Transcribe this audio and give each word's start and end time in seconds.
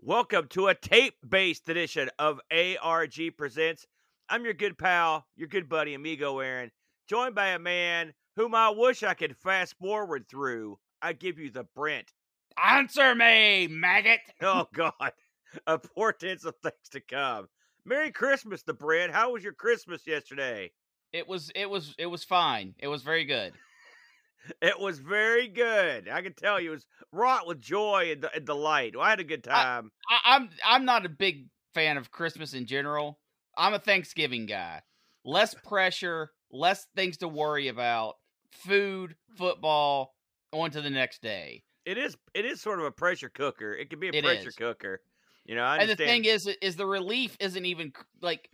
Welcome 0.00 0.46
to 0.50 0.68
a 0.68 0.76
tape 0.76 1.16
based 1.28 1.68
edition 1.68 2.08
of 2.20 2.40
ARG 2.52 3.36
Presents. 3.36 3.84
I'm 4.28 4.44
your 4.44 4.54
good 4.54 4.78
pal, 4.78 5.26
your 5.34 5.48
good 5.48 5.68
buddy, 5.68 5.94
amigo 5.94 6.38
Aaron, 6.38 6.70
joined 7.08 7.34
by 7.34 7.48
a 7.48 7.58
man 7.58 8.14
whom 8.36 8.54
I 8.54 8.70
wish 8.70 9.02
I 9.02 9.14
could 9.14 9.36
fast 9.36 9.74
forward 9.76 10.26
through. 10.28 10.78
I 11.02 11.14
give 11.14 11.40
you 11.40 11.50
the 11.50 11.66
Brent. 11.74 12.12
Answer 12.64 13.16
me, 13.16 13.66
maggot. 13.68 14.20
Oh, 14.40 14.68
God. 14.72 14.92
A 15.66 15.78
portents 15.78 16.44
of 16.44 16.54
things 16.62 16.88
to 16.92 17.00
come. 17.00 17.48
Merry 17.84 18.12
Christmas, 18.12 18.62
the 18.62 18.74
Brent. 18.74 19.12
How 19.12 19.32
was 19.32 19.42
your 19.42 19.52
Christmas 19.52 20.06
yesterday? 20.06 20.70
It 21.12 21.26
was 21.26 21.50
it 21.56 21.68
was 21.68 21.96
it 21.98 22.06
was 22.06 22.22
fine. 22.22 22.74
It 22.78 22.86
was 22.86 23.02
very 23.02 23.24
good. 23.24 23.52
It 24.62 24.78
was 24.78 24.98
very 24.98 25.48
good. 25.48 26.08
I 26.08 26.22
can 26.22 26.32
tell 26.34 26.60
you 26.60 26.70
it 26.70 26.74
was 26.74 26.86
wrought 27.12 27.46
with 27.46 27.60
joy 27.60 28.12
and, 28.12 28.26
and 28.34 28.44
delight. 28.46 28.96
Well, 28.96 29.04
I 29.04 29.10
had 29.10 29.20
a 29.20 29.24
good 29.24 29.44
time. 29.44 29.90
I, 30.08 30.36
I'm 30.36 30.50
I'm 30.64 30.84
not 30.84 31.04
a 31.04 31.08
big 31.10 31.48
fan 31.74 31.96
of 31.96 32.10
Christmas 32.10 32.54
in 32.54 32.66
general. 32.66 33.18
I'm 33.56 33.74
a 33.74 33.78
Thanksgiving 33.78 34.46
guy. 34.46 34.82
Less 35.24 35.54
pressure, 35.66 36.30
less 36.50 36.86
things 36.96 37.18
to 37.18 37.28
worry 37.28 37.68
about. 37.68 38.14
Food, 38.50 39.16
football, 39.36 40.14
on 40.52 40.70
to 40.70 40.80
the 40.80 40.90
next 40.90 41.20
day. 41.22 41.62
it 41.84 41.98
is 41.98 42.16
it 42.34 42.44
is 42.44 42.60
sort 42.60 42.78
of 42.80 42.86
a 42.86 42.90
pressure 42.90 43.28
cooker. 43.28 43.74
It 43.74 43.90
could 43.90 44.00
be 44.00 44.08
a 44.08 44.12
It 44.12 44.24
pressure 44.24 44.48
is. 44.48 44.54
cooker. 44.54 45.00
You 45.44 45.54
know, 45.56 45.64
I 45.64 45.78
And 45.78 45.90
the 45.90 45.96
thing 45.96 46.24
is, 46.24 46.46
is 46.60 46.76
the 46.76 46.86
relief 46.86 47.36
isn't 47.40 47.64
even 47.64 47.92
like 48.20 48.50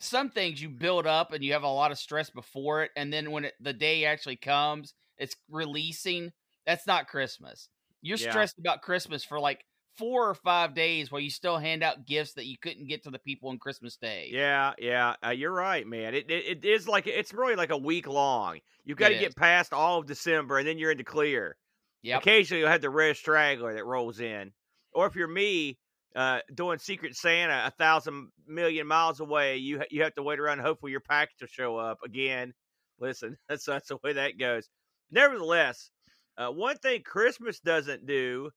some 0.00 0.30
things 0.30 0.62
you 0.62 0.68
build 0.68 1.06
up 1.06 1.32
and 1.32 1.42
you 1.42 1.52
have 1.52 1.64
a 1.64 1.68
lot 1.68 1.90
of 1.90 1.98
stress 1.98 2.30
before 2.30 2.82
it, 2.84 2.90
and 2.96 3.12
then 3.12 3.30
when 3.32 3.46
it, 3.46 3.54
the 3.60 3.72
day 3.72 4.04
actually 4.04 4.36
comes, 4.36 4.94
it's 5.18 5.36
releasing. 5.50 6.32
That's 6.66 6.86
not 6.86 7.08
Christmas. 7.08 7.68
You're 8.02 8.18
Yeah. 8.18 8.30
stressed 8.30 8.58
about 8.58 8.82
Christmas 8.82 9.24
for 9.24 9.40
like 9.40 9.64
four 9.96 10.28
or 10.28 10.34
five 10.34 10.74
days 10.74 11.10
while 11.10 11.20
you 11.20 11.30
still 11.30 11.58
hand 11.58 11.82
out 11.82 12.06
gifts 12.06 12.34
that 12.34 12.46
you 12.46 12.56
couldn't 12.56 12.86
get 12.86 13.02
to 13.02 13.10
the 13.10 13.18
people 13.18 13.48
on 13.50 13.58
Christmas 13.58 13.96
Day. 13.96 14.28
Yeah, 14.32 14.72
yeah, 14.78 15.16
uh, 15.26 15.30
you're 15.30 15.52
right, 15.52 15.86
man. 15.86 16.14
It, 16.14 16.30
it 16.30 16.58
it 16.58 16.64
is 16.64 16.86
like 16.86 17.06
it's 17.06 17.34
really 17.34 17.56
like 17.56 17.70
a 17.70 17.76
week 17.76 18.06
long. 18.06 18.60
You've 18.84 18.98
got 18.98 19.08
to 19.08 19.18
get 19.18 19.30
is. 19.30 19.34
past 19.34 19.72
all 19.72 19.98
of 19.98 20.06
December, 20.06 20.58
and 20.58 20.66
then 20.68 20.78
you're 20.78 20.92
into 20.92 21.04
clear. 21.04 21.56
Yeah. 22.02 22.18
Occasionally, 22.18 22.60
you'll 22.60 22.70
have 22.70 22.80
the 22.80 22.90
red 22.90 23.16
straggler 23.16 23.74
that 23.74 23.84
rolls 23.84 24.20
in, 24.20 24.52
or 24.92 25.06
if 25.06 25.16
you're 25.16 25.26
me, 25.26 25.78
uh, 26.14 26.40
doing 26.54 26.78
Secret 26.78 27.16
Santa 27.16 27.64
a 27.66 27.70
thousand 27.72 28.28
million 28.46 28.86
miles 28.86 29.18
away, 29.20 29.56
you 29.56 29.82
you 29.90 30.04
have 30.04 30.14
to 30.14 30.22
wait 30.22 30.38
around. 30.38 30.60
Hopefully, 30.60 30.92
your 30.92 31.00
package 31.00 31.40
will 31.40 31.48
show 31.48 31.76
up 31.76 31.98
again. 32.04 32.54
Listen, 33.00 33.36
that's 33.48 33.64
that's 33.64 33.88
the 33.88 33.98
way 34.04 34.12
that 34.12 34.38
goes. 34.38 34.68
Nevertheless, 35.10 35.90
uh, 36.36 36.48
one 36.50 36.76
thing 36.76 37.02
Christmas 37.02 37.60
doesn't 37.60 38.06
do 38.06 38.50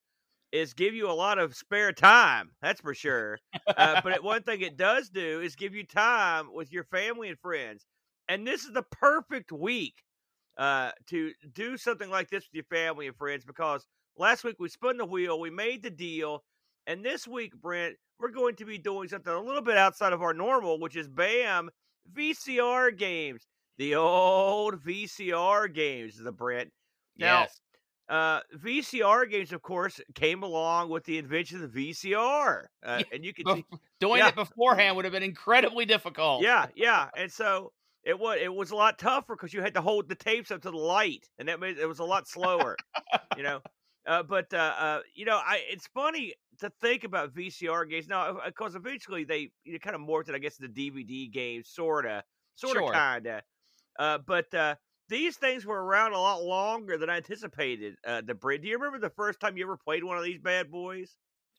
is 0.51 0.73
give 0.73 0.93
you 0.93 1.09
a 1.09 1.13
lot 1.13 1.39
of 1.39 1.55
spare 1.55 1.93
time. 1.93 2.51
That's 2.61 2.81
for 2.81 2.93
sure. 2.93 3.39
Uh, 3.77 4.01
but 4.03 4.13
it, 4.13 4.23
one 4.23 4.43
thing 4.43 4.61
it 4.61 4.77
does 4.77 5.09
do 5.09 5.41
is 5.41 5.55
give 5.55 5.73
you 5.73 5.85
time 5.85 6.53
with 6.53 6.71
your 6.71 6.83
family 6.85 7.29
and 7.29 7.39
friends. 7.39 7.85
And 8.27 8.45
this 8.45 8.63
is 8.65 8.73
the 8.73 8.83
perfect 8.83 9.51
week 9.51 9.95
uh, 10.57 10.91
to 11.09 11.31
do 11.53 11.77
something 11.77 12.09
like 12.09 12.29
this 12.29 12.43
with 12.43 12.53
your 12.53 12.65
family 12.65 13.07
and 13.07 13.15
friends 13.15 13.45
because 13.45 13.85
last 14.17 14.43
week 14.43 14.57
we 14.59 14.69
spun 14.69 14.97
the 14.97 15.05
wheel, 15.05 15.39
we 15.39 15.49
made 15.49 15.83
the 15.83 15.89
deal, 15.89 16.43
and 16.87 17.05
this 17.05 17.27
week, 17.27 17.53
Brent, 17.61 17.95
we're 18.19 18.29
going 18.31 18.55
to 18.55 18.65
be 18.65 18.77
doing 18.77 19.07
something 19.07 19.31
a 19.31 19.41
little 19.41 19.61
bit 19.61 19.77
outside 19.77 20.13
of 20.13 20.21
our 20.21 20.33
normal, 20.33 20.79
which 20.79 20.95
is 20.95 21.07
BAM 21.07 21.69
VCR 22.13 22.91
games. 22.97 23.47
The 23.77 23.95
old 23.95 24.81
VCR 24.81 25.67
games, 25.67 26.17
the 26.17 26.31
Brent. 26.31 26.71
Now, 27.17 27.49
yes. 27.49 27.61
uh, 28.09 28.41
VCR 28.53 29.25
games, 29.25 29.53
of 29.53 29.61
course, 29.61 30.01
came 30.15 30.43
along 30.43 30.89
with 30.89 31.05
the 31.05 31.17
invention 31.17 31.57
of 31.57 31.63
the 31.63 31.67
VCR, 31.69 32.69
uh, 32.83 33.01
Yeah, 33.01 33.05
and 33.11 33.25
you 33.25 33.33
could 33.33 33.49
see, 33.49 33.65
Doing 33.99 34.25
yeah. 34.25 34.27
it 34.27 34.35
beforehand 34.35 34.95
would 34.95 35.05
have 35.05 35.11
been 35.11 35.23
incredibly 35.23 35.85
difficult. 35.85 36.49
yeah, 36.49 36.67
yeah, 36.75 37.09
and 37.15 37.31
so 37.31 37.73
it 38.03 38.17
was 38.19 38.39
it 38.41 38.53
was 38.53 38.71
a 38.71 38.75
lot 38.75 38.97
tougher 38.99 39.35
because 39.35 39.53
you 39.53 39.61
had 39.61 39.73
to 39.75 39.81
hold 39.81 40.09
the 40.09 40.15
tapes 40.15 40.51
up 40.51 40.61
to 40.63 40.71
the 40.71 40.77
light, 40.77 41.29
and 41.37 41.47
that 41.47 41.59
made 41.59 41.77
it 41.77 41.85
was 41.85 41.99
a 41.99 42.03
lot 42.05 42.27
slower, 42.27 42.79
you 43.33 43.43
know. 43.43 43.61
Uh, 44.07 44.23
but 44.23 44.53
uh, 44.53 44.57
uh, 44.77 45.01
you 45.15 45.25
know, 45.25 45.37
I 45.37 45.63
it's 45.69 45.87
funny 45.87 46.35
to 46.59 46.71
think 46.81 47.03
about 47.03 47.33
VCR 47.33 47.85
games 47.85 48.07
now 48.07 48.39
because 48.45 48.75
eventually 48.75 49.23
they 49.25 49.51
you 49.63 49.73
know, 49.73 49.79
kind 49.79 49.95
of 49.95 50.01
morphed 50.01 50.29
it, 50.29 50.35
I 50.35 50.39
guess, 50.39 50.59
into 50.59 50.73
DVD 50.73 51.27
games, 51.29 51.69
sorta, 51.69 52.23
sorta, 52.55 52.83
Sure. 52.83 53.03
kinda. 53.21 53.43
Uh, 53.99 54.17
but 54.25 54.53
uh, 54.53 54.75
these 55.09 55.35
things 55.37 55.65
were 55.65 55.83
around 55.83 56.13
a 56.13 56.19
lot 56.19 56.43
longer 56.43 56.97
than 56.97 57.09
I 57.09 57.17
anticipated. 57.17 57.95
Uh, 58.05 58.21
the 58.21 58.33
bridge. 58.33 58.61
Do 58.61 58.67
you 58.67 58.77
remember 58.77 58.99
the 58.99 59.13
first 59.15 59.39
time 59.39 59.57
you 59.57 59.63
ever 59.63 59.77
played 59.77 60.03
one 60.03 60.17
of 60.17 60.23
these 60.23 60.39
bad 60.39 60.71
boys? 60.71 61.15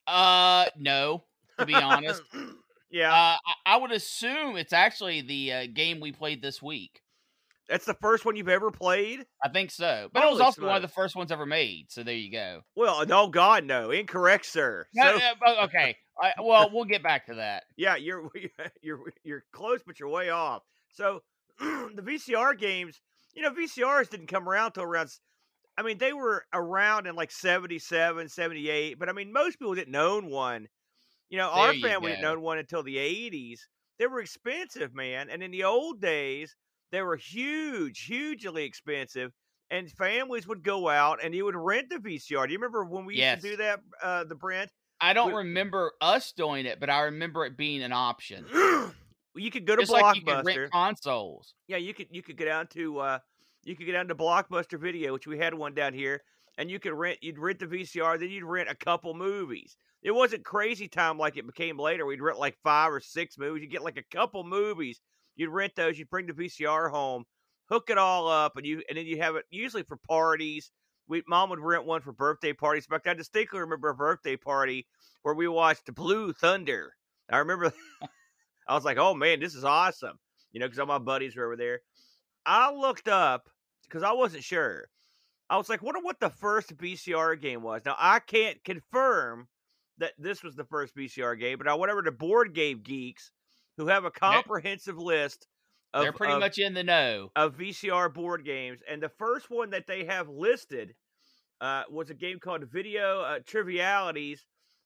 Uh, 0.07 0.67
no. 0.77 1.25
To 1.59 1.67
be 1.67 1.75
honest, 1.75 2.23
yeah, 2.91 3.13
uh, 3.13 3.37
I, 3.47 3.75
I 3.75 3.77
would 3.77 3.93
assume 3.93 4.57
it's 4.57 4.73
actually 4.73 5.21
the 5.21 5.53
uh, 5.53 5.67
game 5.73 6.01
we 6.01 6.13
played 6.13 6.41
this 6.43 6.63
week. 6.63 7.03
that's 7.69 7.85
the 7.85 7.95
first 7.95 8.25
one 8.25 8.37
you've 8.37 8.49
ever 8.49 8.71
played. 8.71 9.27
I 9.45 9.51
think 9.51 9.71
so. 9.71 10.09
But 10.13 10.25
it 10.25 10.27
was 10.27 10.33
Holy 10.39 10.45
also 10.45 10.67
one 10.67 10.77
of 10.77 10.83
the 10.83 10.89
first 10.89 11.15
ones 11.15 11.31
ever 11.31 11.45
made. 11.47 11.87
So 11.91 12.03
there 12.03 12.15
you 12.15 12.33
go. 12.33 12.63
Well, 12.75 13.07
no, 13.07 13.29
God, 13.29 13.65
no, 13.65 13.91
incorrect, 13.91 14.47
sir. 14.47 14.87
No, 14.95 15.19
So, 15.19 15.25
no, 15.47 15.61
okay. 15.65 15.97
I, 16.21 16.33
well, 16.43 16.71
we'll 16.73 16.85
get 16.87 17.03
back 17.03 17.27
to 17.27 17.35
that. 17.35 17.65
yeah, 17.77 17.97
you're 17.97 18.31
you're 18.83 19.01
you're 19.23 19.45
close, 19.53 19.81
but 19.87 20.01
you're 20.01 20.09
way 20.09 20.31
off. 20.31 20.63
So 20.95 21.23
the 21.59 22.03
VCR 22.03 22.59
games, 22.59 23.01
you 23.35 23.43
know, 23.43 23.51
VCRs 23.51 24.11
didn't 24.11 24.27
come 24.29 24.49
around 24.49 24.73
till 24.73 24.85
around. 24.85 25.11
I 25.77 25.83
mean, 25.83 25.99
they 25.99 26.13
were 26.13 26.45
around 26.53 27.07
in 27.07 27.15
like 27.15 27.31
77, 27.31 28.29
78, 28.29 28.99
but 28.99 29.09
I 29.09 29.13
mean, 29.13 29.33
most 29.33 29.59
people 29.59 29.75
didn't 29.75 29.97
own 29.97 30.29
one. 30.31 30.69
You 31.31 31.39
know, 31.39 31.49
our 31.49 31.73
you 31.73 31.81
family 31.81 32.11
didn't 32.11 32.27
own 32.27 32.43
one 32.43 32.59
until 32.59 32.83
the 32.83 32.97
80s. 32.97 33.61
They 33.99 34.07
were 34.07 34.21
expensive, 34.21 34.95
man. 34.95 35.31
And 35.31 35.43
in 35.43 35.51
the 35.51 35.65
old 35.65 36.01
days, 36.01 36.55
they 36.91 37.01
were 37.01 37.17
huge, 37.17 38.05
hugely 38.05 38.65
expensive. 38.65 39.33
And 39.71 39.91
families 39.91 40.47
would 40.47 40.63
go 40.63 40.91
out 40.91 41.21
and 41.25 41.35
you 41.35 41.47
would 41.47 41.57
rent 41.57 41.89
the 41.89 41.97
VCR. 41.97 42.47
Do 42.47 42.53
you 42.53 42.59
remember 42.59 42.85
when 42.85 43.07
we 43.07 43.15
used 43.17 43.43
to 43.43 43.51
do 43.51 43.57
that, 43.57 43.81
uh, 44.03 44.25
the 44.25 44.35
Brent? 44.35 44.71
I 45.01 45.15
don't 45.15 45.29
We- 45.29 45.39
remember 45.39 45.93
us 46.03 46.33
doing 46.33 46.67
it, 46.67 46.79
but 46.79 46.91
I 46.91 47.01
remember 47.03 47.47
it 47.47 47.57
being 47.57 47.83
an 47.83 47.93
option. 47.93 48.45
you 49.35 49.51
could 49.51 49.67
go 49.67 49.77
to 49.77 49.83
Just 49.83 49.93
like 49.93 50.17
you 50.17 50.23
Blockbuster. 50.23 50.45
rent 50.45 50.73
consoles. 50.73 51.55
yeah, 51.69 51.77
you 51.79 51.95
could 51.95 52.09
you 52.11 52.23
could 52.23 52.37
get 52.37 52.47
down 52.47 52.67
to 52.69 52.99
uh 52.99 53.19
you 53.65 53.77
could 53.77 53.87
get 53.87 53.93
down 53.93 54.09
to 54.09 54.15
Blockbuster 54.15 54.79
Video, 54.79 55.13
which 55.13 55.27
we 55.27 55.39
had 55.39 55.55
one 55.55 55.75
down 55.75 55.95
here, 55.95 56.23
and 56.59 56.71
you 56.71 56.79
could 56.79 56.93
rent 56.93 57.19
you'd 57.23 57.39
rent 57.39 57.59
the 57.61 57.67
VCR, 57.67 58.19
then 58.19 58.31
you'd 58.31 58.45
rent 58.45 58.69
a 58.69 58.75
couple 58.75 59.15
movies. 59.15 59.77
It 60.03 60.11
wasn't 60.11 60.45
crazy 60.45 60.89
time 60.89 61.17
like 61.17 61.37
it 61.37 61.47
became 61.47 61.79
later. 61.79 62.05
We'd 62.05 62.21
rent 62.21 62.39
like 62.39 62.57
five 62.65 62.93
or 62.93 63.01
six 63.01 63.39
movies. 63.39 63.63
You 63.63 63.69
get 63.69 63.85
like 63.85 63.99
a 63.99 64.17
couple 64.17 64.43
movies. 64.43 65.01
You'd 65.37 65.51
rent 65.51 65.75
those. 65.77 65.99
You'd 65.99 66.11
bring 66.11 66.27
the 66.27 66.33
VCR 66.33 66.91
home, 66.91 67.25
hook 67.69 67.89
it 67.89 67.99
all 67.99 68.29
up, 68.29 68.57
and 68.57 68.67
you 68.67 68.83
and 68.89 68.99
then 68.99 69.07
you 69.07 69.19
have 69.19 69.37
it 69.37 69.45
usually 69.51 69.85
for 69.85 69.97
parties. 69.97 70.71
We 71.09 71.23
mom 71.29 71.51
would 71.51 71.61
rent 71.61 71.85
one 71.87 72.01
for 72.01 72.13
birthday 72.13 72.53
parties. 72.53 72.87
But 72.89 73.07
I 73.07 73.15
distinctly 73.15 73.61
remember 73.61 73.89
a 73.91 73.95
birthday 73.95 74.37
party 74.37 74.87
where 75.23 75.35
we 75.35 75.47
watched 75.49 75.93
Blue 75.95 76.33
Thunder. 76.33 76.95
I 77.31 77.39
remember. 77.39 77.73
I 78.73 78.75
was 78.75 78.85
like, 78.85 78.97
"Oh 78.99 79.13
man, 79.15 79.39
this 79.41 79.55
is 79.55 79.65
awesome!" 79.65 80.19
You 80.53 80.61
know, 80.61 80.67
because 80.67 80.79
all 80.79 80.87
my 80.87 80.99
buddies 80.99 81.37
were 81.37 81.45
over 81.45 81.57
there. 81.57 81.81
I 82.47 82.73
looked 82.73 83.07
up 83.07 83.49
because 83.85 84.03
I 84.03 84.13
wasn't 84.13 84.45
sure. 84.45 84.89
I 85.51 85.59
was 85.59 85.69
like, 85.69 85.83
"Wonder 85.83 86.01
what 86.01 86.21
the 86.21 86.31
first 86.31 86.75
VCR 86.77 87.37
game 87.41 87.63
was." 87.63 87.83
Now 87.85 87.97
I 87.99 88.19
can't 88.21 88.63
confirm 88.65 89.49
that 89.99 90.13
this 90.19 90.43
was 90.43 90.57
the 90.57 90.65
first 90.65 90.95
VCR 90.97 91.39
game, 91.39 91.59
but 91.59 91.69
I 91.69 91.75
whatever 91.75 92.03
the 92.03 92.13
board 92.13 92.55
game 92.55 92.81
geeks 92.83 93.31
who 93.77 93.89
have 93.89 94.05
a 94.05 94.11
comprehensive 94.11 94.97
list 94.99 95.47
of, 95.93 96.03
They're 96.03 96.13
pretty 96.13 96.33
of- 96.33 96.41
much 96.41 96.59
in 96.59 96.73
the 96.73 96.83
know. 96.83 97.31
of 97.37 97.57
VCR 97.57 98.09
board 98.13 98.45
games, 98.45 98.81
and 98.89 99.03
the 99.03 99.11
first 99.11 99.51
one 99.51 99.71
that 99.71 99.87
they 99.87 100.05
have 100.07 100.29
listed 100.29 100.95
uh, 101.61 101.83
was 101.91 102.09
a 102.11 102.15
game 102.15 102.39
called 102.41 102.65
Video 102.73 103.21
uh, 103.21 103.39
Trivialities 103.41 104.41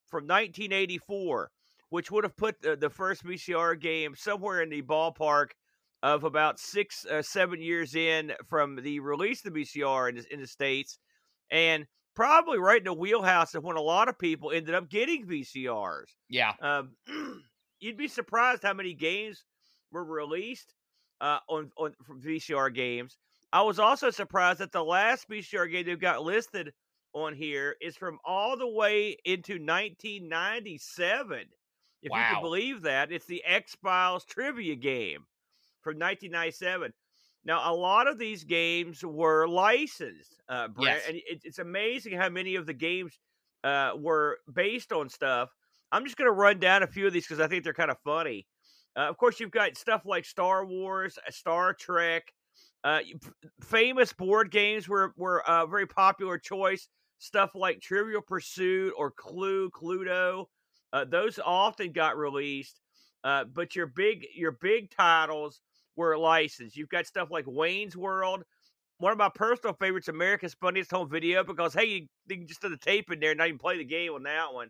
from 0.09 0.23
1984, 0.27 1.49
which 1.89 2.11
would 2.11 2.23
have 2.23 2.35
put 2.35 2.61
the, 2.61 2.75
the 2.75 2.89
first 2.89 3.23
VCR 3.23 3.79
game 3.79 4.15
somewhere 4.15 4.61
in 4.61 4.69
the 4.69 4.81
ballpark 4.81 5.51
of 6.03 6.23
about 6.23 6.59
six, 6.59 7.05
uh, 7.05 7.21
seven 7.21 7.61
years 7.61 7.95
in 7.95 8.33
from 8.47 8.75
the 8.75 8.99
release 8.99 9.43
of 9.45 9.53
the 9.53 9.61
VCR 9.61 10.09
in 10.09 10.15
the, 10.15 10.33
in 10.33 10.39
the 10.41 10.47
states, 10.47 10.99
and 11.49 11.85
probably 12.15 12.59
right 12.59 12.79
in 12.79 12.85
the 12.85 12.93
wheelhouse 12.93 13.55
of 13.55 13.63
when 13.63 13.77
a 13.77 13.81
lot 13.81 14.09
of 14.09 14.19
people 14.19 14.51
ended 14.51 14.75
up 14.75 14.89
getting 14.89 15.25
VCRs. 15.25 16.05
Yeah. 16.29 16.53
Um, 16.61 16.95
you'd 17.79 17.97
be 17.97 18.07
surprised 18.07 18.63
how 18.63 18.73
many 18.73 18.93
games 18.93 19.45
were 19.91 20.03
released 20.03 20.73
uh, 21.21 21.39
on 21.47 21.71
on 21.77 21.93
VCR 22.23 22.73
games. 22.73 23.17
I 23.53 23.61
was 23.61 23.79
also 23.79 24.09
surprised 24.11 24.59
that 24.59 24.71
the 24.71 24.83
last 24.83 25.29
VCR 25.29 25.71
game 25.71 25.85
they've 25.85 25.99
got 25.99 26.23
listed 26.23 26.73
on 27.13 27.33
here 27.33 27.75
is 27.81 27.95
from 27.95 28.19
all 28.25 28.57
the 28.57 28.67
way 28.67 29.15
into 29.25 29.53
1997. 29.53 31.45
If 32.01 32.11
you 32.11 32.17
can 32.35 32.41
believe 32.41 32.81
that, 32.83 33.11
it's 33.11 33.25
the 33.25 33.43
X 33.43 33.75
Files 33.81 34.23
trivia 34.25 34.75
game 34.75 35.25
from 35.81 35.93
1997. 35.99 36.93
Now, 37.45 37.71
a 37.71 37.73
lot 37.73 38.07
of 38.07 38.17
these 38.17 38.43
games 38.43 39.03
were 39.03 39.47
licensed, 39.47 40.41
uh, 40.49 40.67
Brett, 40.67 40.97
Yes. 40.97 41.03
and 41.07 41.17
it, 41.17 41.41
it's 41.43 41.59
amazing 41.59 42.17
how 42.17 42.29
many 42.29 42.55
of 42.55 42.65
the 42.65 42.73
games 42.73 43.17
uh, 43.63 43.93
were 43.97 44.39
based 44.53 44.91
on 44.91 45.09
stuff. 45.09 45.49
I'm 45.91 46.03
just 46.03 46.17
going 46.17 46.27
to 46.27 46.33
run 46.33 46.59
down 46.59 46.83
a 46.83 46.87
few 46.87 47.07
of 47.07 47.13
these 47.13 47.25
because 47.25 47.39
I 47.39 47.47
think 47.47 47.63
they're 47.63 47.73
kind 47.73 47.91
of 47.91 47.97
funny. 48.03 48.45
Uh, 48.97 49.01
of 49.09 49.17
course, 49.17 49.39
you've 49.39 49.51
got 49.51 49.77
stuff 49.77 50.05
like 50.05 50.25
Star 50.25 50.65
Wars, 50.65 51.17
uh, 51.25 51.31
Star 51.31 51.73
Trek. 51.73 52.33
Uh, 52.83 52.99
famous 53.61 54.11
board 54.13 54.51
games 54.51 54.87
were 54.89 55.13
were 55.17 55.41
a 55.47 55.65
very 55.67 55.87
popular 55.87 56.37
choice. 56.37 56.87
Stuff 57.19 57.51
like 57.55 57.79
Trivial 57.81 58.21
Pursuit 58.21 58.93
or 58.97 59.11
Clue, 59.11 59.69
Cluedo. 59.71 60.45
Uh, 60.93 61.05
those 61.05 61.39
often 61.43 61.91
got 61.91 62.17
released. 62.17 62.79
Uh, 63.23 63.43
but 63.43 63.75
your 63.75 63.87
big 63.87 64.25
your 64.35 64.51
big 64.51 64.89
titles 64.91 65.61
were 65.95 66.17
licensed. 66.17 66.77
You've 66.77 66.89
got 66.89 67.05
stuff 67.05 67.29
like 67.31 67.45
Wayne's 67.47 67.97
World. 67.97 68.43
One 68.99 69.11
of 69.11 69.17
my 69.17 69.29
personal 69.33 69.75
favorites, 69.75 70.07
America's 70.07 70.55
Funniest 70.55 70.91
Home 70.91 71.09
Video, 71.09 71.43
because 71.43 71.73
hey, 71.73 71.85
you, 71.85 72.07
you 72.27 72.37
can 72.37 72.47
just 72.47 72.61
throw 72.61 72.69
the 72.69 72.77
tape 72.77 73.11
in 73.11 73.19
there 73.19 73.31
and 73.31 73.37
not 73.37 73.47
even 73.47 73.59
play 73.59 73.77
the 73.77 73.85
game 73.85 74.13
on 74.13 74.23
that 74.23 74.53
one. 74.53 74.69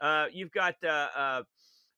Uh, 0.00 0.26
you've 0.32 0.50
got 0.50 0.74
uh, 0.84 1.08
uh, 1.16 1.42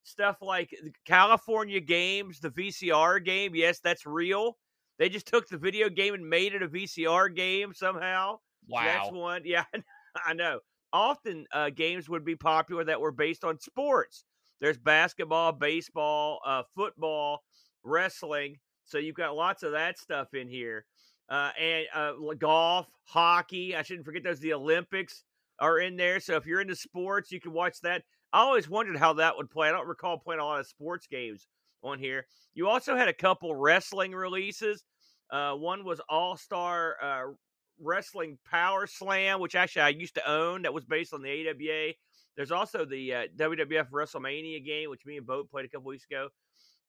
stuff 0.03 0.37
like 0.41 0.71
California 1.05 1.81
Games, 1.81 2.39
the 2.41 2.51
VCR 2.51 3.25
game. 3.25 3.55
Yes, 3.55 3.81
that's 3.81 4.05
real. 4.05 4.57
They 4.99 5.09
just 5.09 5.27
took 5.27 5.49
the 5.49 5.59
video 5.59 5.89
game 5.89 6.15
and 6.15 6.29
made 6.29 6.55
it 6.55 6.63
a 6.63 6.69
VCR 6.69 7.35
game 7.35 7.73
somehow. 7.75 8.39
Wow, 8.69 8.81
so 8.81 8.85
that's 8.85 9.13
one. 9.13 9.43
Yeah, 9.45 9.65
I 10.27 10.35
know. 10.35 10.61
Often 10.95 11.47
uh, 11.53 11.71
games 11.71 12.09
would 12.09 12.25
be 12.25 12.37
popular 12.37 12.85
that 12.85 13.01
were 13.01 13.11
based 13.13 13.45
on 13.45 13.59
sports. 13.59 14.25
There's 14.61 14.79
basketball, 14.79 15.51
baseball, 15.53 16.39
uh, 16.47 16.63
football, 16.75 17.43
wrestling. 17.83 18.59
So 18.85 18.99
you've 18.99 19.17
got 19.17 19.35
lots 19.35 19.65
of 19.65 19.73
that 19.73 19.99
stuff 19.99 20.33
in 20.35 20.49
here. 20.49 20.87
Uh, 21.29 21.51
and 21.61 21.87
uh, 21.93 22.13
golf, 22.39 22.87
hockey. 23.05 23.75
I 23.75 23.83
shouldn't 23.83 24.07
forget 24.07 24.23
those. 24.23 24.39
The 24.39 24.53
Olympics 24.53 25.25
are 25.59 25.81
in 25.81 25.97
there. 25.97 26.21
So 26.21 26.37
if 26.37 26.47
you're 26.47 26.61
into 26.61 26.77
sports, 26.77 27.33
you 27.33 27.41
can 27.41 27.53
watch 27.53 27.81
that. 27.83 28.05
I 28.33 28.41
always 28.41 28.69
wondered 28.69 28.97
how 28.97 29.15
that 29.15 29.37
would 29.37 29.51
play. 29.51 29.69
I 29.69 29.73
don't 29.73 29.89
recall 29.89 30.19
playing 30.19 30.41
a 30.41 30.45
lot 30.45 30.61
of 30.61 30.67
sports 30.67 31.09
games 31.09 31.49
on 31.83 31.99
here. 31.99 32.27
You 32.55 32.69
also 32.69 32.97
had 32.97 33.09
a 33.09 33.13
couple 33.13 33.55
wrestling 33.55 34.13
releases. 34.13 34.85
Uh, 35.31 35.55
one 35.55 35.85
was 35.85 36.01
All 36.09 36.37
Star 36.37 36.97
uh, 37.03 37.33
Wrestling 37.81 38.39
Power 38.49 38.87
Slam, 38.87 39.41
which 39.41 39.55
actually 39.55 39.83
I 39.83 39.89
used 39.91 40.15
to 40.15 40.31
own. 40.31 40.63
That 40.63 40.75
was 40.75 40.85
based 40.85 41.13
on 41.13 41.23
the 41.23 41.31
AWA. 41.31 41.95
There's 42.37 42.51
also 42.51 42.85
the 42.85 43.15
uh, 43.15 43.27
WWF 43.37 43.91
WrestleMania 43.91 44.65
game, 44.65 44.91
which 44.91 45.07
me 45.07 45.17
and 45.17 45.27
Boat 45.27 45.51
played 45.51 45.65
a 45.65 45.69
couple 45.69 45.89
weeks 45.89 46.07
ago. 46.11 46.29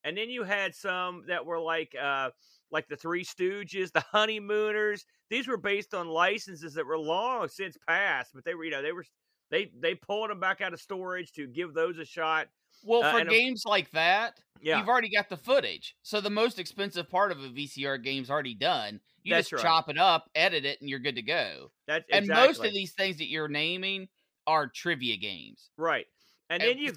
And 0.04 0.18
then 0.18 0.30
you 0.30 0.44
had 0.44 0.76
some 0.76 1.24
that 1.28 1.46
were 1.46 1.60
like 1.60 1.96
uh, 2.00 2.30
like 2.72 2.88
the 2.88 2.96
Three 2.96 3.24
Stooges, 3.24 3.92
the 3.92 4.04
Honeymooners. 4.12 5.06
These 5.30 5.48
were 5.48 5.58
based 5.58 5.94
on 5.94 6.08
licenses 6.08 6.74
that 6.76 6.86
were 6.86 6.98
long 6.98 7.48
since 7.48 7.78
passed, 7.88 8.32
but 8.34 8.46
they 8.46 8.54
were 8.54 8.66
you 8.66 8.72
know 8.72 8.82
they 8.82 8.92
were 8.92 9.06
they 9.50 9.72
they 9.80 9.96
pulled 9.96 10.30
them 10.30 10.40
back 10.40 10.62
out 10.62 10.74
of 10.74 10.82
storage 10.82 11.32
to 11.34 11.48
give 11.48 11.74
those 11.74 11.98
a 11.98 12.06
shot. 12.06 12.48
Well, 12.84 13.04
uh, 13.04 13.12
for 13.12 13.26
games 13.26 13.64
a, 13.66 13.70
like 13.70 13.90
that, 13.92 14.40
yeah. 14.62 14.80
you've 14.80 14.90
already 14.90 15.10
got 15.10 15.30
the 15.30 15.38
footage. 15.38 15.96
So 16.04 16.22
the 16.22 16.30
most 16.30 16.60
expensive 16.60 17.10
part 17.10 17.32
of 17.32 17.44
a 17.44 17.50
VCR 17.50 18.04
game's 18.04 18.30
already 18.30 18.54
done. 18.54 19.00
You 19.26 19.34
That's 19.34 19.50
just 19.50 19.64
right. 19.64 19.70
chop 19.70 19.90
it 19.90 19.98
up, 19.98 20.30
edit 20.36 20.66
it, 20.66 20.80
and 20.82 20.90
you're 20.90 21.00
good 21.00 21.16
to 21.16 21.24
go. 21.24 21.72
That's 21.88 22.06
and 22.12 22.26
exactly. 22.26 22.48
most 22.48 22.64
of 22.64 22.74
these 22.74 22.94
things 22.94 23.18
that 23.18 23.28
you're 23.28 23.48
naming 23.48 24.08
are 24.46 24.68
trivia 24.68 25.18
games, 25.18 25.72
right? 25.78 26.06
And, 26.52 26.62
and 26.62 26.70
then 26.70 26.78
you 26.78 26.94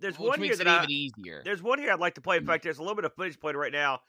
there's 0.00 0.18
one 0.18 0.40
makes 0.40 0.56
here 0.56 0.62
it 0.62 0.64
that 0.64 0.84
even 0.84 0.90
I, 0.90 0.92
easier. 0.92 1.42
There's 1.44 1.62
one 1.62 1.78
here 1.78 1.92
I'd 1.92 2.00
like 2.00 2.16
to 2.16 2.20
play. 2.20 2.36
In 2.36 2.44
fact, 2.44 2.64
there's 2.64 2.78
a 2.78 2.82
little 2.82 2.96
bit 2.96 3.04
of 3.04 3.14
footage 3.14 3.38
played 3.38 3.54
right 3.54 3.70
now. 3.70 4.00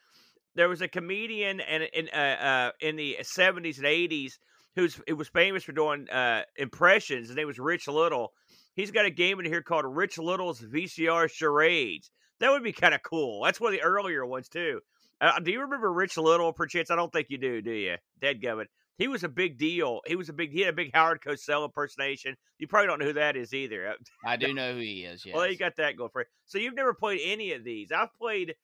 There 0.56 0.68
was 0.68 0.82
a 0.82 0.88
comedian 0.88 1.60
and 1.60 1.84
in 1.84 2.10
uh, 2.12 2.18
uh, 2.18 2.72
in 2.82 2.96
the 2.96 3.18
70s 3.22 3.78
and 3.78 3.86
80s 3.86 4.40
who's 4.76 5.00
it 5.06 5.14
was 5.14 5.28
famous 5.28 5.64
for 5.64 5.72
doing 5.72 6.10
uh, 6.10 6.42
impressions. 6.58 7.28
His 7.28 7.36
name 7.36 7.46
was 7.46 7.60
Rich 7.60 7.88
Little. 7.88 8.34
He's 8.76 8.90
got 8.90 9.06
a 9.06 9.12
game 9.12 9.40
in 9.40 9.46
here 9.46 9.62
called 9.62 9.86
Rich 9.86 10.18
Little's 10.18 10.60
VCR 10.60 11.30
Charades. 11.30 12.10
That 12.40 12.50
would 12.50 12.64
be 12.64 12.72
kind 12.72 12.96
of 12.96 13.04
cool. 13.04 13.44
That's 13.44 13.62
one 13.62 13.76
of 13.76 13.80
the 13.80 13.86
earlier 13.86 14.26
ones 14.26 14.50
too. 14.50 14.80
Uh, 15.22 15.40
do 15.40 15.52
you 15.52 15.62
remember 15.62 15.92
Rich 15.92 16.18
Little? 16.18 16.54
Perchance, 16.54 16.92
I 16.92 16.96
don't 16.96 17.12
think 17.12 17.28
you 17.30 17.38
do. 17.38 17.62
Do 17.62 17.72
you? 17.72 17.96
Dead 18.22 18.42
gummit. 18.42 18.66
He 18.98 19.08
was 19.08 19.24
a 19.24 19.30
big 19.30 19.58
deal. 19.58 20.02
He 20.08 20.16
was 20.16 20.30
a 20.30 20.34
big. 20.34 20.52
He 20.52 20.62
had 20.62 20.74
a 20.74 20.76
big 20.76 20.92
Howard 20.94 21.22
Cosell 21.22 21.66
impersonation. 21.66 22.36
You 22.58 22.68
probably 22.68 22.88
don't 22.88 23.00
know 23.00 23.06
who 23.06 23.14
that 23.14 23.38
is 23.38 23.54
either. 23.54 23.96
I 24.26 24.36
do 24.36 24.54
know 24.54 24.74
who 24.74 24.80
he 24.80 25.04
is. 25.04 25.26
Yes. 25.26 25.36
Well, 25.36 25.50
you 25.50 25.58
got 25.58 25.76
that 25.78 25.98
going 25.98 26.10
for 26.12 26.22
you. 26.22 26.28
So 26.46 26.58
you've 26.58 26.76
never 26.76 26.94
played 26.94 27.22
any 27.24 27.54
of 27.54 27.64
these. 27.64 27.92
I've 27.92 28.14
played. 28.18 28.56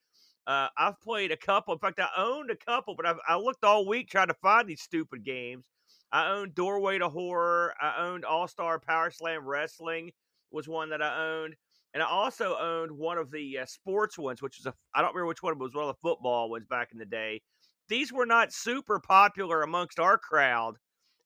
Uh, 0.46 0.68
I've 0.78 1.00
played 1.00 1.32
a 1.32 1.36
couple. 1.36 1.74
In 1.74 1.80
fact, 1.80 1.98
I 1.98 2.08
owned 2.16 2.50
a 2.50 2.56
couple, 2.56 2.94
but 2.94 3.04
I've, 3.04 3.18
I 3.26 3.36
looked 3.36 3.64
all 3.64 3.86
week 3.86 4.08
trying 4.08 4.28
to 4.28 4.34
find 4.34 4.68
these 4.68 4.82
stupid 4.82 5.24
games. 5.24 5.64
I 6.12 6.30
owned 6.30 6.54
Doorway 6.54 6.98
to 6.98 7.08
Horror. 7.08 7.74
I 7.80 8.06
owned 8.06 8.24
All 8.24 8.46
Star 8.46 8.78
Power 8.78 9.10
Slam 9.10 9.44
Wrestling 9.44 10.12
was 10.52 10.68
one 10.68 10.90
that 10.90 11.02
I 11.02 11.30
owned, 11.30 11.56
and 11.96 12.02
I 12.02 12.06
also 12.06 12.58
owned 12.60 12.92
one 12.92 13.16
of 13.16 13.30
the 13.30 13.60
uh, 13.60 13.64
sports 13.64 14.18
ones, 14.18 14.42
which 14.42 14.60
is 14.60 14.66
a 14.66 14.74
I 14.94 15.00
don't 15.00 15.14
remember 15.14 15.28
which 15.28 15.42
one, 15.42 15.54
but 15.54 15.64
it 15.64 15.68
was 15.68 15.74
one 15.74 15.88
of 15.88 15.96
the 15.96 16.00
football 16.06 16.50
ones 16.50 16.66
back 16.68 16.90
in 16.92 16.98
the 16.98 17.06
day. 17.06 17.40
These 17.88 18.12
were 18.12 18.26
not 18.26 18.52
super 18.52 19.00
popular 19.00 19.62
amongst 19.62 19.98
our 19.98 20.18
crowd, 20.18 20.74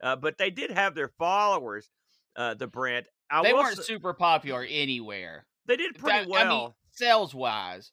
uh, 0.00 0.14
but 0.14 0.38
they 0.38 0.50
did 0.50 0.70
have 0.70 0.94
their 0.94 1.10
followers. 1.18 1.90
Uh, 2.36 2.54
the 2.54 2.68
Brent, 2.68 3.06
I 3.32 3.42
they 3.42 3.52
weren't 3.52 3.80
s- 3.80 3.84
super 3.84 4.14
popular 4.14 4.64
anywhere. 4.70 5.44
They 5.66 5.76
did 5.76 5.98
pretty 5.98 6.18
I- 6.18 6.22
I 6.22 6.26
well. 6.26 6.58
mean, 6.62 6.74
sales 6.92 7.34
wise. 7.34 7.90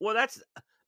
Well, 0.00 0.14
that's 0.14 0.42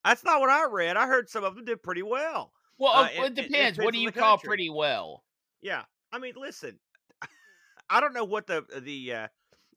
that's 0.05 0.25
not 0.25 0.41
what 0.41 0.49
I 0.49 0.65
read. 0.71 0.97
I 0.97 1.07
heard 1.07 1.29
some 1.29 1.45
of 1.45 1.55
them 1.55 1.67
did 1.67 1.83
pretty 1.83 2.03
well. 2.03 2.53
Well, 2.79 2.93
Uh, 2.95 3.05
it- 3.05 3.11
it, 3.11 3.19
it- 3.19 3.27
it 3.27 3.35
depends. 3.51 3.79
what 3.79 3.93
do 3.93 4.01
you 4.01 4.11
call 4.11 4.39
country. 4.39 4.49
pretty 4.49 4.71
well? 4.71 5.23
Yeah, 5.61 5.83
I 6.11 6.19
mean, 6.19 6.33
listen, 6.37 6.79
I 7.91 8.01
don't 8.01 8.15
know 8.15 8.25
what 8.25 8.47
the 8.47 8.65
the. 8.81 9.13
Uh, 9.13 9.29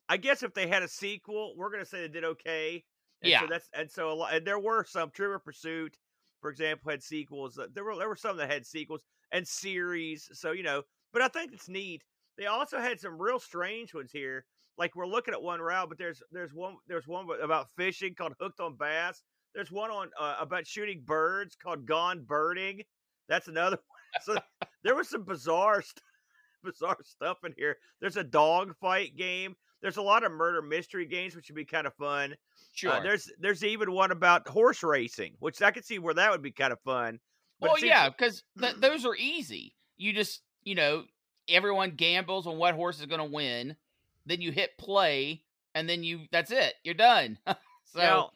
I 0.08 0.16
guess 0.16 0.42
if 0.42 0.54
they 0.54 0.66
had 0.66 0.82
a 0.82 0.88
sequel, 0.88 1.54
we're 1.56 1.70
gonna 1.70 1.84
say 1.86 2.02
they 2.02 2.08
did 2.08 2.24
okay. 2.24 2.84
And 3.22 3.30
Yeah. 3.30 3.40
So 3.40 3.46
that's 3.48 3.68
and 3.74 3.90
so 3.90 4.10
a 4.10 4.14
lot, 4.14 4.34
and 4.34 4.46
there 4.46 4.58
were 4.58 4.84
some. 4.84 5.10
Trivial 5.10 5.38
Pursuit, 5.40 5.96
for 6.40 6.50
example, 6.50 6.90
had 6.90 7.02
sequels. 7.02 7.58
Uh, 7.58 7.68
There 7.72 7.84
were 7.84 7.96
there 7.96 8.08
were 8.08 8.16
some 8.16 8.36
that 8.36 8.50
had 8.50 8.66
sequels 8.66 9.02
and 9.32 9.46
series. 9.46 10.28
So 10.32 10.52
you 10.52 10.62
know, 10.62 10.82
but 11.12 11.22
I 11.22 11.28
think 11.28 11.52
it's 11.52 11.68
neat. 11.68 12.02
They 12.36 12.46
also 12.46 12.78
had 12.78 13.00
some 13.00 13.20
real 13.20 13.38
strange 13.38 13.94
ones 13.94 14.10
here. 14.12 14.44
Like 14.76 14.96
we're 14.96 15.06
looking 15.06 15.34
at 15.34 15.42
one 15.42 15.60
route, 15.60 15.88
but 15.88 15.98
there's 15.98 16.22
there's 16.32 16.52
one 16.52 16.76
there's 16.88 17.06
one 17.06 17.26
about 17.42 17.68
fishing 17.76 18.14
called 18.14 18.34
Hooked 18.40 18.60
on 18.60 18.76
Bass. 18.76 19.22
There's 19.54 19.70
one 19.70 19.90
on 19.90 20.10
uh, 20.20 20.36
about 20.40 20.66
shooting 20.66 21.02
birds 21.06 21.54
called 21.56 21.86
Gone 21.86 22.24
Birding. 22.24 22.82
That's 23.28 23.48
another 23.48 23.76
one. 23.86 24.22
So 24.22 24.36
there 24.82 24.96
was 24.96 25.08
some 25.08 25.24
bizarre 25.24 25.80
st- 25.80 26.02
bizarre 26.64 26.98
stuff 27.04 27.38
in 27.44 27.54
here. 27.56 27.76
There's 28.00 28.16
a 28.16 28.24
dog 28.24 28.74
fight 28.80 29.16
game. 29.16 29.54
There's 29.84 29.98
a 29.98 30.02
lot 30.02 30.24
of 30.24 30.32
murder 30.32 30.62
mystery 30.62 31.04
games, 31.04 31.36
which 31.36 31.50
would 31.50 31.56
be 31.56 31.66
kind 31.66 31.86
of 31.86 31.92
fun. 31.92 32.34
Sure. 32.72 32.92
Uh, 32.92 33.00
there's 33.00 33.30
there's 33.38 33.62
even 33.62 33.92
one 33.92 34.12
about 34.12 34.48
horse 34.48 34.82
racing, 34.82 35.34
which 35.40 35.60
I 35.60 35.72
could 35.72 35.84
see 35.84 35.98
where 35.98 36.14
that 36.14 36.30
would 36.30 36.40
be 36.40 36.52
kind 36.52 36.72
of 36.72 36.80
fun. 36.80 37.20
But 37.60 37.68
well, 37.68 37.84
yeah, 37.84 38.08
because 38.08 38.44
th- 38.58 38.76
those 38.76 39.04
are 39.04 39.14
easy. 39.14 39.74
You 39.98 40.14
just, 40.14 40.40
you 40.62 40.74
know, 40.74 41.04
everyone 41.50 41.90
gambles 41.90 42.46
on 42.46 42.56
what 42.56 42.74
horse 42.74 42.98
is 42.98 43.04
going 43.04 43.18
to 43.18 43.30
win. 43.30 43.76
Then 44.24 44.40
you 44.40 44.52
hit 44.52 44.70
play, 44.78 45.42
and 45.74 45.86
then 45.86 46.02
you 46.02 46.20
that's 46.32 46.50
it. 46.50 46.72
You're 46.82 46.94
done. 46.94 47.36
so 47.46 47.98
Now, 47.98 48.30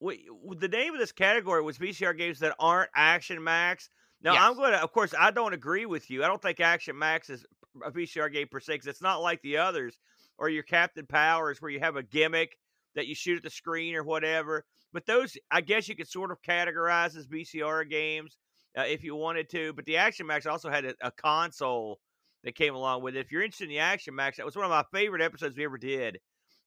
we, 0.00 0.30
the 0.56 0.66
name 0.66 0.94
of 0.94 0.98
this 0.98 1.12
category 1.12 1.60
was 1.60 1.76
VCR 1.76 2.16
games 2.16 2.38
that 2.38 2.56
aren't 2.58 2.88
Action 2.94 3.44
Max. 3.44 3.90
Now, 4.22 4.34
I'm 4.34 4.56
going 4.56 4.72
to, 4.72 4.82
of 4.82 4.92
course, 4.92 5.12
I 5.18 5.30
don't 5.30 5.52
agree 5.52 5.84
with 5.84 6.10
you. 6.10 6.24
I 6.24 6.26
don't 6.26 6.40
think 6.40 6.58
Action 6.58 6.98
Max 6.98 7.28
is 7.28 7.44
a 7.84 7.90
VCR 7.90 8.32
game 8.32 8.48
per 8.50 8.60
se 8.60 8.72
because 8.74 8.86
it's 8.86 9.02
not 9.02 9.20
like 9.22 9.42
the 9.42 9.58
others 9.58 9.98
or 10.40 10.48
your 10.48 10.62
Captain 10.62 11.06
Powers 11.06 11.60
where 11.60 11.70
you 11.70 11.78
have 11.78 11.96
a 11.96 12.02
gimmick 12.02 12.56
that 12.96 13.06
you 13.06 13.14
shoot 13.14 13.36
at 13.36 13.42
the 13.42 13.50
screen 13.50 13.94
or 13.94 14.02
whatever. 14.02 14.64
But 14.92 15.06
those, 15.06 15.36
I 15.50 15.60
guess 15.60 15.88
you 15.88 15.94
could 15.94 16.08
sort 16.08 16.32
of 16.32 16.42
categorize 16.42 17.16
as 17.16 17.28
VCR 17.28 17.88
games 17.88 18.36
uh, 18.76 18.82
if 18.82 19.04
you 19.04 19.14
wanted 19.14 19.48
to. 19.50 19.72
But 19.74 19.84
the 19.84 19.98
Action 19.98 20.26
Max 20.26 20.46
also 20.46 20.70
had 20.70 20.84
a, 20.84 20.94
a 21.02 21.12
console 21.12 22.00
that 22.42 22.56
came 22.56 22.74
along 22.74 23.02
with 23.02 23.14
it. 23.14 23.20
If 23.20 23.30
you're 23.30 23.42
interested 23.42 23.64
in 23.64 23.70
the 23.70 23.78
Action 23.78 24.14
Max, 24.14 24.38
that 24.38 24.46
was 24.46 24.56
one 24.56 24.64
of 24.64 24.70
my 24.70 24.84
favorite 24.92 25.22
episodes 25.22 25.56
we 25.56 25.64
ever 25.64 25.78
did. 25.78 26.18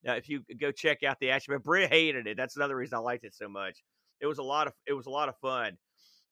Uh, 0.08 0.12
if 0.12 0.28
you 0.28 0.42
go 0.60 0.70
check 0.70 1.02
out 1.02 1.18
the 1.18 1.30
action, 1.30 1.54
but 1.54 1.64
Britt 1.64 1.90
hated 1.90 2.26
it. 2.26 2.36
That's 2.36 2.56
another 2.56 2.76
reason 2.76 2.96
I 2.96 3.00
liked 3.00 3.24
it 3.24 3.34
so 3.34 3.48
much. 3.48 3.82
It 4.20 4.26
was 4.26 4.38
a 4.38 4.42
lot 4.42 4.66
of 4.66 4.74
it 4.86 4.92
was 4.92 5.06
a 5.06 5.10
lot 5.10 5.30
of 5.30 5.36
fun. 5.38 5.78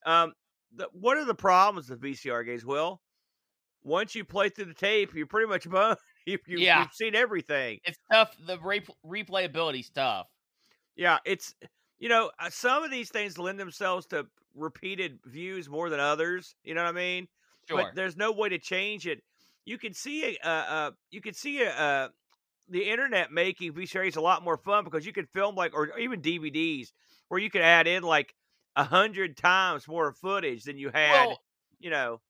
Um, 0.04 0.34
the, 0.74 0.88
what 0.92 1.16
are 1.16 1.24
the 1.24 1.34
problems 1.34 1.88
with 1.88 2.00
VCR 2.00 2.44
games? 2.44 2.66
Well, 2.66 3.00
once 3.82 4.14
you 4.14 4.24
play 4.24 4.50
through 4.50 4.66
the 4.66 4.74
tape, 4.74 5.14
you're 5.14 5.26
pretty 5.26 5.48
much 5.48 5.68
boned. 5.70 5.96
You, 6.26 6.38
Yeah. 6.46 6.80
You've 6.80 6.92
seen 6.92 7.14
everything. 7.14 7.80
it's 7.84 7.98
tough. 8.10 8.34
The 8.46 8.58
re- 8.58 8.86
replayability 9.06 9.84
stuff. 9.84 10.26
Yeah, 10.96 11.18
it's 11.24 11.54
you 11.98 12.08
know 12.08 12.30
uh, 12.38 12.50
some 12.50 12.84
of 12.84 12.90
these 12.90 13.08
things 13.10 13.38
lend 13.38 13.58
themselves 13.58 14.06
to 14.08 14.26
repeated 14.54 15.18
views 15.24 15.68
more 15.68 15.88
than 15.90 16.00
others. 16.00 16.54
You 16.64 16.74
know 16.74 16.82
what 16.82 16.90
I 16.90 16.92
mean? 16.92 17.28
Sure. 17.68 17.78
but 17.78 17.94
there's 17.94 18.16
no 18.16 18.32
way 18.32 18.48
to 18.50 18.58
change 18.58 19.06
it. 19.06 19.22
You 19.64 19.78
can 19.78 19.94
see 19.94 20.36
a, 20.42 20.46
uh, 20.46 20.50
uh, 20.50 20.90
you 21.10 21.20
can 21.20 21.32
see 21.32 21.62
a, 21.62 21.70
uh, 21.70 22.08
the 22.68 22.90
internet 22.90 23.30
making 23.30 23.72
VCRs 23.72 24.16
a 24.16 24.20
lot 24.20 24.42
more 24.42 24.56
fun 24.56 24.82
because 24.84 25.06
you 25.06 25.12
could 25.12 25.28
film 25.28 25.54
like, 25.54 25.72
or 25.74 25.96
even 25.98 26.20
DVDs, 26.20 26.88
where 27.28 27.40
you 27.40 27.48
could 27.50 27.62
add 27.62 27.86
in 27.86 28.02
like 28.02 28.34
a 28.74 28.84
hundred 28.84 29.36
times 29.36 29.86
more 29.86 30.12
footage 30.12 30.64
than 30.64 30.76
you 30.78 30.90
had. 30.92 31.26
well, 31.26 31.40
you 31.78 31.90
know, 31.90 32.20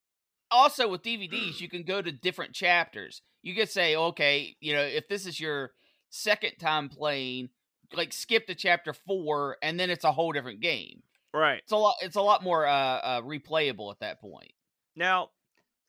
also 0.52 0.88
with 0.88 1.02
DVDs, 1.02 1.60
you 1.60 1.68
can 1.68 1.82
go 1.82 2.00
to 2.00 2.12
different 2.12 2.54
chapters. 2.54 3.22
You 3.42 3.54
could 3.54 3.70
say, 3.70 3.96
okay, 3.96 4.56
you 4.60 4.74
know, 4.74 4.82
if 4.82 5.08
this 5.08 5.26
is 5.26 5.40
your 5.40 5.72
second 6.10 6.52
time 6.58 6.88
playing, 6.88 7.48
like 7.94 8.12
skip 8.12 8.46
to 8.46 8.54
chapter 8.54 8.92
four, 8.92 9.56
and 9.62 9.78
then 9.78 9.90
it's 9.90 10.04
a 10.04 10.12
whole 10.12 10.32
different 10.32 10.60
game. 10.60 11.02
Right. 11.34 11.58
It's 11.58 11.72
a 11.72 11.76
lot. 11.76 11.96
It's 12.02 12.16
a 12.16 12.22
lot 12.22 12.42
more 12.42 12.66
uh, 12.66 12.72
uh, 12.72 13.20
replayable 13.22 13.90
at 13.90 14.00
that 14.00 14.20
point. 14.20 14.52
Now, 14.94 15.30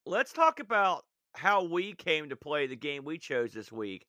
let's 0.05 0.31
talk 0.31 0.59
about 0.59 1.03
how 1.33 1.63
we 1.63 1.93
came 1.93 2.29
to 2.29 2.35
play 2.35 2.67
the 2.67 2.75
game 2.75 3.03
we 3.03 3.17
chose 3.17 3.51
this 3.51 3.71
week. 3.71 4.07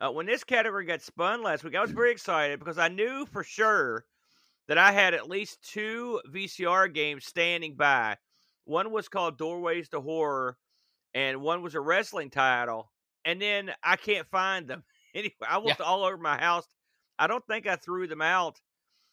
Uh, 0.00 0.10
when 0.10 0.26
this 0.26 0.44
category 0.44 0.86
got 0.86 1.02
spun 1.02 1.42
last 1.42 1.64
week, 1.64 1.74
I 1.74 1.82
was 1.82 1.90
very 1.90 2.10
excited 2.10 2.58
because 2.58 2.78
I 2.78 2.88
knew 2.88 3.26
for 3.26 3.44
sure 3.44 4.04
that 4.68 4.78
I 4.78 4.92
had 4.92 5.14
at 5.14 5.28
least 5.28 5.62
two 5.62 6.20
VCR 6.32 6.92
games 6.94 7.26
standing 7.26 7.74
by. 7.74 8.16
One 8.64 8.90
was 8.92 9.08
called 9.08 9.38
Doorways 9.38 9.88
to 9.90 10.00
Horror, 10.00 10.56
and 11.14 11.42
one 11.42 11.62
was 11.62 11.74
a 11.74 11.80
wrestling 11.80 12.30
title. 12.30 12.92
And 13.24 13.40
then 13.40 13.72
I 13.82 13.96
can't 13.96 14.28
find 14.28 14.68
them. 14.68 14.84
Anyway, 15.12 15.34
I 15.42 15.58
looked 15.58 15.80
all 15.80 16.04
over 16.04 16.16
my 16.16 16.38
house. 16.38 16.68
I 17.18 17.26
don't 17.26 17.44
think 17.48 17.66
I 17.66 17.74
threw 17.74 18.06
them 18.06 18.22
out 18.22 18.60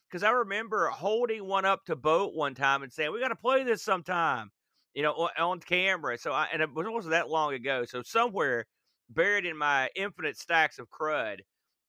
because 0.07 0.23
I 0.23 0.29
remember 0.29 0.89
holding 0.89 1.45
one 1.47 1.65
up 1.65 1.85
to 1.85 1.95
Boat 1.95 2.35
one 2.35 2.53
time 2.53 2.83
and 2.83 2.93
saying, 2.93 3.11
"We 3.11 3.19
got 3.19 3.29
to 3.29 3.35
play 3.35 3.63
this 3.63 3.83
sometime," 3.83 4.51
you 4.93 5.01
know, 5.01 5.13
on, 5.13 5.29
on 5.39 5.59
camera. 5.59 6.19
So 6.19 6.31
I 6.33 6.49
and 6.53 6.61
it 6.61 6.69
wasn't 6.71 7.11
that 7.11 7.29
long 7.29 7.53
ago. 7.55 7.83
So 7.85 8.03
somewhere 8.03 8.67
buried 9.09 9.45
in 9.45 9.57
my 9.57 9.89
infinite 9.95 10.37
stacks 10.37 10.79
of 10.79 10.87
crud 10.89 11.39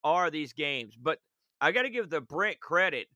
are 0.04 0.30
these 0.30 0.52
games. 0.52 0.96
But 1.00 1.18
I 1.60 1.72
got 1.72 1.82
to 1.82 1.90
give 1.90 2.10
the 2.10 2.20
Brent 2.20 2.60
credit. 2.60 3.08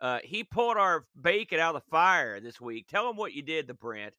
Uh, 0.00 0.18
he 0.24 0.44
pulled 0.44 0.76
our 0.76 1.04
bacon 1.20 1.60
out 1.60 1.74
of 1.74 1.82
the 1.82 1.90
fire 1.90 2.40
this 2.40 2.60
week. 2.60 2.88
Tell 2.88 3.08
him 3.10 3.16
what 3.16 3.34
you 3.34 3.42
did, 3.42 3.66
the 3.66 3.74
Brent. 3.74 4.14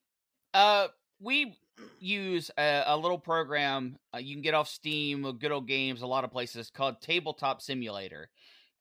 Uh, 0.53 0.87
we 1.19 1.55
use 1.99 2.51
a, 2.57 2.83
a 2.87 2.97
little 2.97 3.17
program 3.17 3.97
uh, 4.13 4.17
you 4.17 4.35
can 4.35 4.41
get 4.41 4.53
off 4.53 4.67
Steam, 4.67 5.25
uh, 5.25 5.31
good 5.31 5.51
old 5.51 5.67
games, 5.67 6.01
a 6.01 6.07
lot 6.07 6.23
of 6.23 6.31
places 6.31 6.69
called 6.69 7.01
Tabletop 7.01 7.61
Simulator. 7.61 8.29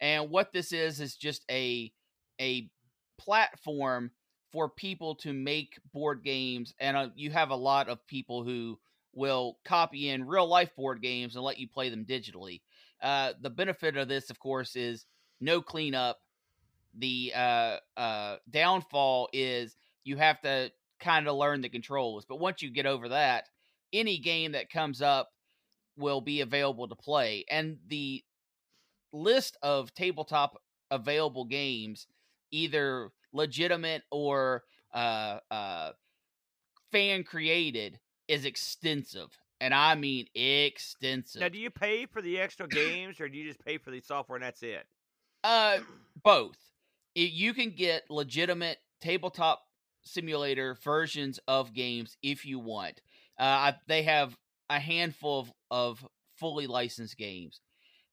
And 0.01 0.31
what 0.31 0.53
this 0.53 0.73
is 0.73 1.01
is 1.01 1.17
just 1.17 1.45
a 1.51 1.93
a 2.41 2.71
platform 3.19 4.11
for 4.51 4.69
people 4.69 5.15
to 5.15 5.33
make 5.33 5.79
board 5.93 6.25
games, 6.25 6.75
and 6.81 6.97
uh, 6.97 7.09
you 7.15 7.31
have 7.31 7.51
a 7.51 7.57
lot 7.57 7.89
of 7.89 8.05
people 8.07 8.43
who 8.43 8.79
will 9.13 9.59
copy 9.65 10.09
in 10.09 10.27
real 10.27 10.47
life 10.47 10.75
board 10.75 11.03
games 11.03 11.35
and 11.35 11.45
let 11.45 11.59
you 11.59 11.69
play 11.69 11.89
them 11.89 12.05
digitally. 12.05 12.61
Uh, 13.03 13.33
the 13.41 13.51
benefit 13.51 13.97
of 13.97 14.09
this, 14.09 14.31
of 14.31 14.39
course, 14.39 14.77
is 14.77 15.05
no 15.41 15.61
cleanup. 15.61 16.19
The 16.99 17.33
uh, 17.35 17.77
uh, 17.97 18.37
downfall 18.49 19.29
is 19.33 19.77
you 20.05 20.17
have 20.17 20.41
to 20.43 20.71
kind 21.01 21.29
of 21.29 21.37
learn 21.37 21.61
the 21.61 21.69
controls. 21.69 22.25
But 22.29 22.41
once 22.41 22.63
you 22.63 22.71
get 22.71 22.87
over 22.87 23.11
that, 23.11 23.45
any 23.93 24.19
game 24.19 24.53
that 24.53 24.71
comes 24.71 25.03
up 25.03 25.31
will 25.97 26.21
be 26.21 26.41
available 26.41 26.89
to 26.89 26.95
play. 26.97 27.45
And 27.51 27.79
the 27.89 28.23
list 29.13 29.57
of 29.63 29.95
tabletop 29.95 30.61
available 30.91 31.45
games, 31.45 32.07
either 32.51 33.11
legitimate 33.33 34.03
or 34.11 34.65
uh, 34.93 35.39
uh, 35.51 35.93
fan 36.93 37.25
created, 37.25 37.99
is 38.29 38.45
extensive. 38.45 39.29
And 39.61 39.75
I 39.75 39.95
mean 39.95 40.27
extensive. 40.35 41.43
Now, 41.43 41.49
do 41.49 41.59
you 41.59 41.71
pay 41.71 42.07
for 42.07 42.23
the 42.23 42.39
extra 42.39 42.67
games, 42.69 43.21
or 43.21 43.29
do 43.29 43.37
you 43.37 43.47
just 43.47 43.65
pay 43.65 43.79
for 43.79 43.91
the 43.91 44.01
software 44.01 44.37
and 44.37 44.45
that's 44.45 44.63
it? 44.63 44.87
Uh, 45.45 45.79
both. 46.23 46.57
It, 47.21 47.33
you 47.33 47.53
can 47.53 47.71
get 47.71 48.05
legitimate 48.09 48.79
tabletop 49.03 49.63
simulator 50.03 50.79
versions 50.83 51.39
of 51.47 51.75
games 51.75 52.17
if 52.23 52.47
you 52.47 52.59
want. 52.59 53.03
Uh, 53.39 53.73
they 53.87 54.05
have 54.05 54.39
a 54.71 54.81
handful 54.81 55.41
of, 55.41 55.53
of 55.71 56.09
fully 56.39 56.67
licensed 56.67 57.19
games, 57.19 57.61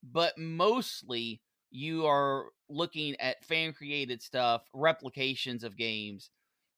but 0.03 0.37
mostly 0.37 1.41
you 1.71 2.05
are 2.05 2.47
looking 2.67 3.15
at 3.21 3.45
fan 3.45 3.71
created 3.71 4.21
stuff, 4.21 4.63
replications 4.73 5.63
of 5.63 5.77
games, 5.77 6.29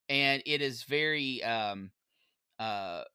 and 0.07 0.43
it 0.45 0.61
is 0.61 0.83
very 0.83 1.43
um, 1.43 1.89
uh, 2.59 3.05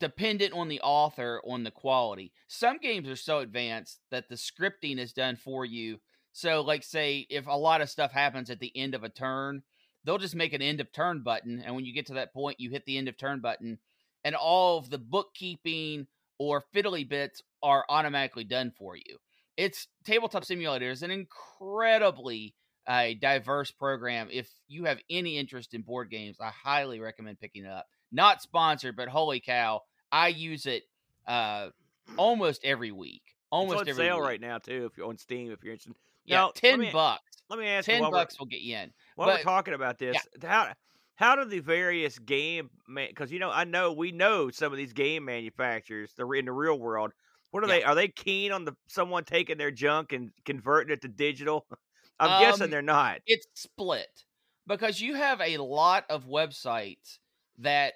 dependent 0.00 0.52
on 0.52 0.68
the 0.68 0.80
author 0.82 1.40
on 1.48 1.64
the 1.64 1.70
quality. 1.70 2.32
Some 2.46 2.76
games 2.76 3.08
are 3.08 3.16
so 3.16 3.38
advanced 3.38 4.00
that 4.10 4.28
the 4.28 4.34
scripting 4.34 4.98
is 4.98 5.14
done 5.14 5.36
for 5.36 5.64
you. 5.64 5.98
So, 6.32 6.60
like, 6.60 6.84
say, 6.84 7.26
if 7.30 7.46
a 7.46 7.56
lot 7.56 7.80
of 7.80 7.90
stuff 7.90 8.12
happens 8.12 8.50
at 8.50 8.60
the 8.60 8.72
end 8.76 8.94
of 8.94 9.04
a 9.04 9.08
turn, 9.08 9.62
they'll 10.04 10.18
just 10.18 10.36
make 10.36 10.52
an 10.52 10.62
end 10.62 10.80
of 10.80 10.92
turn 10.92 11.22
button. 11.22 11.62
And 11.64 11.74
when 11.74 11.84
you 11.84 11.92
get 11.92 12.06
to 12.06 12.14
that 12.14 12.32
point, 12.32 12.60
you 12.60 12.70
hit 12.70 12.84
the 12.86 12.98
end 12.98 13.08
of 13.08 13.16
turn 13.16 13.40
button, 13.40 13.78
and 14.24 14.34
all 14.34 14.78
of 14.78 14.90
the 14.90 14.98
bookkeeping 14.98 16.06
or 16.38 16.64
fiddly 16.74 17.08
bits 17.08 17.42
are 17.62 17.84
automatically 17.88 18.44
done 18.44 18.72
for 18.76 18.96
you. 18.96 19.18
It's 19.56 19.88
Tabletop 20.04 20.44
Simulator 20.44 20.90
is 20.90 21.02
an 21.02 21.10
incredibly 21.10 22.54
uh, 22.86 23.08
diverse 23.20 23.72
program. 23.72 24.28
If 24.30 24.48
you 24.68 24.84
have 24.84 24.98
any 25.10 25.36
interest 25.36 25.74
in 25.74 25.82
board 25.82 26.10
games, 26.10 26.36
I 26.40 26.50
highly 26.50 27.00
recommend 27.00 27.40
picking 27.40 27.64
it 27.64 27.70
up. 27.70 27.86
Not 28.12 28.40
sponsored, 28.40 28.96
but 28.96 29.08
holy 29.08 29.40
cow, 29.40 29.82
I 30.12 30.28
use 30.28 30.64
it 30.64 30.84
uh, 31.26 31.70
almost 32.16 32.64
every 32.64 32.92
week. 32.92 33.22
Almost 33.50 33.80
it's 33.80 33.82
on 33.82 33.88
every 33.88 34.04
sale 34.04 34.20
week. 34.20 34.28
right 34.28 34.40
now 34.40 34.58
too. 34.58 34.88
If 34.90 34.96
you're 34.96 35.08
on 35.08 35.18
Steam, 35.18 35.50
if 35.50 35.62
you're 35.62 35.72
interested. 35.72 35.94
Yeah, 36.28 36.36
Now, 36.36 36.50
ten 36.54 36.80
me, 36.80 36.90
bucks. 36.92 37.22
Let 37.48 37.58
me 37.58 37.66
ask 37.66 37.88
you 37.88 37.94
Ten 37.94 38.02
we're- 38.02 38.12
bucks 38.12 38.38
will 38.38 38.46
get 38.46 38.60
you 38.60 38.76
in. 38.76 38.92
While 39.16 39.28
we're 39.28 39.42
talking 39.42 39.74
about 39.74 39.98
this, 39.98 40.16
how 40.42 40.72
how 41.16 41.34
do 41.34 41.44
the 41.44 41.58
various 41.60 42.18
game 42.20 42.70
because 42.94 43.32
you 43.32 43.38
know 43.40 43.50
I 43.50 43.64
know 43.64 43.92
we 43.92 44.12
know 44.12 44.50
some 44.50 44.72
of 44.72 44.76
these 44.78 44.92
game 44.92 45.24
manufacturers 45.24 46.12
they're 46.16 46.32
in 46.34 46.44
the 46.44 46.52
real 46.52 46.78
world. 46.78 47.12
What 47.50 47.64
are 47.64 47.66
Yeah. 47.68 47.74
they? 47.78 47.82
Are 47.84 47.94
they 47.94 48.08
keen 48.08 48.52
on 48.52 48.64
the 48.64 48.76
someone 48.88 49.24
taking 49.24 49.56
their 49.58 49.70
junk 49.70 50.12
and 50.12 50.30
converting 50.44 50.92
it 50.92 51.00
to 51.02 51.08
digital? 51.08 51.66
I'm 52.20 52.42
guessing 52.42 52.64
Um, 52.64 52.70
they're 52.70 52.82
not. 52.82 53.20
it's 53.26 53.46
split 53.54 54.24
because 54.66 55.00
you 55.00 55.14
have 55.14 55.40
a 55.40 55.56
lot 55.58 56.04
of 56.10 56.26
websites 56.26 57.18
that 57.58 57.94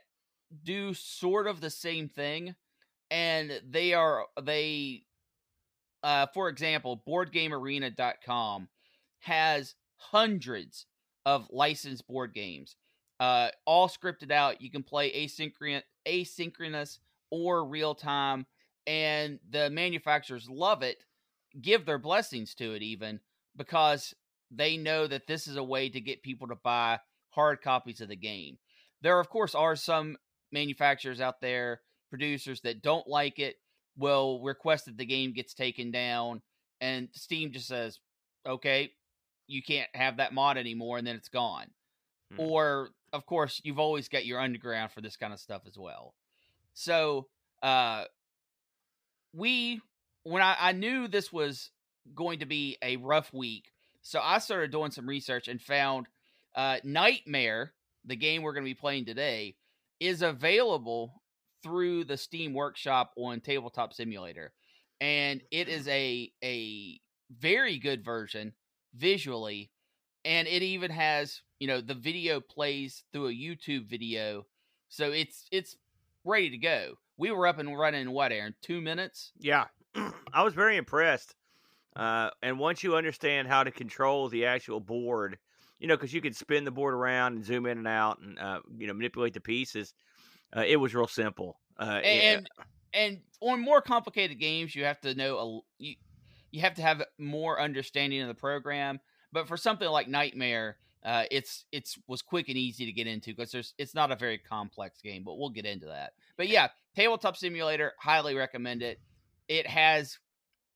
do 0.64 0.94
sort 0.94 1.46
of 1.46 1.60
the 1.60 1.70
same 1.70 2.08
thing 2.08 2.54
and 3.10 3.60
they 3.68 3.92
are 3.94 4.26
they 4.40 5.02
uh 6.02 6.26
for 6.34 6.48
example 6.48 7.02
boardgamearena.com 7.08 8.68
has 9.20 9.74
hundreds 9.96 10.86
of 11.24 11.46
licensed 11.50 12.06
board 12.06 12.34
games 12.34 12.76
uh 13.20 13.48
all 13.64 13.88
scripted 13.88 14.30
out 14.30 14.60
you 14.60 14.70
can 14.70 14.82
play 14.82 15.12
asynchronous 15.12 15.82
asynchronous 16.06 16.98
or 17.30 17.64
real 17.64 17.94
time 17.94 18.46
and 18.86 19.38
the 19.50 19.70
manufacturers 19.70 20.48
love 20.50 20.82
it 20.82 20.98
give 21.60 21.84
their 21.84 21.98
blessings 21.98 22.54
to 22.54 22.74
it 22.74 22.82
even 22.82 23.20
because 23.56 24.14
they 24.50 24.76
know 24.76 25.06
that 25.06 25.26
this 25.26 25.46
is 25.46 25.56
a 25.56 25.64
way 25.64 25.88
to 25.88 26.00
get 26.00 26.22
people 26.22 26.48
to 26.48 26.56
buy 26.56 26.98
hard 27.30 27.62
copies 27.62 28.00
of 28.00 28.08
the 28.08 28.16
game. 28.16 28.58
There, 29.00 29.18
of 29.18 29.28
course, 29.28 29.54
are 29.54 29.76
some 29.76 30.16
manufacturers 30.52 31.20
out 31.20 31.40
there, 31.40 31.80
producers 32.10 32.60
that 32.60 32.82
don't 32.82 33.08
like 33.08 33.38
it, 33.38 33.56
will 33.96 34.40
request 34.42 34.86
that 34.86 34.96
the 34.96 35.04
game 35.06 35.32
gets 35.32 35.54
taken 35.54 35.90
down, 35.90 36.42
and 36.80 37.08
Steam 37.12 37.52
just 37.52 37.68
says, 37.68 37.98
okay, 38.46 38.92
you 39.46 39.62
can't 39.62 39.88
have 39.94 40.16
that 40.16 40.32
mod 40.32 40.56
anymore, 40.56 40.98
and 40.98 41.06
then 41.06 41.16
it's 41.16 41.28
gone. 41.28 41.66
Hmm. 42.32 42.40
Or, 42.40 42.88
of 43.12 43.26
course, 43.26 43.60
you've 43.64 43.78
always 43.78 44.08
got 44.08 44.26
your 44.26 44.40
underground 44.40 44.92
for 44.92 45.00
this 45.00 45.16
kind 45.16 45.32
of 45.32 45.40
stuff 45.40 45.62
as 45.66 45.76
well. 45.76 46.14
So, 46.74 47.28
uh, 47.62 48.04
we, 49.34 49.80
when 50.24 50.42
I, 50.42 50.56
I 50.58 50.72
knew 50.72 51.06
this 51.06 51.32
was 51.32 51.70
going 52.14 52.40
to 52.40 52.46
be 52.46 52.78
a 52.82 52.96
rough 52.96 53.32
week, 53.32 53.72
so 54.02 54.20
I 54.22 54.38
started 54.38 54.72
doing 54.72 54.90
some 54.90 55.08
research 55.08 55.48
and 55.48 55.60
found 55.60 56.06
uh, 56.56 56.78
Nightmare, 56.82 57.72
the 58.04 58.16
game 58.16 58.42
we're 58.42 58.52
going 58.52 58.64
to 58.64 58.70
be 58.70 58.74
playing 58.74 59.04
today, 59.04 59.54
is 60.00 60.22
available 60.22 61.21
through 61.62 62.04
the 62.04 62.16
Steam 62.16 62.54
Workshop 62.54 63.12
on 63.16 63.40
Tabletop 63.40 63.92
Simulator, 63.92 64.52
and 65.00 65.42
it 65.50 65.68
is 65.68 65.86
a 65.88 66.32
a 66.42 67.00
very 67.38 67.78
good 67.78 68.04
version 68.04 68.52
visually, 68.94 69.70
and 70.24 70.48
it 70.48 70.62
even 70.62 70.90
has 70.90 71.42
you 71.60 71.68
know 71.68 71.80
the 71.80 71.94
video 71.94 72.40
plays 72.40 73.04
through 73.12 73.28
a 73.28 73.32
YouTube 73.32 73.88
video, 73.88 74.46
so 74.88 75.10
it's 75.10 75.46
it's 75.50 75.76
ready 76.24 76.50
to 76.50 76.58
go. 76.58 76.94
We 77.16 77.30
were 77.30 77.46
up 77.46 77.58
and 77.58 77.78
running 77.78 78.02
in 78.02 78.12
what, 78.12 78.32
Aaron? 78.32 78.54
Two 78.62 78.80
minutes. 78.80 79.32
Yeah, 79.38 79.66
I 80.32 80.42
was 80.42 80.54
very 80.54 80.76
impressed. 80.76 81.34
Uh, 81.94 82.30
and 82.42 82.58
once 82.58 82.82
you 82.82 82.96
understand 82.96 83.48
how 83.48 83.62
to 83.62 83.70
control 83.70 84.28
the 84.28 84.46
actual 84.46 84.80
board, 84.80 85.38
you 85.78 85.86
know, 85.86 85.96
because 85.96 86.14
you 86.14 86.22
can 86.22 86.32
spin 86.32 86.64
the 86.64 86.70
board 86.70 86.94
around 86.94 87.34
and 87.34 87.44
zoom 87.44 87.66
in 87.66 87.78
and 87.78 87.88
out, 87.88 88.20
and 88.20 88.38
uh, 88.38 88.60
you 88.78 88.86
know, 88.86 88.94
manipulate 88.94 89.34
the 89.34 89.40
pieces. 89.40 89.94
Uh, 90.56 90.64
it 90.66 90.76
was 90.76 90.94
real 90.94 91.06
simple. 91.06 91.60
Uh, 91.78 92.00
it- 92.02 92.06
and 92.06 92.48
and 92.94 93.20
on 93.40 93.60
more 93.60 93.80
complicated 93.80 94.38
games 94.38 94.74
you 94.74 94.84
have 94.84 95.00
to 95.00 95.14
know 95.14 95.38
a, 95.38 95.60
you 95.82 95.94
you 96.50 96.60
have 96.60 96.74
to 96.74 96.82
have 96.82 97.02
more 97.18 97.58
understanding 97.60 98.20
of 98.20 98.28
the 98.28 98.34
program 98.34 99.00
but 99.32 99.48
for 99.48 99.56
something 99.56 99.88
like 99.88 100.08
nightmare 100.08 100.76
uh, 101.02 101.24
it's 101.30 101.64
it's 101.72 101.98
was 102.06 102.20
quick 102.20 102.48
and 102.50 102.58
easy 102.58 102.84
to 102.84 102.92
get 102.92 103.06
into 103.06 103.30
because 103.30 103.50
there's 103.50 103.72
it's 103.78 103.94
not 103.94 104.12
a 104.12 104.16
very 104.16 104.36
complex 104.36 105.00
game 105.00 105.24
but 105.24 105.38
we'll 105.38 105.48
get 105.48 105.64
into 105.64 105.86
that 105.86 106.12
but 106.36 106.48
yeah 106.48 106.68
tabletop 106.94 107.34
simulator 107.36 107.94
highly 107.98 108.34
recommend 108.34 108.82
it 108.82 109.00
it 109.48 109.66
has 109.66 110.18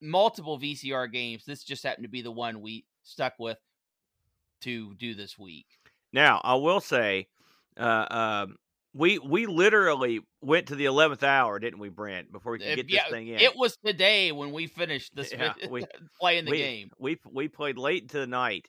multiple 0.00 0.58
VCR 0.58 1.10
games. 1.10 1.44
This 1.44 1.62
just 1.64 1.82
happened 1.84 2.04
to 2.04 2.10
be 2.10 2.22
the 2.22 2.30
one 2.32 2.60
we 2.60 2.84
stuck 3.02 3.34
with 3.38 3.58
to 4.62 4.94
do 4.96 5.14
this 5.14 5.38
week. 5.38 5.66
Now, 6.12 6.40
I 6.44 6.54
will 6.54 6.80
say, 6.80 7.28
uh, 7.78 8.06
um, 8.10 8.56
we 8.96 9.18
we 9.18 9.46
literally 9.46 10.20
went 10.40 10.68
to 10.68 10.74
the 10.74 10.86
eleventh 10.86 11.22
hour, 11.22 11.58
didn't 11.58 11.78
we, 11.78 11.88
Brent? 11.88 12.32
Before 12.32 12.52
we 12.52 12.58
could 12.58 12.76
get 12.76 12.88
this 12.90 13.02
thing 13.10 13.28
in. 13.28 13.40
It 13.40 13.56
was 13.56 13.76
today 13.84 14.32
when 14.32 14.52
we 14.52 14.66
finished 14.66 15.14
this 15.14 15.32
Yeah, 15.32 15.54
we- 15.70 15.84
playing 16.20 16.44
the 16.46 16.52
we, 16.52 16.58
game. 16.58 16.90
We 16.98 17.18
we 17.30 17.48
played 17.48 17.78
late 17.78 18.02
into 18.02 18.18
the 18.18 18.26
night 18.26 18.66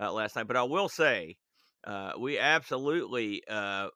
uh, 0.00 0.12
last 0.12 0.36
night, 0.36 0.46
but 0.48 0.56
I 0.56 0.64
will 0.64 0.88
say, 0.88 1.36
uh, 1.84 2.12
we 2.18 2.38
absolutely 2.38 3.42
uh, 3.48 3.88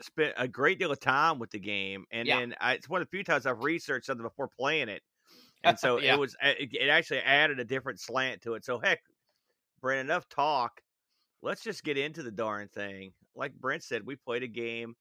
spent 0.00 0.34
a 0.36 0.48
great 0.48 0.78
deal 0.78 0.90
of 0.92 1.00
time 1.00 1.38
with 1.38 1.50
the 1.50 1.60
game, 1.60 2.04
and 2.10 2.26
Yeah. 2.26 2.38
then 2.40 2.54
I, 2.60 2.74
it's 2.74 2.88
one 2.88 3.00
of 3.00 3.08
the 3.08 3.16
few 3.16 3.24
times 3.24 3.46
I've 3.46 3.60
researched 3.60 4.06
something 4.06 4.26
before 4.26 4.48
playing 4.48 4.88
it, 4.88 5.02
and 5.64 5.78
so 5.78 6.00
Yeah. 6.00 6.14
it 6.14 6.18
was 6.18 6.36
it, 6.42 6.70
it 6.72 6.88
actually 6.88 7.20
added 7.20 7.60
a 7.60 7.64
different 7.64 8.00
slant 8.00 8.42
to 8.42 8.54
it. 8.54 8.64
So 8.64 8.78
heck, 8.78 9.00
Brent, 9.80 10.00
enough 10.08 10.28
talk. 10.28 10.80
Let's 11.42 11.62
just 11.62 11.84
get 11.84 11.96
into 11.96 12.22
the 12.22 12.32
darn 12.32 12.68
thing. 12.68 13.12
Like 13.36 13.54
Brent 13.54 13.84
said, 13.84 14.04
we 14.04 14.16
played 14.16 14.42
a 14.42 14.48
game. 14.48 14.94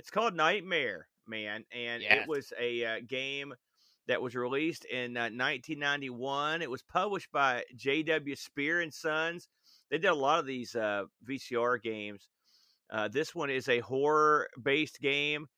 It's 0.00 0.10
called 0.10 0.34
Nightmare, 0.34 1.08
man, 1.26 1.66
and 1.72 2.02
Yes. 2.02 2.22
it 2.22 2.26
was 2.28 2.54
a 2.58 2.84
uh, 2.86 3.00
game 3.06 3.52
that 4.06 4.22
was 4.22 4.34
released 4.34 4.86
in 4.86 5.14
uh, 5.14 5.28
1991. 5.28 6.62
It 6.62 6.70
was 6.70 6.80
published 6.82 7.30
by 7.32 7.64
J.W. 7.76 8.34
Spear 8.34 8.80
and 8.80 8.94
Sons. 8.94 9.46
They 9.90 9.98
did 9.98 10.08
a 10.08 10.14
lot 10.14 10.38
of 10.38 10.46
these 10.46 10.74
uh, 10.74 11.04
VCR 11.28 11.82
games. 11.82 12.30
Uh, 12.88 13.08
this 13.08 13.34
one 13.34 13.50
is 13.50 13.68
a 13.68 13.80
horror-based 13.80 15.02
game 15.02 15.48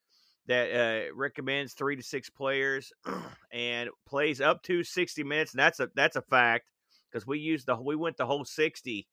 that 0.49 0.73
uh, 0.73 1.15
recommends 1.15 1.75
three 1.75 1.95
to 1.95 2.03
six 2.03 2.29
players 2.29 2.93
and 3.53 3.91
plays 4.09 4.41
up 4.41 4.65
to 4.65 4.83
60 4.83 5.23
minutes. 5.23 5.53
And 5.53 5.61
that's 5.61 5.79
a 5.79 5.89
that's 5.95 6.17
a 6.17 6.23
fact 6.23 6.65
because 7.13 7.29
we 7.29 7.39
used 7.39 7.67
the 7.67 7.77
we 7.77 7.95
went 7.95 8.17
the 8.17 8.27
whole 8.27 8.45
60, 8.45 9.07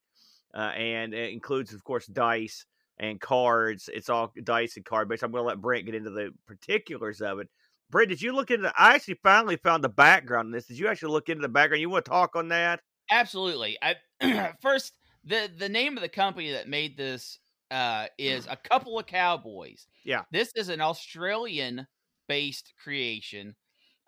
uh, 0.54 0.58
and 0.58 1.14
it 1.14 1.30
includes, 1.32 1.72
of 1.72 1.84
course, 1.84 2.06
dice 2.06 2.66
and 3.00 3.20
cards. 3.20 3.88
It's 3.92 4.08
all 4.08 4.32
dice 4.44 4.76
and 4.76 4.84
card 4.84 5.08
based. 5.08 5.24
I'm 5.24 5.32
going 5.32 5.42
to 5.42 5.48
let 5.48 5.60
Brent 5.60 5.86
get 5.86 5.94
into 5.96 6.10
the 6.10 6.32
particulars 6.46 7.20
of 7.20 7.40
it. 7.40 7.48
Brent, 7.90 8.10
did 8.10 8.22
you 8.22 8.32
look 8.32 8.52
into? 8.52 8.72
I 8.78 8.94
actually 8.94 9.18
finally 9.22 9.56
found 9.56 9.82
the 9.82 9.88
background 9.88 10.46
on 10.46 10.52
this. 10.52 10.66
Did 10.66 10.78
you 10.78 10.86
actually 10.86 11.12
look 11.12 11.28
into 11.28 11.42
the 11.42 11.48
background? 11.48 11.80
You 11.80 11.90
want 11.90 12.04
to 12.04 12.10
talk 12.10 12.36
on 12.36 12.48
that? 12.48 12.80
Absolutely. 13.10 13.76
I 13.82 14.52
first 14.62 14.92
the 15.24 15.50
the 15.56 15.68
name 15.68 15.96
of 15.96 16.02
the 16.02 16.08
company 16.08 16.52
that 16.52 16.68
made 16.68 16.96
this 16.96 17.40
uh, 17.70 18.06
is 18.18 18.46
a 18.50 18.56
couple 18.56 18.98
of 18.98 19.06
cowboys. 19.06 19.86
Yeah. 20.04 20.22
This 20.30 20.52
is 20.54 20.68
an 20.68 20.80
Australian 20.80 21.86
based 22.28 22.74
creation, 22.80 23.56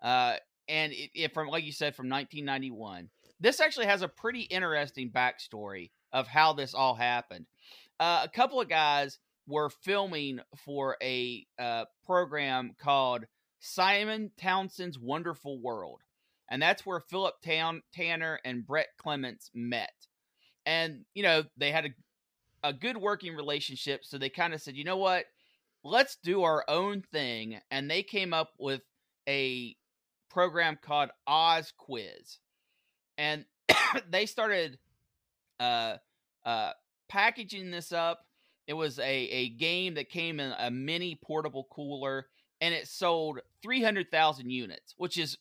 uh, 0.01 0.35
and 0.69 0.93
it, 0.93 1.09
it 1.15 1.33
from 1.33 1.47
like 1.47 1.65
you 1.65 1.73
said 1.73 1.95
from 1.95 2.09
1991. 2.09 3.09
This 3.39 3.59
actually 3.59 3.87
has 3.87 4.03
a 4.03 4.07
pretty 4.07 4.41
interesting 4.41 5.11
backstory 5.11 5.89
of 6.13 6.27
how 6.27 6.53
this 6.53 6.73
all 6.73 6.95
happened. 6.95 7.47
Uh, 8.03 8.19
a 8.25 8.27
couple 8.27 8.59
of 8.59 8.67
guys 8.67 9.17
were 9.47 9.69
filming 9.69 10.41
for 10.65 10.97
a 11.01 11.47
uh, 11.57 11.85
program 12.05 12.75
called 12.77 13.23
Simon 13.61 14.29
Townsend's 14.37 14.99
Wonderful 14.99 15.61
World. 15.61 16.01
And 16.51 16.61
that's 16.61 16.85
where 16.85 16.99
Philip 16.99 17.35
Town, 17.41 17.81
Tanner 17.93 18.41
and 18.43 18.67
Brett 18.67 18.89
Clements 18.97 19.51
met. 19.53 19.93
And, 20.65 21.05
you 21.13 21.23
know, 21.23 21.43
they 21.55 21.71
had 21.71 21.85
a, 21.85 22.67
a 22.67 22.73
good 22.73 22.97
working 22.97 23.37
relationship. 23.37 24.03
So 24.03 24.17
they 24.17 24.27
kind 24.27 24.53
of 24.53 24.61
said, 24.61 24.75
you 24.75 24.83
know 24.83 24.97
what? 24.97 25.23
Let's 25.85 26.17
do 26.21 26.43
our 26.43 26.65
own 26.67 27.03
thing. 27.13 27.61
And 27.71 27.89
they 27.89 28.03
came 28.03 28.33
up 28.33 28.49
with 28.59 28.81
a 29.29 29.77
program 30.29 30.77
called 30.81 31.09
Oz 31.25 31.71
Quiz. 31.77 32.39
And 33.17 33.45
they 34.09 34.25
started 34.25 34.77
uh, 35.61 35.95
uh, 36.45 36.73
packaging 37.09 37.71
this 37.71 37.91
up. 37.91 38.25
It 38.67 38.73
was 38.73 38.97
a, 38.99 39.03
a 39.03 39.49
game 39.49 39.95
that 39.95 40.09
came 40.09 40.39
in 40.39 40.53
a 40.57 40.71
mini 40.71 41.19
portable 41.21 41.67
cooler 41.69 42.27
and 42.61 42.73
it 42.73 42.87
sold 42.87 43.39
300,000 43.61 44.49
units, 44.49 44.93
which 44.97 45.17
is 45.17 45.37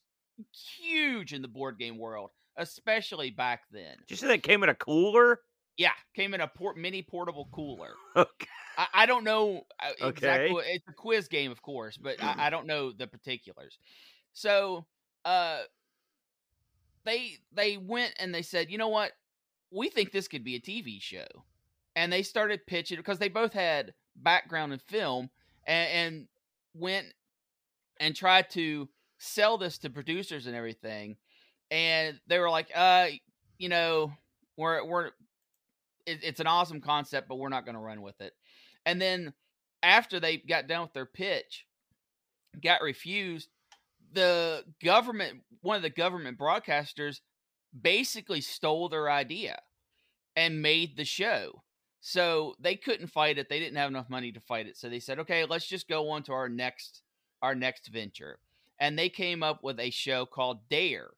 huge 0.80 1.32
in 1.32 1.40
the 1.42 1.48
board 1.48 1.78
game 1.78 1.98
world, 1.98 2.30
especially 2.56 3.30
back 3.30 3.62
then. 3.70 3.96
Did 4.08 4.10
you 4.10 4.16
say 4.16 4.26
that 4.28 4.42
came 4.42 4.62
in 4.64 4.68
a 4.68 4.74
cooler? 4.74 5.40
Yeah, 5.76 5.92
came 6.14 6.34
in 6.34 6.40
a 6.40 6.48
port, 6.48 6.76
mini 6.76 7.02
portable 7.02 7.48
cooler. 7.52 7.94
Okay. 8.16 8.48
I, 8.76 8.86
I 8.94 9.06
don't 9.06 9.24
know 9.24 9.62
uh, 9.80 9.90
Okay. 10.00 10.08
exactly. 10.08 10.62
It's 10.66 10.88
a 10.88 10.92
quiz 10.92 11.28
game, 11.28 11.52
of 11.52 11.60
course, 11.62 11.96
but 11.98 12.16
I, 12.22 12.46
I 12.46 12.50
don't 12.50 12.66
know 12.66 12.90
the 12.90 13.06
particulars. 13.06 13.78
So, 14.32 14.86
uh, 15.24 15.60
they 17.04 17.38
they 17.52 17.76
went 17.76 18.14
and 18.18 18.34
they 18.34 18.42
said, 18.42 18.70
you 18.70 18.78
know 18.78 18.88
what, 18.88 19.12
we 19.70 19.88
think 19.88 20.12
this 20.12 20.28
could 20.28 20.44
be 20.44 20.56
a 20.56 20.60
TV 20.60 21.00
show, 21.00 21.26
and 21.96 22.12
they 22.12 22.22
started 22.22 22.66
pitching 22.66 22.96
because 22.96 23.18
they 23.18 23.28
both 23.28 23.52
had 23.52 23.92
background 24.16 24.72
in 24.72 24.78
film, 24.78 25.30
and, 25.66 25.88
and 25.90 26.28
went 26.74 27.06
and 28.00 28.16
tried 28.16 28.50
to 28.50 28.88
sell 29.18 29.58
this 29.58 29.78
to 29.78 29.90
producers 29.90 30.46
and 30.46 30.56
everything, 30.56 31.16
and 31.70 32.20
they 32.26 32.38
were 32.38 32.50
like, 32.50 32.68
uh, 32.74 33.06
you 33.58 33.68
know, 33.68 34.12
we're 34.56 34.84
we're 34.84 35.06
it, 36.06 36.20
it's 36.22 36.40
an 36.40 36.46
awesome 36.46 36.80
concept, 36.80 37.28
but 37.28 37.36
we're 37.36 37.48
not 37.48 37.64
going 37.64 37.76
to 37.76 37.80
run 37.80 38.02
with 38.02 38.20
it. 38.20 38.32
And 38.84 39.00
then 39.00 39.32
after 39.82 40.20
they 40.20 40.38
got 40.38 40.66
done 40.66 40.82
with 40.82 40.92
their 40.92 41.06
pitch, 41.06 41.66
got 42.62 42.82
refused, 42.82 43.48
the 44.12 44.64
government, 44.82 45.40
one 45.60 45.76
of 45.76 45.82
the 45.82 45.90
government 45.90 46.38
broadcasters, 46.38 47.20
basically 47.80 48.40
stole 48.40 48.88
their 48.88 49.10
idea 49.10 49.58
and 50.36 50.62
made 50.62 50.96
the 50.96 51.04
show. 51.04 51.62
So 52.04 52.56
they 52.58 52.74
couldn't 52.74 53.06
fight 53.06 53.38
it. 53.38 53.48
They 53.48 53.60
didn't 53.60 53.76
have 53.76 53.88
enough 53.88 54.10
money 54.10 54.32
to 54.32 54.40
fight 54.40 54.66
it. 54.66 54.76
So 54.76 54.88
they 54.88 54.98
said, 54.98 55.20
"Okay, 55.20 55.44
let's 55.44 55.66
just 55.68 55.88
go 55.88 56.10
on 56.10 56.24
to 56.24 56.32
our 56.32 56.48
next 56.48 57.02
our 57.40 57.54
next 57.54 57.86
venture." 57.86 58.40
And 58.80 58.98
they 58.98 59.08
came 59.08 59.44
up 59.44 59.62
with 59.62 59.78
a 59.78 59.90
show 59.90 60.26
called 60.26 60.68
Dare, 60.68 61.12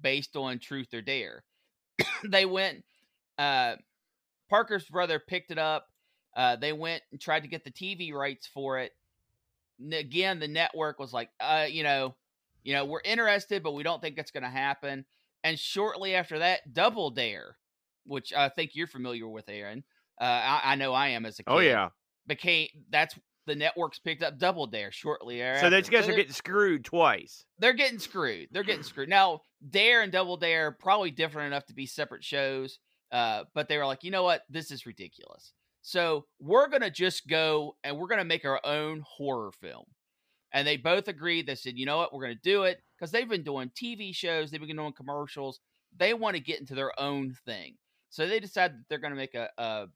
based 0.00 0.36
on 0.36 0.58
Truth 0.58 0.94
or 0.94 1.02
Dare. 1.02 1.44
they 2.24 2.46
went 2.46 2.84
uh 3.38 3.76
Parker 4.48 4.80
Brothers 4.90 5.20
picked 5.28 5.50
it 5.50 5.58
up. 5.58 5.90
Uh, 6.34 6.56
they 6.56 6.72
went 6.72 7.02
and 7.12 7.20
tried 7.20 7.42
to 7.42 7.48
get 7.48 7.62
the 7.64 7.70
TV 7.70 8.12
rights 8.12 8.46
for 8.46 8.78
it. 8.78 8.92
N- 9.80 9.92
again, 9.92 10.40
the 10.40 10.48
network 10.48 10.98
was 10.98 11.12
like, 11.12 11.28
uh, 11.38 11.66
you 11.68 11.82
know, 11.82 12.14
you 12.64 12.72
know, 12.72 12.84
we're 12.84 13.02
interested, 13.04 13.62
but 13.62 13.74
we 13.74 13.82
don't 13.82 14.00
think 14.00 14.18
it's 14.18 14.30
going 14.30 14.42
to 14.42 14.48
happen. 14.48 15.04
And 15.44 15.58
shortly 15.58 16.14
after 16.14 16.40
that, 16.40 16.72
Double 16.72 17.10
Dare, 17.10 17.56
which 18.06 18.32
I 18.32 18.48
think 18.48 18.72
you're 18.74 18.86
familiar 18.86 19.28
with, 19.28 19.48
Aaron. 19.48 19.84
Uh, 20.20 20.24
I, 20.24 20.60
I 20.72 20.74
know 20.74 20.92
I 20.92 21.08
am 21.08 21.24
as 21.26 21.38
a 21.38 21.44
kid. 21.44 21.52
Oh 21.52 21.58
yeah. 21.60 21.88
became 22.26 22.68
that's 22.90 23.18
the 23.46 23.54
networks 23.56 23.98
picked 23.98 24.22
up 24.22 24.38
Double 24.38 24.66
Dare 24.66 24.92
shortly 24.92 25.38
So 25.60 25.70
those 25.70 25.88
guys 25.88 26.04
are 26.04 26.08
they're- 26.08 26.16
getting 26.16 26.32
screwed 26.32 26.84
twice. 26.84 27.44
they're 27.58 27.72
getting 27.72 27.98
screwed. 27.98 28.48
They're 28.52 28.62
getting 28.62 28.82
screwed. 28.84 29.08
Now, 29.08 29.40
Dare 29.68 30.02
and 30.02 30.12
Double 30.12 30.36
Dare 30.36 30.70
probably 30.72 31.10
different 31.10 31.48
enough 31.48 31.64
to 31.66 31.74
be 31.74 31.86
separate 31.86 32.22
shows, 32.22 32.78
uh, 33.10 33.44
but 33.54 33.68
they 33.68 33.78
were 33.78 33.86
like, 33.86 34.04
you 34.04 34.10
know 34.10 34.22
what, 34.22 34.42
this 34.50 34.70
is 34.70 34.86
ridiculous. 34.86 35.52
So 35.82 36.26
we're 36.38 36.68
gonna 36.68 36.90
just 36.90 37.26
go 37.26 37.76
and 37.82 37.96
we're 37.98 38.06
gonna 38.08 38.24
make 38.24 38.44
our 38.44 38.60
own 38.62 39.02
horror 39.08 39.50
film. 39.52 39.84
And 40.52 40.66
they 40.68 40.76
both 40.76 41.08
agreed. 41.08 41.46
They 41.46 41.54
said, 41.54 41.78
you 41.78 41.86
know 41.86 41.96
what, 41.96 42.12
we're 42.12 42.22
gonna 42.22 42.34
do 42.34 42.64
it 42.64 42.80
because 42.98 43.10
they've 43.10 43.28
been 43.28 43.42
doing 43.42 43.70
TV 43.70 44.14
shows, 44.14 44.50
they've 44.50 44.60
been 44.60 44.76
doing 44.76 44.92
commercials. 44.92 45.60
They 45.96 46.12
want 46.14 46.36
to 46.36 46.42
get 46.42 46.60
into 46.60 46.74
their 46.74 46.92
own 47.00 47.34
thing. 47.46 47.76
So 48.10 48.26
they 48.28 48.38
decided 48.38 48.76
that 48.76 48.84
they're 48.90 48.98
gonna 48.98 49.14
make 49.16 49.34
a 49.34 49.48
a, 49.56 49.86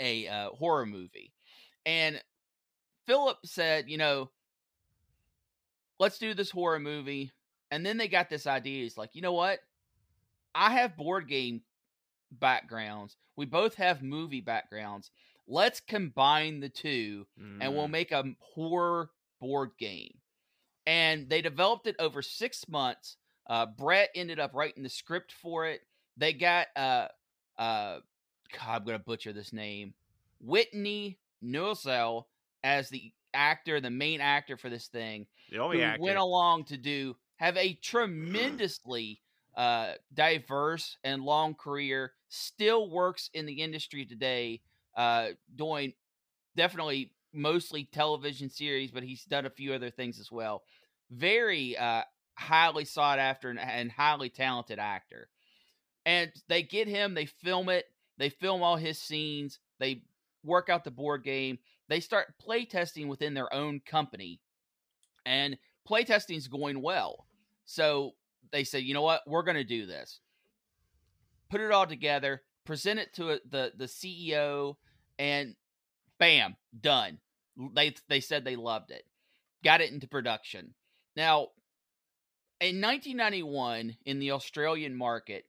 a 0.00 0.26
uh, 0.28 0.48
horror 0.50 0.86
movie. 0.86 1.32
And 1.86 2.22
Philip 3.06 3.38
said, 3.44 3.88
you 3.88 3.98
know, 3.98 4.30
let's 5.98 6.18
do 6.18 6.34
this 6.34 6.50
horror 6.50 6.78
movie. 6.78 7.30
And 7.70 7.84
then 7.84 7.96
they 7.96 8.08
got 8.08 8.28
this 8.28 8.46
idea. 8.46 8.82
He's 8.82 8.98
like, 8.98 9.10
you 9.14 9.22
know 9.22 9.32
what? 9.32 9.60
I 10.54 10.72
have 10.72 10.96
board 10.96 11.28
game 11.28 11.62
backgrounds. 12.30 13.16
We 13.36 13.46
both 13.46 13.74
have 13.76 14.02
movie 14.02 14.40
backgrounds. 14.40 15.10
Let's 15.48 15.80
combine 15.80 16.60
the 16.60 16.68
two 16.68 17.26
and 17.60 17.74
we'll 17.74 17.88
Mm. 17.88 17.90
make 17.90 18.12
a 18.12 18.24
horror 18.40 19.10
board 19.40 19.70
game. 19.78 20.18
And 20.86 21.28
they 21.28 21.42
developed 21.42 21.86
it 21.86 21.96
over 21.98 22.22
six 22.22 22.68
months. 22.68 23.16
Uh, 23.48 23.66
Brett 23.66 24.10
ended 24.14 24.38
up 24.38 24.54
writing 24.54 24.82
the 24.82 24.88
script 24.88 25.32
for 25.32 25.66
it. 25.66 25.80
They 26.16 26.32
got 26.32 26.68
uh 26.76 27.08
uh 27.58 28.00
God, 28.52 28.80
I'm 28.80 28.84
gonna 28.84 28.98
butcher 28.98 29.32
this 29.32 29.52
name. 29.52 29.94
Whitney 30.40 31.18
Newsell 31.42 32.24
as 32.64 32.88
the 32.88 33.12
actor, 33.34 33.80
the 33.80 33.90
main 33.90 34.20
actor 34.20 34.56
for 34.56 34.68
this 34.68 34.88
thing 34.88 35.26
the 35.50 35.58
only 35.58 35.82
actor. 35.82 36.02
went 36.02 36.18
along 36.18 36.64
to 36.64 36.76
do 36.76 37.16
have 37.36 37.56
a 37.56 37.74
tremendously 37.82 39.20
uh, 39.56 39.92
diverse 40.14 40.96
and 41.04 41.22
long 41.22 41.54
career. 41.54 42.12
Still 42.28 42.90
works 42.90 43.30
in 43.34 43.46
the 43.46 43.60
industry 43.60 44.04
today, 44.04 44.62
uh, 44.96 45.28
doing 45.54 45.92
definitely 46.56 47.12
mostly 47.32 47.84
television 47.84 48.48
series, 48.48 48.90
but 48.90 49.02
he's 49.02 49.24
done 49.24 49.46
a 49.46 49.50
few 49.50 49.72
other 49.72 49.90
things 49.90 50.20
as 50.20 50.30
well. 50.30 50.62
Very 51.10 51.76
uh, 51.76 52.02
highly 52.34 52.84
sought 52.84 53.18
after 53.18 53.50
and, 53.50 53.58
and 53.58 53.90
highly 53.90 54.28
talented 54.28 54.78
actor. 54.78 55.28
And 56.04 56.32
they 56.48 56.62
get 56.62 56.88
him, 56.88 57.14
they 57.14 57.26
film 57.26 57.68
it, 57.68 57.86
they 58.22 58.28
film 58.28 58.62
all 58.62 58.76
his 58.76 59.00
scenes, 59.00 59.58
they 59.80 60.02
work 60.44 60.68
out 60.68 60.84
the 60.84 60.92
board 60.92 61.24
game, 61.24 61.58
they 61.88 61.98
start 61.98 62.34
playtesting 62.40 63.08
within 63.08 63.34
their 63.34 63.52
own 63.52 63.80
company. 63.84 64.40
And 65.26 65.58
playtesting 65.88 66.36
is 66.36 66.46
going 66.46 66.80
well. 66.80 67.26
So 67.64 68.12
they 68.52 68.62
say, 68.62 68.78
you 68.78 68.94
know 68.94 69.02
what, 69.02 69.22
we're 69.26 69.42
going 69.42 69.56
to 69.56 69.64
do 69.64 69.86
this. 69.86 70.20
Put 71.50 71.60
it 71.60 71.72
all 71.72 71.86
together, 71.86 72.42
present 72.64 73.00
it 73.00 73.12
to 73.14 73.40
the 73.50 73.72
the 73.76 73.86
CEO, 73.86 74.76
and 75.18 75.56
bam, 76.18 76.54
done. 76.80 77.18
They 77.74 77.94
they 78.08 78.20
said 78.20 78.44
they 78.44 78.56
loved 78.56 78.92
it, 78.92 79.02
got 79.64 79.80
it 79.80 79.92
into 79.92 80.06
production. 80.06 80.74
Now, 81.16 81.48
in 82.60 82.80
1991, 82.80 83.96
in 84.06 84.18
the 84.20 84.30
Australian 84.30 84.94
market, 84.94 85.44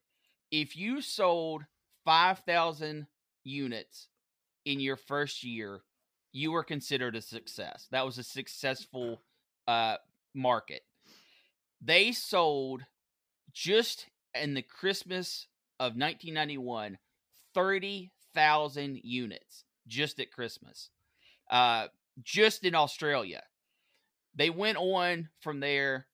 if 0.51 0.75
you 0.75 1.01
sold 1.01 1.63
5,000 2.05 3.07
units 3.43 4.07
in 4.65 4.79
your 4.79 4.97
first 4.97 5.43
year, 5.43 5.81
you 6.31 6.51
were 6.51 6.63
considered 6.63 7.15
a 7.15 7.21
success. 7.21 7.87
That 7.91 8.05
was 8.05 8.17
a 8.17 8.23
successful 8.23 9.21
uh, 9.67 9.97
market. 10.33 10.81
They 11.81 12.11
sold 12.11 12.81
just 13.53 14.07
in 14.33 14.53
the 14.53 14.61
Christmas 14.61 15.47
of 15.79 15.95
1991 15.95 16.97
30,000 17.53 18.99
units 19.03 19.63
just 19.87 20.19
at 20.19 20.31
Christmas, 20.31 20.89
uh, 21.51 21.87
just 22.23 22.63
in 22.63 22.73
Australia. 22.73 23.43
They 24.35 24.49
went 24.49 24.77
on 24.77 25.29
from 25.41 25.59
there. 25.59 26.07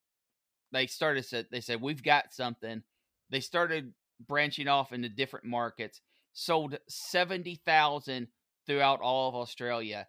They 0.71 0.87
started 0.87 1.25
said 1.25 1.47
they 1.51 1.61
said 1.61 1.81
we've 1.81 2.03
got 2.03 2.33
something. 2.33 2.83
They 3.29 3.39
started 3.39 3.93
branching 4.19 4.67
off 4.67 4.91
into 4.91 5.09
different 5.09 5.45
markets. 5.45 6.01
Sold 6.33 6.77
seventy 6.87 7.55
thousand 7.65 8.27
throughout 8.65 9.01
all 9.01 9.29
of 9.29 9.35
Australia. 9.35 10.07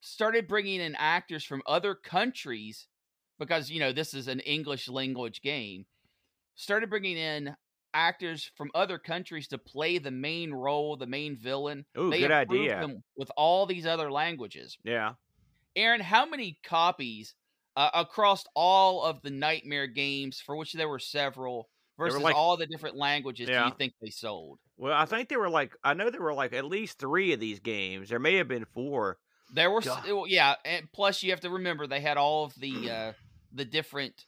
Started 0.00 0.48
bringing 0.48 0.80
in 0.80 0.94
actors 0.96 1.44
from 1.44 1.62
other 1.66 1.94
countries 1.94 2.86
because 3.38 3.70
you 3.70 3.80
know 3.80 3.92
this 3.92 4.14
is 4.14 4.28
an 4.28 4.40
English 4.40 4.88
language 4.88 5.42
game. 5.42 5.86
Started 6.54 6.90
bringing 6.90 7.16
in 7.16 7.54
actors 7.92 8.50
from 8.56 8.70
other 8.74 8.98
countries 8.98 9.48
to 9.48 9.58
play 9.58 9.98
the 9.98 10.10
main 10.10 10.52
role, 10.52 10.96
the 10.96 11.06
main 11.06 11.36
villain. 11.36 11.84
Ooh, 11.98 12.10
they 12.10 12.20
good 12.20 12.30
idea. 12.30 12.80
them 12.80 13.02
with 13.16 13.30
all 13.36 13.66
these 13.66 13.86
other 13.86 14.10
languages. 14.10 14.78
Yeah. 14.84 15.14
Aaron, 15.76 16.00
how 16.00 16.26
many 16.26 16.58
copies 16.64 17.34
uh, 17.76 17.90
across 17.94 18.44
all 18.54 19.02
of 19.04 19.22
the 19.22 19.30
Nightmare 19.30 19.86
games, 19.86 20.40
for 20.44 20.56
which 20.56 20.72
there 20.72 20.88
were 20.88 20.98
several, 20.98 21.68
versus 22.00 22.20
like- 22.20 22.34
all 22.34 22.56
the 22.56 22.66
different 22.66 22.96
languages 22.96 23.46
do 23.48 23.54
you 23.54 23.70
think 23.78 23.92
they 24.02 24.10
sold? 24.10 24.58
Well, 24.76 24.92
I 24.92 25.04
think 25.04 25.28
there 25.28 25.38
were 25.38 25.50
like 25.50 25.72
I 25.84 25.94
know 25.94 26.10
there 26.10 26.20
were 26.22 26.34
like 26.34 26.52
at 26.52 26.64
least 26.64 26.98
three 26.98 27.32
of 27.32 27.40
these 27.40 27.60
games. 27.60 28.08
There 28.08 28.18
may 28.18 28.36
have 28.36 28.48
been 28.48 28.64
four. 28.74 29.18
There 29.52 29.70
were, 29.70 29.80
God. 29.80 30.04
yeah, 30.28 30.54
and 30.64 30.90
plus 30.92 31.22
you 31.22 31.30
have 31.32 31.40
to 31.40 31.50
remember 31.50 31.86
they 31.86 32.00
had 32.00 32.16
all 32.16 32.44
of 32.44 32.54
the 32.54 32.90
uh, 32.90 33.12
the 33.52 33.64
different 33.64 34.24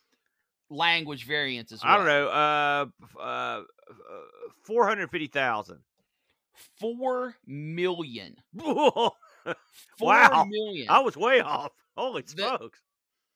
language 0.68 1.26
variants 1.26 1.72
as 1.72 1.82
well. 1.82 1.92
I 1.92 1.96
don't 1.96 2.06
know. 2.06 2.28
Uh, 2.28 3.20
uh, 3.20 3.62
four 4.64 4.86
hundred 4.86 5.10
fifty 5.10 5.26
thousand. 5.28 5.78
Four 6.78 7.34
million. 7.46 8.36
Four 8.58 9.12
Wow. 10.00 10.44
million. 10.48 10.86
was 11.04 11.16
way 11.16 11.40
off. 11.40 11.72
Holy 11.96 12.22
The- 12.22 12.28
smokes! 12.28 12.80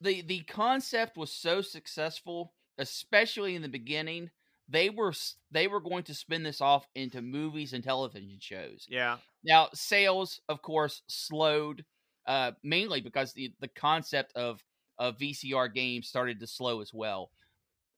the 0.00 0.20
the 0.22 0.40
concept 0.40 1.16
was 1.16 1.32
so 1.32 1.62
successful, 1.62 2.52
especially 2.78 3.54
in 3.54 3.62
the 3.62 3.68
beginning. 3.68 4.30
They 4.68 4.90
were 4.90 5.12
they 5.52 5.68
were 5.68 5.80
going 5.80 6.02
to 6.04 6.14
spin 6.14 6.42
this 6.42 6.60
off 6.60 6.88
into 6.94 7.22
movies 7.22 7.72
and 7.72 7.84
television 7.84 8.38
shows. 8.40 8.86
Yeah. 8.88 9.18
Now, 9.44 9.68
sales, 9.74 10.40
of 10.48 10.60
course, 10.60 11.02
slowed 11.06 11.84
uh, 12.26 12.52
mainly 12.62 13.00
because 13.00 13.32
the 13.32 13.52
the 13.60 13.68
concept 13.68 14.32
of 14.34 14.62
of 14.98 15.18
VCR 15.18 15.72
games 15.72 16.08
started 16.08 16.40
to 16.40 16.46
slow 16.46 16.80
as 16.80 16.92
well. 16.92 17.30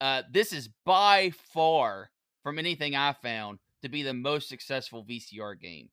Uh, 0.01 0.23
this 0.31 0.53
is 0.53 0.69
by 0.85 1.31
far, 1.53 2.11
from 2.43 2.59
anything 2.59 2.95
I 2.95 3.15
found, 3.15 3.59
to 3.83 3.89
be 3.89 4.03
the 4.03 4.15
most 4.15 4.49
successful 4.49 5.05
VCR 5.05 5.61
game. 5.61 5.89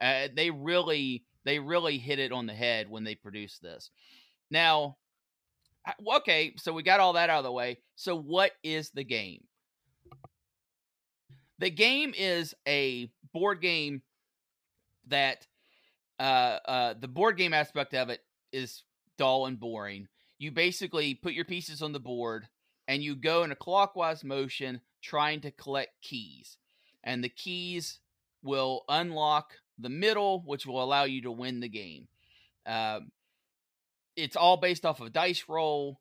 Uh, 0.00 0.28
they 0.34 0.50
really 0.50 1.24
they 1.44 1.58
really 1.58 1.98
hit 1.98 2.18
it 2.18 2.32
on 2.32 2.46
the 2.46 2.54
head 2.54 2.90
when 2.90 3.04
they 3.04 3.14
produced 3.14 3.62
this. 3.62 3.90
Now, 4.50 4.96
okay, 6.16 6.54
so 6.58 6.72
we 6.72 6.82
got 6.82 7.00
all 7.00 7.14
that 7.14 7.30
out 7.30 7.38
of 7.38 7.44
the 7.44 7.52
way. 7.52 7.78
So, 7.96 8.16
what 8.16 8.52
is 8.62 8.90
the 8.90 9.04
game? 9.04 9.44
The 11.58 11.70
game 11.70 12.14
is 12.16 12.54
a 12.66 13.10
board 13.32 13.60
game 13.60 14.02
that 15.08 15.46
uh, 16.20 16.58
uh, 16.64 16.94
the 16.98 17.08
board 17.08 17.36
game 17.36 17.52
aspect 17.52 17.94
of 17.94 18.10
it 18.10 18.20
is 18.52 18.84
dull 19.16 19.46
and 19.46 19.58
boring. 19.58 20.08
You 20.38 20.52
basically 20.52 21.14
put 21.14 21.32
your 21.32 21.44
pieces 21.44 21.82
on 21.82 21.92
the 21.92 22.00
board 22.00 22.46
and 22.86 23.02
you 23.02 23.16
go 23.16 23.42
in 23.42 23.52
a 23.52 23.56
clockwise 23.56 24.24
motion 24.24 24.80
trying 25.02 25.40
to 25.42 25.50
collect 25.50 26.00
keys. 26.00 26.58
And 27.04 27.22
the 27.22 27.28
keys 27.28 28.00
will 28.42 28.84
unlock 28.88 29.52
the 29.78 29.88
middle, 29.88 30.42
which 30.44 30.66
will 30.66 30.82
allow 30.82 31.04
you 31.04 31.22
to 31.22 31.30
win 31.30 31.60
the 31.60 31.68
game. 31.68 32.08
Um, 32.66 33.10
it's 34.18 34.36
all 34.36 34.56
based 34.56 34.84
off 34.84 35.00
of 35.00 35.12
dice 35.12 35.44
roll. 35.48 36.00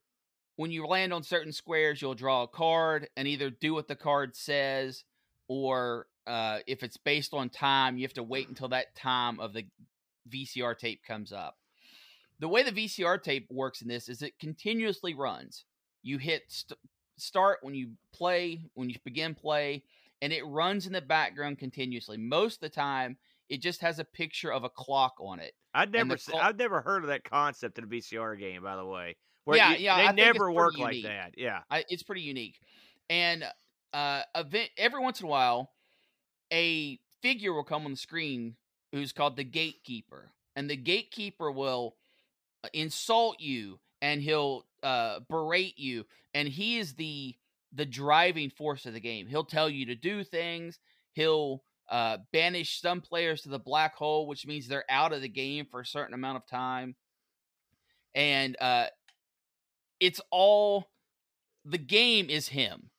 When 0.55 0.71
you 0.71 0.87
land 0.87 1.13
on 1.13 1.21
certain 1.21 1.53
squares, 1.53 2.01
you'll 2.01 2.15
draw 2.15 2.43
a 2.43 2.47
card 2.47 3.09
and 3.15 3.27
either 3.27 3.51
do 3.51 3.75
what 3.75 3.87
the 3.87 3.95
card 3.95 4.35
says, 4.35 5.03
or 5.47 6.07
uh, 6.25 6.59
if 6.65 6.81
it's 6.81 6.97
based 6.97 7.33
on 7.33 7.49
time, 7.49 7.97
you 7.97 8.03
have 8.03 8.13
to 8.13 8.23
wait 8.23 8.49
until 8.49 8.69
that 8.69 8.95
time 8.95 9.39
of 9.39 9.53
the 9.53 9.65
VCR 10.29 10.75
tape 10.77 11.03
comes 11.07 11.31
up. 11.31 11.57
The 12.39 12.47
way 12.47 12.63
the 12.63 12.71
VCR 12.71 13.21
tape 13.21 13.47
works 13.51 13.81
in 13.81 13.87
this 13.87 14.09
is 14.09 14.23
it 14.23 14.39
continuously 14.39 15.13
runs. 15.13 15.65
You 16.01 16.17
hit 16.17 16.43
st- 16.47 16.79
start 17.17 17.59
when 17.61 17.75
you 17.75 17.91
play, 18.11 18.65
when 18.73 18.89
you 18.89 18.95
begin 19.03 19.35
play, 19.35 19.83
and 20.23 20.33
it 20.33 20.45
runs 20.45 20.87
in 20.87 20.93
the 20.93 21.01
background 21.01 21.59
continuously. 21.59 22.17
Most 22.17 22.55
of 22.55 22.61
the 22.61 22.69
time, 22.69 23.17
it 23.49 23.61
just 23.61 23.81
has 23.81 23.99
a 23.99 24.03
picture 24.05 24.51
of 24.51 24.63
a 24.63 24.69
clock 24.69 25.15
on 25.19 25.39
it. 25.39 25.53
I'd 25.73 25.83
And 25.95 26.09
never, 26.09 26.17
cul- 26.17 26.39
I've 26.39 26.57
never 26.57 26.81
heard 26.81 27.03
of 27.03 27.09
that 27.09 27.23
concept 27.23 27.77
in 27.77 27.83
a 27.83 27.87
VCR 27.87 28.37
game. 28.39 28.63
By 28.63 28.75
the 28.75 28.85
way, 28.85 29.15
where 29.45 29.57
Yeah, 29.57 29.71
you- 29.73 29.77
yeah, 29.85 29.97
they 29.97 30.07
I 30.07 30.11
never 30.11 30.51
work 30.51 30.77
like 30.77 31.03
that. 31.03 31.33
Yeah, 31.37 31.61
I, 31.69 31.85
it's 31.89 32.03
pretty 32.03 32.21
unique. 32.21 32.59
And 33.09 33.43
uh, 33.93 34.23
event, 34.35 34.69
every 34.77 34.99
once 35.01 35.21
in 35.21 35.27
a 35.27 35.29
while, 35.29 35.71
a 36.51 36.99
figure 37.21 37.53
will 37.53 37.63
come 37.63 37.85
on 37.85 37.91
the 37.91 37.97
screen 37.97 38.55
who's 38.91 39.11
called 39.11 39.35
the 39.37 39.43
gatekeeper, 39.43 40.31
and 40.55 40.69
the 40.69 40.75
gatekeeper 40.77 41.51
will 41.51 41.95
uh, 42.63 42.69
insult 42.73 43.39
you 43.39 43.79
and 44.01 44.21
he'll 44.21 44.65
uh, 44.83 45.19
berate 45.29 45.77
you, 45.79 46.05
and 46.33 46.47
he 46.47 46.77
is 46.77 46.93
the 46.95 47.35
the 47.73 47.85
driving 47.85 48.49
force 48.49 48.85
of 48.85 48.93
the 48.93 48.99
game. 48.99 49.27
He'll 49.27 49.43
tell 49.43 49.69
you 49.69 49.87
to 49.87 49.95
do 49.95 50.23
things. 50.23 50.79
He'll 51.13 51.63
uh, 51.89 52.17
banish 52.33 52.81
some 52.81 53.01
players 53.01 53.41
to 53.41 53.49
the 53.49 53.59
black 53.59 53.95
hole, 53.95 54.27
which 54.27 54.45
means 54.45 54.67
they're 54.67 54.83
out 54.89 55.13
of 55.13 55.21
the 55.21 55.29
game 55.29 55.65
for 55.69 55.79
a 55.79 55.85
certain 55.85 56.13
amount 56.13 56.37
of 56.37 56.47
time. 56.47 56.95
And 58.13 58.57
uh, 58.59 58.87
it's 59.99 60.21
all 60.31 60.89
the 61.65 61.77
game 61.77 62.29
is 62.29 62.47
him. 62.47 62.89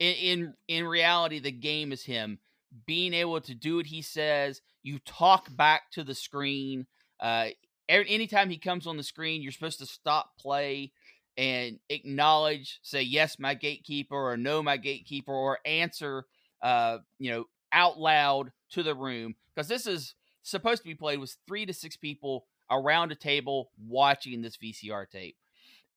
In, 0.00 0.14
in 0.14 0.54
in 0.66 0.86
reality, 0.86 1.38
the 1.38 1.52
game 1.52 1.92
is 1.92 2.02
him 2.02 2.38
being 2.86 3.14
able 3.14 3.40
to 3.40 3.54
do 3.54 3.76
what 3.76 3.86
he 3.86 4.02
says. 4.02 4.60
You 4.82 4.98
talk 4.98 5.54
back 5.56 5.90
to 5.92 6.02
the 6.02 6.14
screen. 6.14 6.86
Uh, 7.20 7.48
anytime 7.88 8.50
he 8.50 8.58
comes 8.58 8.86
on 8.86 8.96
the 8.96 9.02
screen, 9.02 9.40
you're 9.42 9.52
supposed 9.52 9.78
to 9.78 9.86
stop 9.86 10.36
play 10.38 10.92
and 11.36 11.78
acknowledge, 11.88 12.80
say 12.82 13.02
yes, 13.02 13.38
my 13.38 13.54
gatekeeper, 13.54 14.16
or 14.16 14.36
no, 14.36 14.62
my 14.62 14.76
gatekeeper, 14.76 15.32
or 15.32 15.58
answer, 15.64 16.26
uh, 16.62 16.98
you 17.18 17.30
know, 17.30 17.44
out 17.74 17.98
loud 17.98 18.52
to 18.70 18.82
the 18.82 18.94
room 18.94 19.34
because 19.54 19.68
this 19.68 19.86
is 19.86 20.14
supposed 20.42 20.82
to 20.82 20.88
be 20.88 20.94
played 20.94 21.18
with 21.18 21.36
three 21.46 21.66
to 21.66 21.74
six 21.74 21.96
people 21.96 22.46
around 22.70 23.12
a 23.12 23.16
table 23.16 23.70
watching 23.86 24.40
this 24.40 24.56
VCR 24.56 25.08
tape. 25.10 25.36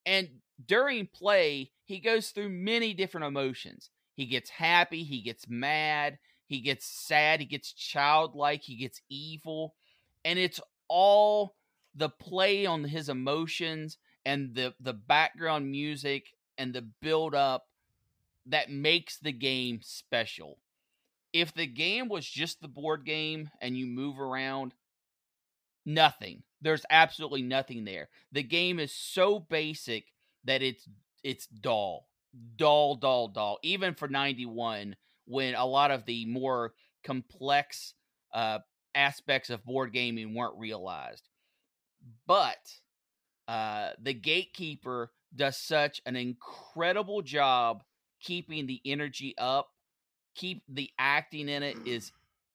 And 0.04 0.28
during 0.66 1.06
play, 1.06 1.70
he 1.84 2.00
goes 2.00 2.30
through 2.30 2.50
many 2.50 2.92
different 2.92 3.26
emotions. 3.26 3.90
He 4.14 4.26
gets 4.26 4.50
happy, 4.50 5.04
he 5.04 5.22
gets 5.22 5.48
mad, 5.48 6.18
he 6.46 6.60
gets 6.60 6.86
sad, 6.86 7.40
he 7.40 7.46
gets 7.46 7.72
childlike, 7.72 8.62
he 8.62 8.76
gets 8.76 9.00
evil, 9.08 9.74
and 10.24 10.38
it's 10.38 10.60
all 10.88 11.54
the 11.94 12.08
play 12.08 12.66
on 12.66 12.84
his 12.84 13.08
emotions 13.08 13.98
and 14.24 14.54
the 14.54 14.74
the 14.80 14.92
background 14.92 15.70
music 15.70 16.34
and 16.56 16.74
the 16.74 16.82
build 16.82 17.34
up 17.34 17.68
that 18.46 18.70
makes 18.70 19.18
the 19.18 19.32
game 19.32 19.80
special. 19.82 20.58
If 21.38 21.54
the 21.54 21.66
game 21.66 22.08
was 22.08 22.26
just 22.26 22.60
the 22.60 22.68
board 22.68 23.04
game 23.04 23.50
and 23.60 23.76
you 23.76 23.86
move 23.86 24.18
around, 24.18 24.74
nothing. 25.86 26.42
There's 26.60 26.84
absolutely 26.90 27.42
nothing 27.42 27.84
there. 27.84 28.08
The 28.32 28.42
game 28.42 28.80
is 28.80 28.92
so 28.92 29.38
basic 29.38 30.06
that 30.44 30.62
it's 30.62 30.88
it's 31.22 31.46
dull, 31.46 32.08
dull, 32.56 32.96
dull, 32.96 33.28
dull. 33.28 33.58
Even 33.62 33.94
for 33.94 34.08
ninety 34.08 34.46
one, 34.46 34.96
when 35.26 35.54
a 35.54 35.64
lot 35.64 35.92
of 35.92 36.04
the 36.06 36.26
more 36.26 36.72
complex 37.04 37.94
uh, 38.34 38.58
aspects 38.94 39.50
of 39.50 39.64
board 39.64 39.92
gaming 39.92 40.34
weren't 40.34 40.58
realized, 40.58 41.28
but 42.26 42.80
uh, 43.46 43.90
the 44.02 44.14
gatekeeper 44.14 45.12
does 45.34 45.56
such 45.56 46.00
an 46.04 46.16
incredible 46.16 47.22
job 47.22 47.84
keeping 48.20 48.66
the 48.66 48.80
energy 48.84 49.34
up. 49.38 49.68
Keep 50.38 50.62
the 50.68 50.88
acting 51.00 51.48
in 51.48 51.64
it 51.64 51.76
is 51.84 52.12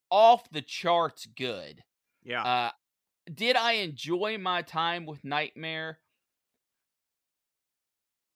off 0.10 0.50
the 0.52 0.62
charts 0.62 1.28
good. 1.38 1.84
Yeah. 2.24 2.43
Uh, 2.43 2.72
did 3.34 3.58
I 3.58 3.74
enjoy 3.74 4.38
my 4.38 4.62
time 4.62 5.06
with 5.06 5.26
Nightmare? 5.26 6.00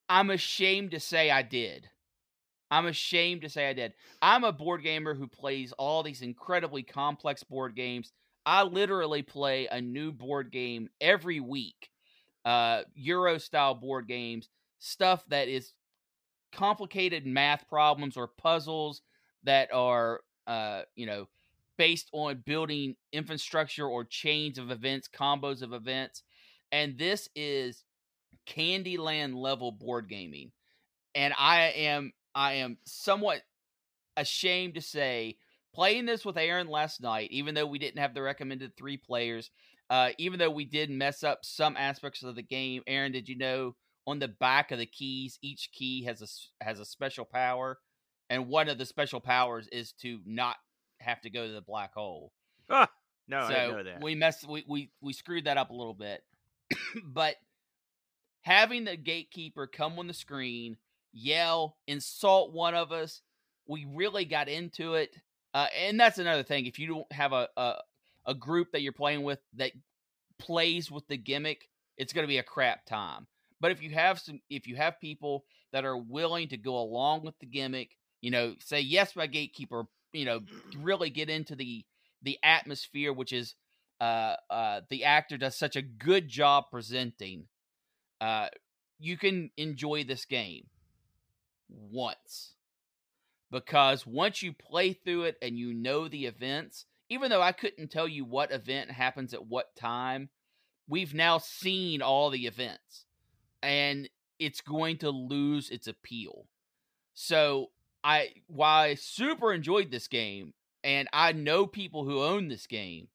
I'm 0.10 0.30
ashamed 0.30 0.92
to 0.92 1.00
say 1.00 1.32
I 1.32 1.44
did. 1.44 1.88
I'm 2.70 2.88
ashamed 2.88 3.44
to 3.44 3.50
say 3.50 3.70
I 3.70 3.74
did. 3.74 3.94
I'm 4.22 4.44
a 4.44 4.52
board 4.52 4.84
gamer 4.84 5.16
who 5.16 5.28
plays 5.28 5.72
all 5.78 6.04
these 6.04 6.22
incredibly 6.22 6.84
complex 6.84 7.42
board 7.44 7.74
games. 7.74 8.12
I 8.46 8.64
literally 8.64 9.22
play 9.22 9.68
a 9.68 9.80
new 9.80 10.12
board 10.12 10.52
game 10.52 10.90
every 11.00 11.40
week. 11.40 11.90
Uh, 12.44 12.82
Euro 12.96 13.38
style 13.38 13.76
board 13.76 14.10
games, 14.10 14.50
stuff 14.80 15.24
that 15.30 15.48
is 15.48 15.72
complicated 16.52 17.26
math 17.26 17.68
problems 17.70 18.18
or 18.18 18.28
puzzles 18.28 19.02
that 19.48 19.74
are, 19.74 20.20
uh, 20.46 20.82
you 20.96 21.06
know, 21.06 21.28
based 21.78 22.10
on 22.12 22.44
building 22.46 22.96
infrastructure 23.14 23.88
or 23.88 24.04
chains 24.04 24.58
of 24.58 24.72
events, 24.72 25.08
combos 25.08 25.62
of 25.62 25.74
events. 25.74 26.24
And 26.72 26.98
this 26.98 27.30
is 27.34 27.84
Candyland 28.48 29.36
level 29.36 29.72
board 29.72 30.10
gaming. 30.10 30.52
And 31.16 31.34
I 31.38 31.70
am 31.70 32.12
I 32.36 32.54
am 32.56 32.78
somewhat 32.86 33.42
ashamed 34.18 34.76
to 34.76 34.82
say 34.82 35.38
playing 35.74 36.06
this 36.06 36.26
with 36.26 36.38
Aaron 36.38 36.68
last 36.68 37.02
night, 37.02 37.32
even 37.32 37.56
though 37.56 37.66
we 37.66 37.80
didn't 37.80 38.02
have 38.02 38.14
the 38.14 38.22
recommended 38.22 38.76
three 38.76 38.98
players, 38.98 39.50
uh, 39.90 40.10
even 40.18 40.40
though 40.40 40.52
we 40.52 40.66
did 40.66 40.90
mess 40.90 41.24
up 41.24 41.40
some 41.44 41.78
aspects 41.78 42.22
of 42.22 42.36
the 42.36 42.44
game. 42.44 42.84
Aaron, 42.86 43.12
did 43.12 43.30
you 43.30 43.38
know 43.38 43.76
on 44.06 44.20
the 44.20 44.28
back 44.28 44.72
of 44.72 44.80
the 44.80 44.86
keys, 44.86 45.40
each 45.42 45.70
key 45.72 46.04
has 46.04 46.22
a 46.22 46.64
has 46.64 46.80
a 46.80 46.86
special 46.86 47.26
power, 47.26 47.78
and 48.30 48.48
one 48.48 48.70
of 48.70 48.78
the 48.78 48.86
special 48.86 49.20
powers 49.20 49.68
is 49.72 49.94
to 50.02 50.20
not 50.26 50.56
have 51.00 51.22
to 51.22 51.30
go 51.30 51.48
to 51.48 51.54
the 51.54 51.62
black 51.62 51.94
hole. 51.94 52.32
Ah, 52.70 52.90
no, 53.28 53.40
I 53.40 53.48
so 53.48 53.54
didn't 53.54 53.72
know 53.72 53.84
that. 53.84 54.04
we 54.04 54.16
messed 54.16 54.48
we, 54.48 54.64
we 54.68 54.92
we 55.02 55.14
screwed 55.14 55.46
that 55.46 55.58
up 55.58 55.70
a 55.70 55.76
little 55.76 55.94
bit. 55.94 56.24
but 57.04 57.36
having 58.42 58.86
the 58.86 58.98
gatekeeper 58.98 59.68
come 59.68 60.00
on 60.00 60.08
the 60.08 60.14
screen, 60.14 60.78
yell, 61.14 61.78
insult 61.88 62.54
one 62.54 62.76
of 62.76 62.92
us, 62.92 63.22
we 63.68 63.86
really 63.86 64.26
got 64.26 64.50
into 64.50 64.96
it. 64.96 65.16
Uh, 65.54 65.68
and 65.80 66.00
that's 66.00 66.20
another 66.20 66.44
thing. 66.44 66.66
If 66.66 66.78
you 66.78 66.88
don't 66.88 67.12
have 67.12 67.34
a, 67.34 67.48
a 67.58 67.76
a 68.26 68.34
group 68.36 68.72
that 68.74 68.82
you're 68.82 68.92
playing 68.92 69.24
with 69.24 69.40
that 69.56 69.72
plays 70.38 70.92
with 70.92 71.08
the 71.08 71.18
gimmick, 71.18 71.70
it's 71.98 72.14
going 72.14 72.24
to 72.24 72.28
be 72.28 72.38
a 72.38 72.44
crap 72.44 72.86
time. 72.86 73.26
But 73.60 73.72
if 73.72 73.82
you 73.82 73.90
have 73.92 74.20
some, 74.20 74.40
if 74.50 74.68
you 74.68 74.76
have 74.76 75.00
people 75.02 75.46
that 75.72 75.86
are 75.86 75.98
willing 75.98 76.50
to 76.50 76.58
go 76.58 76.78
along 76.78 77.24
with 77.24 77.40
the 77.40 77.46
gimmick, 77.46 77.97
you 78.22 78.32
know, 78.32 78.56
say 78.60 78.82
yes, 78.82 79.14
by 79.14 79.28
gatekeeper, 79.28 79.86
you 80.14 80.26
know, 80.26 80.42
really 80.78 81.10
get 81.10 81.30
into 81.30 81.56
the 81.56 81.86
the 82.22 82.38
atmosphere, 82.44 83.14
which 83.14 83.32
is 83.32 83.56
uh, 84.02 84.36
uh, 84.50 84.82
the 84.90 85.04
actor 85.04 85.38
does 85.38 85.56
such 85.56 85.76
a 85.76 85.82
good 85.82 86.28
job 86.28 86.66
presenting. 86.72 87.46
Uh, 88.20 88.48
you 89.00 89.18
can 89.18 89.52
enjoy 89.58 90.04
this 90.04 90.26
game 90.26 90.66
once 91.70 92.54
because 93.52 94.06
once 94.06 94.42
you 94.42 94.54
play 94.54 94.94
through 94.94 95.24
it 95.24 95.38
and 95.42 95.58
you 95.58 95.74
know 95.74 96.08
the 96.08 96.26
events, 96.26 96.86
even 97.10 97.30
though 97.30 97.42
I 97.42 97.52
couldn't 97.52 97.92
tell 97.92 98.08
you 98.08 98.26
what 98.26 98.52
event 98.52 98.92
happens 98.92 99.34
at 99.34 99.46
what 99.46 99.76
time, 99.76 100.30
we've 100.88 101.14
now 101.14 101.38
seen 101.38 102.02
all 102.02 102.30
the 102.30 102.48
events 102.48 103.06
and 103.62 104.10
it's 104.40 104.62
going 104.62 104.98
to 105.00 105.10
lose 105.10 105.70
its 105.70 105.88
appeal. 105.88 106.46
So 107.14 107.72
I 108.08 108.30
while 108.48 108.84
I 108.84 108.96
super 108.96 109.52
enjoyed 109.52 109.92
this 109.92 110.08
game 110.08 110.54
and 110.82 111.10
I 111.12 111.34
know 111.34 111.68
people 111.68 112.06
who 112.06 112.24
own 112.24 112.48
this 112.48 112.66
game, 112.66 113.10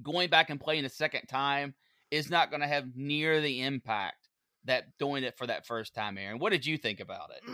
going 0.00 0.30
back 0.30 0.48
and 0.48 0.60
playing 0.60 0.84
a 0.84 0.88
second 0.88 1.26
time 1.26 1.74
is 2.12 2.30
not 2.30 2.50
going 2.50 2.60
to 2.60 2.68
have 2.68 2.94
near 2.94 3.40
the 3.40 3.62
impact 3.62 4.28
that 4.64 4.96
doing 5.00 5.24
it 5.24 5.36
for 5.36 5.48
that 5.48 5.66
first 5.66 5.92
time, 5.92 6.18
Aaron. 6.18 6.38
What 6.38 6.52
did 6.52 6.64
you 6.64 6.78
think 6.78 7.00
about 7.00 7.32
it? 7.36 7.52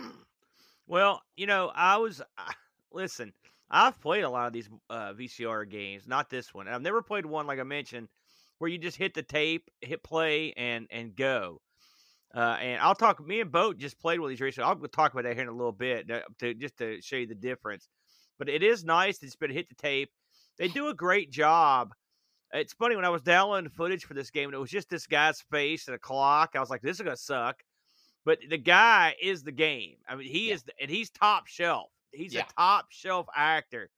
Well, 0.85 1.23
you 1.35 1.47
know, 1.47 1.71
I 1.73 1.97
was 1.97 2.21
listen. 2.91 3.33
I've 3.71 3.99
played 3.99 4.23
a 4.23 4.29
lot 4.29 4.45
of 4.45 4.53
these 4.53 4.69
uh, 4.91 5.13
VCR 5.13 5.67
games, 5.67 6.07
not 6.07 6.29
this 6.29 6.53
one. 6.53 6.67
I've 6.67 6.83
never 6.83 7.01
played 7.01 7.25
one 7.25 7.47
like 7.47 7.59
I 7.59 7.63
mentioned 7.63 8.09
where 8.59 8.69
you 8.69 8.77
just 8.77 8.97
hit 8.97 9.15
the 9.15 9.23
tape, 9.23 9.71
hit 9.81 10.03
play, 10.03 10.53
and 10.55 10.85
and 10.91 11.15
go. 11.15 11.61
Uh, 12.35 12.57
and 12.59 12.81
I'll 12.81 12.95
talk. 12.95 13.25
Me 13.25 13.41
and 13.41 13.51
Boat 13.51 13.77
just 13.77 13.99
played 13.99 14.19
with 14.19 14.29
these 14.29 14.41
recently. 14.41 14.67
I'll 14.67 14.75
talk 14.87 15.13
about 15.13 15.23
that 15.23 15.33
here 15.33 15.43
in 15.43 15.49
a 15.49 15.51
little 15.55 15.71
bit 15.71 16.07
to, 16.07 16.23
to 16.39 16.53
just 16.55 16.77
to 16.77 16.99
show 17.01 17.17
you 17.17 17.27
the 17.27 17.35
difference. 17.35 17.87
But 18.39 18.49
it 18.49 18.63
is 18.63 18.83
nice 18.83 19.19
to 19.19 19.25
just 19.27 19.39
be 19.39 19.45
able 19.45 19.53
hit 19.55 19.69
the 19.69 19.75
tape. 19.75 20.09
They 20.57 20.67
do 20.67 20.87
a 20.87 20.93
great 20.95 21.31
job. 21.31 21.93
It's 22.51 22.73
funny 22.73 22.95
when 22.95 23.05
I 23.05 23.09
was 23.09 23.21
downloading 23.21 23.69
footage 23.69 24.05
for 24.05 24.13
this 24.13 24.29
game, 24.31 24.49
and 24.49 24.55
it 24.55 24.59
was 24.59 24.69
just 24.71 24.89
this 24.89 25.07
guy's 25.07 25.41
face 25.41 25.87
and 25.87 25.95
a 25.95 25.99
clock. 25.99 26.51
I 26.55 26.59
was 26.59 26.69
like, 26.69 26.81
"This 26.81 26.97
is 26.97 27.03
gonna 27.03 27.17
suck." 27.17 27.63
But 28.25 28.39
the 28.49 28.57
guy 28.57 29.15
is 29.21 29.43
the 29.43 29.51
game. 29.51 29.97
I 30.07 30.15
mean, 30.15 30.27
he 30.27 30.47
Yeah. 30.49 30.53
is, 30.55 30.63
the, 30.63 30.73
and 30.79 30.89
he's 30.89 31.09
top 31.09 31.47
shelf. 31.47 31.91
He's 32.11 32.33
Yeah. 32.33 32.45
a 32.45 32.53
top 32.53 32.91
shelf 32.91 33.27
actor, 33.35 33.89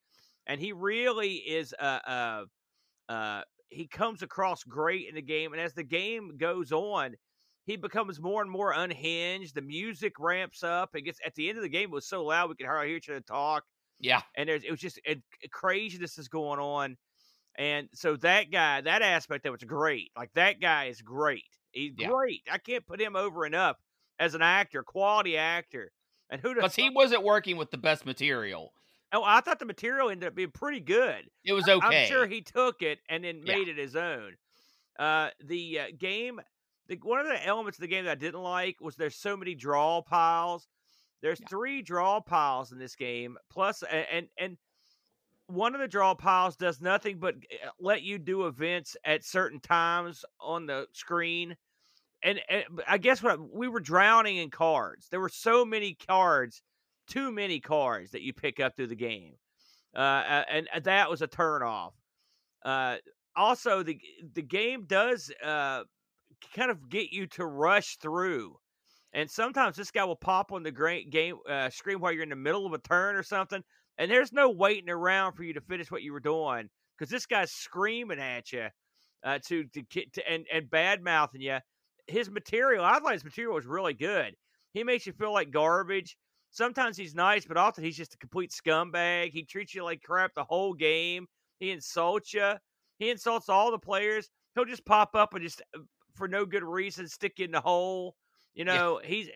and 0.47 0.59
he 0.59 0.71
really 0.73 1.35
is. 1.35 1.73
Uh, 1.77 1.99
uh, 2.07 2.45
uh, 3.11 3.43
he 3.69 3.87
comes 3.87 4.21
across 4.21 4.63
great 4.63 5.07
in 5.09 5.15
the 5.15 5.21
game, 5.21 5.53
and 5.53 5.61
as 5.61 5.73
the 5.73 5.83
game 5.83 6.37
goes 6.37 6.71
on, 6.71 7.15
he 7.65 7.75
becomes 7.77 8.19
more 8.21 8.41
and 8.41 8.51
more 8.51 8.73
unhinged. 8.73 9.55
The 9.55 9.61
music 9.61 10.19
ramps 10.19 10.63
up. 10.63 10.95
It 10.95 11.01
gets 11.01 11.19
at 11.25 11.35
the 11.35 11.49
end 11.49 11.57
of 11.57 11.63
the 11.63 11.69
game. 11.69 11.89
It 11.89 11.93
was 11.93 12.07
so 12.07 12.23
loud 12.25 12.49
we 12.49 12.55
could 12.55 12.67
hardly 12.67 12.89
hear 12.89 12.97
each 12.97 13.09
other 13.09 13.21
talk 13.21 13.65
Yeah, 13.99 14.21
and 14.35 14.49
there's 14.49 14.63
it 14.63 14.71
was 14.71 14.79
just 14.79 14.99
craziness 15.51 16.17
is 16.17 16.27
going 16.27 16.59
on, 16.59 16.97
and 17.57 17.89
so 17.93 18.17
that 18.17 18.51
guy, 18.51 18.81
that 18.81 19.01
aspect 19.01 19.45
of 19.45 19.53
it's 19.55 19.63
great. 19.65 20.11
Like 20.17 20.33
that 20.35 20.61
guy 20.61 20.85
is 20.85 21.01
great. 21.01 21.57
He's 21.71 21.95
Yeah. 21.95 22.11
great. 22.11 22.43
I 22.51 22.57
can't 22.59 22.87
put 22.87 23.01
him 23.01 23.15
over 23.15 23.45
enough 23.45 23.77
as 24.19 24.35
an 24.35 24.41
actor, 24.43 24.83
quality 24.83 25.37
actor. 25.37 25.91
And 26.29 26.41
who 26.41 26.55
because 26.57 26.75
he 26.75 26.89
wasn't 26.89 27.23
working 27.23 27.55
with 27.57 27.71
the 27.71 27.77
best 27.77 28.05
material. 28.05 28.73
Oh, 29.11 29.23
I 29.23 29.41
thought 29.41 29.59
the 29.59 29.65
material 29.65 30.09
ended 30.09 30.27
up 30.27 30.35
being 30.35 30.51
pretty 30.51 30.79
good. 30.79 31.29
It 31.45 31.53
was 31.53 31.69
okay. 31.69 31.79
I'm 31.81 31.97
sure 31.97 32.27
he 32.27 32.41
took 32.41 32.81
it 32.81 32.99
and 33.09 33.23
then 33.23 33.45
Yeah. 33.45 33.55
made 33.55 33.67
it 33.67 33.77
his 33.77 33.95
own. 33.95 34.37
Uh, 34.99 35.31
the 35.43 35.79
uh, 35.79 35.87
game, 35.97 36.41
the, 36.87 36.97
one 37.01 37.19
of 37.19 37.27
the 37.27 37.45
elements 37.45 37.77
of 37.77 37.81
the 37.81 37.87
game 37.87 38.05
that 38.05 38.11
I 38.11 38.15
didn't 38.15 38.41
like 38.41 38.79
was 38.81 38.95
there's 38.95 39.15
so 39.15 39.35
many 39.35 39.55
draw 39.55 40.01
piles. 40.01 40.67
There's 41.21 41.39
Yeah. 41.39 41.47
three 41.49 41.81
draw 41.81 42.19
piles 42.21 42.71
in 42.71 42.77
this 42.77 42.95
game, 42.95 43.37
plus 43.49 43.83
and 43.83 44.29
and 44.37 44.57
one 45.47 45.75
of 45.75 45.81
the 45.81 45.87
draw 45.87 46.13
piles 46.15 46.55
does 46.55 46.81
nothing 46.81 47.19
but 47.19 47.35
uh, 47.35 47.69
let 47.79 48.01
you 48.01 48.17
do 48.17 48.47
events 48.47 48.97
at 49.05 49.23
certain 49.23 49.59
times 49.59 50.25
on 50.39 50.65
the 50.65 50.87
screen. 50.91 51.55
And, 52.23 52.41
and 52.49 52.63
I 52.87 52.97
guess 52.97 53.21
what 53.21 53.53
we 53.53 53.67
were 53.67 53.79
drowning 53.79 54.37
in 54.37 54.49
cards. 54.49 55.07
There 55.09 55.19
were 55.19 55.29
so 55.29 55.63
many 55.63 55.93
cards, 55.93 56.63
too 57.07 57.31
many 57.31 57.59
cards 57.59 58.11
that 58.11 58.23
you 58.23 58.33
pick 58.33 58.59
up 58.59 58.75
through 58.75 58.87
the 58.87 58.95
game, 58.95 59.35
uh, 59.95 59.99
uh, 59.99 60.43
and 60.49 60.67
uh, 60.73 60.79
that 60.81 61.09
was 61.09 61.21
a 61.21 61.27
turnoff. 61.27 61.93
Uh, 62.63 62.97
also, 63.35 63.83
the 63.83 63.99
the 64.33 64.41
game 64.41 64.85
does 64.85 65.31
uh, 65.43 65.83
kind 66.53 66.71
of 66.71 66.89
get 66.89 67.11
you 67.11 67.27
to 67.27 67.45
rush 67.45 67.97
through, 67.97 68.57
and 69.13 69.29
sometimes 69.29 69.75
this 69.75 69.91
guy 69.91 70.03
will 70.03 70.15
pop 70.15 70.51
on 70.51 70.63
the 70.63 70.71
great 70.71 71.09
game 71.09 71.37
uh, 71.49 71.69
screen 71.69 71.99
while 71.99 72.11
you're 72.11 72.23
in 72.23 72.29
the 72.29 72.35
middle 72.35 72.65
of 72.65 72.73
a 72.73 72.77
turn 72.79 73.15
or 73.15 73.23
something, 73.23 73.63
and 73.97 74.09
there's 74.11 74.33
no 74.33 74.49
waiting 74.49 74.89
around 74.89 75.33
for 75.33 75.43
you 75.43 75.53
to 75.53 75.61
finish 75.61 75.91
what 75.91 76.03
you 76.03 76.13
were 76.13 76.19
doing 76.19 76.69
because 76.97 77.09
this 77.09 77.25
guy's 77.25 77.51
screaming 77.51 78.19
at 78.19 78.51
you 78.51 78.67
uh, 79.23 79.39
to 79.47 79.65
to, 79.65 79.83
to 80.13 80.31
and 80.31 80.45
and 80.53 80.69
bad 80.69 81.01
mouthing 81.01 81.41
you. 81.41 81.57
His 82.07 82.29
material, 82.29 82.85
I 82.85 82.99
thought 82.99 83.13
his 83.13 83.23
material 83.23 83.55
was 83.55 83.65
really 83.65 83.93
good. 83.93 84.35
He 84.73 84.83
makes 84.83 85.07
you 85.07 85.13
feel 85.13 85.33
like 85.33 85.51
garbage. 85.51 86.17
Sometimes 86.51 86.95
he's 86.95 87.15
nice, 87.15 87.45
but 87.45 87.57
often 87.57 87.83
he's 87.83 87.97
just 87.97 88.13
a 88.13 88.17
complete 88.17 88.51
scumbag. 88.51 89.31
He 89.31 89.43
treats 89.43 89.73
you 89.73 89.83
like 89.83 90.01
crap 90.01 90.33
the 90.35 90.43
whole 90.43 90.73
game. 90.73 91.27
He 91.59 91.71
insults 91.71 92.33
you. 92.33 92.53
He 92.99 93.09
insults 93.09 93.49
all 93.49 93.71
the 93.71 93.79
players. 93.79 94.29
He'll 94.53 94.65
just 94.65 94.85
pop 94.85 95.15
up 95.15 95.33
and 95.33 95.43
just 95.43 95.61
uh, 95.75 95.79
for 96.15 96.27
no 96.27 96.45
good 96.45 96.63
reason 96.63 97.07
stick 97.07 97.39
you 97.39 97.45
in 97.45 97.51
the 97.51 97.61
hole. 97.61 98.15
You 98.53 98.65
Yeah. 98.67 98.79
know, 98.79 99.01
he's 99.03 99.29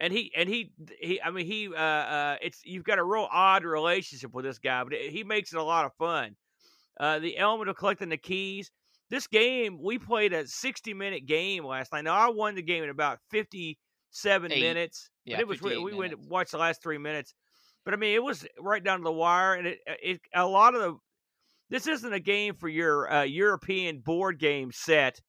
and 0.00 0.12
he 0.12 0.32
and 0.36 0.48
he 0.48 0.72
he 1.00 1.20
I 1.22 1.30
mean 1.30 1.46
he 1.46 1.68
uh 1.68 1.78
uh 1.78 2.36
it's 2.42 2.64
you've 2.64 2.84
got 2.84 2.98
a 2.98 3.04
real 3.04 3.28
odd 3.30 3.64
relationship 3.64 4.32
with 4.34 4.44
this 4.44 4.58
guy, 4.58 4.84
but 4.84 4.92
it, 4.92 5.12
he 5.12 5.24
makes 5.24 5.52
it 5.52 5.58
a 5.58 5.62
lot 5.62 5.84
of 5.86 5.94
fun. 5.96 6.36
Uh 6.98 7.18
the 7.18 7.38
element 7.38 7.70
of 7.70 7.76
collecting 7.76 8.08
the 8.08 8.16
keys. 8.18 8.70
This 9.10 9.26
game, 9.26 9.80
we 9.82 9.98
played 9.98 10.32
a 10.34 10.46
60 10.46 10.94
minute 10.94 11.26
game 11.26 11.64
last 11.64 11.92
night. 11.92 12.04
Now 12.04 12.14
I 12.16 12.28
won 12.30 12.54
the 12.54 12.62
game 12.62 12.84
in 12.84 12.90
about 12.90 13.20
57 13.30 13.78
Eight. 14.50 14.58
minutes. 14.58 15.10
Yeah, 15.24 15.36
but 15.36 15.40
it 15.40 15.48
was 15.48 15.62
we, 15.62 15.76
58 15.76 15.78
we 15.78 15.94
went 15.94 16.18
minutes. 16.18 16.18
watched 16.18 16.52
the 16.52 16.58
last 16.58 16.82
three 16.82 16.98
minutes. 16.98 17.34
But 17.84 17.94
I 17.94 17.96
mean, 17.96 18.14
it 18.14 18.22
was 18.22 18.46
right 18.60 18.84
down 18.84 18.98
to 18.98 19.04
the 19.04 19.12
wire, 19.12 19.54
and 19.54 19.66
it 19.66 19.80
it 19.86 20.20
a 20.34 20.46
lot 20.46 20.74
of 20.74 20.80
the. 20.82 20.96
This 21.70 21.86
isn't 21.86 22.12
a 22.12 22.20
game 22.20 22.54
for 22.54 22.68
your 22.68 23.10
uh, 23.12 23.22
European 23.24 24.00
board 24.00 24.38
game 24.38 24.72
set 24.72 25.20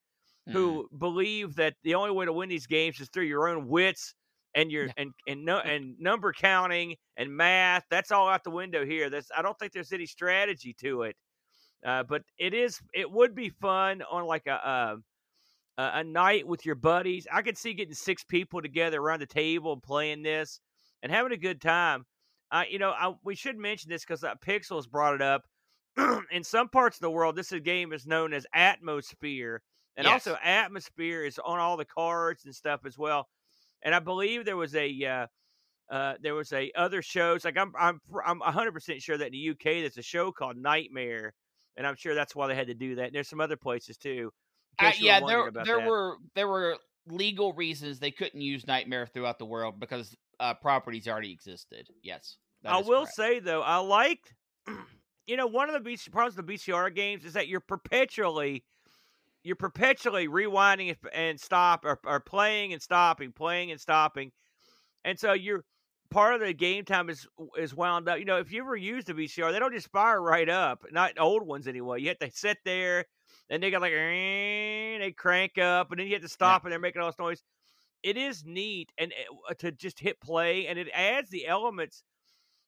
Mm. 0.50 0.54
who 0.54 0.90
believe 0.98 1.56
that 1.56 1.76
the 1.84 1.96
only 1.96 2.12
way 2.12 2.26
to 2.26 2.34
win 2.34 2.50
these 2.50 2.68
games 2.68 3.00
is 3.00 3.10
through 3.10 3.26
your 3.26 3.48
own 3.48 3.68
wits 3.68 4.14
and 4.56 4.72
your 4.72 4.86
Yeah. 4.88 4.94
and 4.98 5.14
and 5.28 5.46
no 5.46 5.60
and 5.60 6.00
number 6.00 6.34
counting 6.34 6.96
and 7.18 7.36
math. 7.36 7.86
That's 7.90 8.12
all 8.12 8.28
out 8.28 8.44
the 8.44 8.52
window 8.52 8.86
here. 8.86 9.10
That's 9.10 9.30
I 9.36 9.42
don't 9.42 9.58
think 9.60 9.74
there's 9.74 9.94
any 9.94 10.06
strategy 10.08 10.74
to 10.82 11.04
it. 11.04 11.16
Uh, 11.86 12.04
but 12.04 12.24
it 12.38 12.54
is 12.54 12.80
it 12.94 13.10
would 13.12 13.36
be 13.36 13.50
fun 13.50 14.02
on 14.12 14.26
like 14.26 14.48
a, 14.48 14.70
um, 14.70 15.04
a 15.78 15.92
a 16.00 16.04
night 16.04 16.48
with 16.48 16.66
your 16.66 16.76
buddies. 16.76 17.28
I 17.32 17.42
could 17.42 17.58
see 17.58 17.74
getting 17.74 17.94
six 17.94 18.24
people 18.24 18.62
together 18.62 19.00
around 19.02 19.22
the 19.22 19.28
table 19.28 19.74
and 19.74 19.84
playing 19.84 20.24
this 20.24 20.60
and 21.04 21.12
having 21.12 21.32
a 21.32 21.38
good 21.38 21.62
time. 21.62 22.06
Uh, 22.52 22.64
you 22.70 22.80
know, 22.80 22.92
I, 22.92 23.14
we 23.24 23.36
should 23.36 23.58
mention 23.58 23.90
this 23.92 24.04
because 24.04 24.24
uh, 24.24 24.34
Pixels 24.46 24.90
brought 24.90 25.16
it 25.16 25.22
up. 25.22 25.44
In 26.32 26.44
some 26.44 26.70
parts 26.70 26.98
of 26.98 27.02
the 27.02 27.12
world, 27.12 27.36
this 27.36 27.52
game 27.52 27.94
is 27.94 28.08
known 28.08 28.34
as 28.34 28.46
Atmosfear, 28.56 29.60
and 30.00 30.08
Yes. 30.08 30.14
also 30.14 30.36
Atmosfear 30.38 31.28
is 31.28 31.40
on 31.40 31.60
all 31.60 31.78
the 31.78 31.86
cards 31.86 32.46
and 32.46 32.56
stuff 32.56 32.82
as 32.86 32.98
well. 32.98 33.30
And 33.84 33.94
I 33.96 34.00
believe 34.00 34.46
there 34.46 34.58
was 34.58 34.76
a 34.76 35.06
uh, 35.06 35.28
uh, 35.94 36.16
there 36.22 36.36
was 36.36 36.54
a 36.54 36.72
other 36.76 37.02
shows 37.02 37.46
like 37.46 37.58
I'm 37.58 37.74
I'm 37.78 38.02
I'm 38.26 38.40
100 38.40 38.74
percent 38.74 39.02
sure 39.02 39.18
that 39.18 39.28
in 39.28 39.34
the 39.34 39.50
UK 39.52 39.64
there's 39.82 39.98
a 39.98 40.04
show 40.04 40.32
called 40.32 40.58
Nightmare, 40.58 41.34
and 41.78 41.88
I'm 41.88 41.96
sure 41.96 42.16
that's 42.16 42.36
why 42.36 42.48
they 42.48 42.56
had 42.56 42.68
to 42.68 42.76
do 42.76 42.96
that. 42.96 43.08
And 43.08 43.16
there's 43.16 43.30
some 43.30 43.42
other 43.42 43.58
places 43.58 43.98
too. 43.98 44.32
Uh, 44.80 44.94
case 44.94 45.00
you 45.00 45.08
were 45.08 45.16
yeah, 45.16 45.20
there 45.20 45.52
there 45.64 45.80
that. 45.80 45.90
were 45.90 46.18
there 46.36 46.48
were 46.48 46.78
legal 47.08 47.54
reasons 47.54 48.00
they 48.00 48.12
couldn't 48.12 48.42
use 48.42 48.68
Nightmare 48.68 49.08
throughout 49.08 49.40
the 49.40 49.46
world 49.46 49.80
because 49.80 50.16
uh, 50.40 50.54
properties 50.54 51.08
already 51.08 51.32
existed. 51.32 51.90
Yes, 52.04 52.38
I 52.66 52.80
will 52.82 53.06
correct. 53.06 53.16
say 53.16 53.40
though, 53.40 53.62
I 53.62 53.78
liked, 53.78 54.34
you 55.28 55.38
know, 55.38 55.48
one 55.48 55.70
of 55.70 55.84
the 55.84 55.90
BC, 55.90 56.12
problems 56.12 56.38
with 56.38 56.46
the 56.46 56.54
VCR 56.54 56.94
games 56.94 57.26
is 57.26 57.34
that 57.34 57.48
you're 57.48 57.60
perpetually, 57.60 58.64
you're 59.44 59.56
perpetually 59.56 60.28
rewinding 60.28 60.96
and 61.14 61.40
stop 61.40 61.86
or, 61.86 62.00
or 62.06 62.20
playing 62.20 62.74
and 62.74 62.82
stopping, 62.82 63.32
playing 63.32 63.72
and 63.72 63.80
stopping, 63.80 64.32
and 65.04 65.20
so 65.20 65.34
you're 65.34 65.64
part 66.10 66.34
of 66.34 66.42
the 66.42 66.54
game 66.54 66.86
time 66.86 67.10
is 67.10 67.28
is 67.58 67.76
wound 67.76 68.10
up. 68.10 68.20
You 68.20 68.26
know, 68.26 68.38
if 68.38 68.52
you 68.52 68.62
ever 68.62 68.76
used 68.76 69.10
a 69.10 69.14
VCR, 69.14 69.52
they 69.52 69.60
don't 69.60 69.74
just 69.74 69.92
fire 69.92 70.22
right 70.22 70.50
up. 70.50 70.84
Not 70.92 71.20
old 71.20 71.46
ones 71.46 71.68
anyway. 71.68 72.02
You 72.02 72.10
have 72.10 72.20
to 72.20 72.32
sit 72.32 72.58
there, 72.66 73.06
and 73.50 73.62
they 73.62 73.72
got 73.72 73.82
like 73.82 73.94
they 73.94 75.14
crank 75.18 75.58
up, 75.58 75.92
and 75.92 76.00
then 76.00 76.08
you 76.08 76.14
have 76.14 76.22
to 76.24 76.30
stop, 76.30 76.64
and 76.64 76.72
they're 76.72 76.80
making 76.80 77.02
all 77.02 77.10
this 77.10 77.20
noise. 77.20 77.44
It 78.02 78.18
is 78.18 78.44
neat, 78.46 78.92
and 78.98 79.14
uh, 79.50 79.54
to 79.56 79.72
just 79.72 80.00
hit 80.00 80.22
play, 80.22 80.68
and 80.68 80.80
it 80.80 80.88
adds 80.94 81.30
the 81.30 81.48
elements 81.48 82.04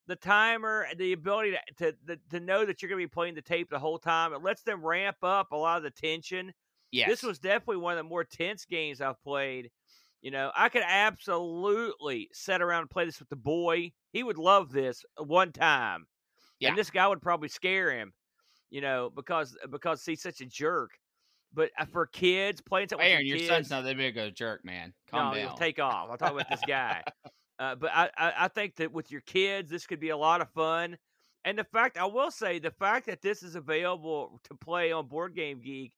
the 0.07 0.15
timer, 0.15 0.87
the 0.97 1.13
ability 1.13 1.53
to, 1.77 1.93
to 2.07 2.17
to 2.31 2.39
know 2.39 2.65
that 2.65 2.81
you're 2.81 2.89
going 2.89 3.01
to 3.01 3.07
be 3.07 3.11
playing 3.11 3.35
the 3.35 3.41
tape 3.41 3.69
the 3.69 3.79
whole 3.79 3.99
time. 3.99 4.33
It 4.33 4.43
lets 4.43 4.63
them 4.63 4.85
ramp 4.85 5.17
up 5.23 5.51
a 5.51 5.55
lot 5.55 5.77
of 5.77 5.83
the 5.83 5.91
tension. 5.91 6.51
Yes, 6.91 7.09
This 7.09 7.23
was 7.23 7.39
definitely 7.39 7.77
one 7.77 7.93
of 7.93 8.03
the 8.03 8.09
more 8.09 8.23
tense 8.23 8.65
games 8.65 9.01
I've 9.01 9.21
played. 9.23 9.71
You 10.21 10.29
know, 10.29 10.51
I 10.55 10.69
could 10.69 10.83
absolutely 10.85 12.29
sit 12.31 12.61
around 12.61 12.81
and 12.81 12.89
play 12.89 13.05
this 13.05 13.19
with 13.19 13.29
the 13.29 13.35
boy. 13.35 13.91
He 14.11 14.23
would 14.23 14.37
love 14.37 14.71
this 14.71 15.03
one 15.17 15.51
time. 15.51 16.05
Yeah. 16.59 16.69
And 16.69 16.77
this 16.77 16.91
guy 16.91 17.07
would 17.07 17.21
probably 17.21 17.49
scare 17.49 17.91
him, 17.91 18.13
you 18.69 18.81
know, 18.81 19.11
because 19.15 19.57
because 19.71 20.05
he's 20.05 20.21
such 20.21 20.41
a 20.41 20.45
jerk. 20.45 20.91
But 21.53 21.71
uh, 21.77 21.85
for 21.85 22.05
kids 22.05 22.61
playing 22.61 22.89
something 22.89 23.07
Aaron, 23.07 23.25
your 23.25 23.37
kids, 23.37 23.49
son's 23.49 23.69
not 23.69 23.83
that 23.83 23.97
big 23.97 24.17
of 24.17 24.25
a 24.25 24.31
jerk, 24.31 24.63
man. 24.63 24.93
Calm 25.09 25.29
no, 25.29 25.35
down. 25.35 25.45
it'll 25.45 25.57
take 25.57 25.79
off. 25.79 26.09
I'll 26.09 26.17
talk 26.17 26.33
about 26.33 26.49
this 26.49 26.61
guy. 26.67 27.03
Uh, 27.59 27.75
but 27.75 27.91
I, 27.93 28.09
I, 28.17 28.33
I 28.39 28.47
think 28.47 28.75
that 28.77 28.91
with 28.91 29.11
your 29.11 29.21
kids, 29.21 29.69
this 29.69 29.85
could 29.85 29.99
be 29.99 30.09
a 30.09 30.17
lot 30.17 30.41
of 30.41 30.49
fun. 30.49 30.97
And 31.45 31.59
the 31.59 31.63
fact, 31.63 31.95
I 31.95 32.05
will 32.05 32.31
say, 32.31 32.57
the 32.57 32.71
fact 32.71 33.05
that 33.05 33.21
this 33.21 33.43
is 33.43 33.53
available 33.55 34.39
to 34.45 34.55
play 34.55 34.91
on 34.91 35.07
Board 35.07 35.35
Game 35.35 35.59
Geek, 35.59 35.93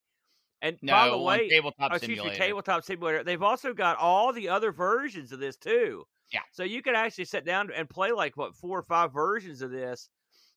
and 0.64 0.78
no, 0.80 0.92
by 0.92 1.10
the 1.10 1.18
way, 1.18 1.48
tabletop 1.48 1.92
oh, 1.92 1.96
excuse 1.96 2.24
me. 2.24 2.34
Tabletop 2.34 2.84
Simulator, 2.84 3.22
they've 3.22 3.42
also 3.42 3.74
got 3.74 3.98
all 3.98 4.32
the 4.32 4.48
other 4.48 4.72
versions 4.72 5.30
of 5.30 5.38
this 5.38 5.56
too. 5.56 6.04
Yeah. 6.32 6.40
So 6.52 6.64
you 6.64 6.80
can 6.80 6.94
actually 6.94 7.26
sit 7.26 7.44
down 7.44 7.68
and 7.76 7.88
play 7.88 8.12
like 8.12 8.34
what 8.38 8.56
four 8.56 8.78
or 8.78 8.82
five 8.82 9.12
versions 9.12 9.60
of 9.60 9.70
this, 9.70 10.08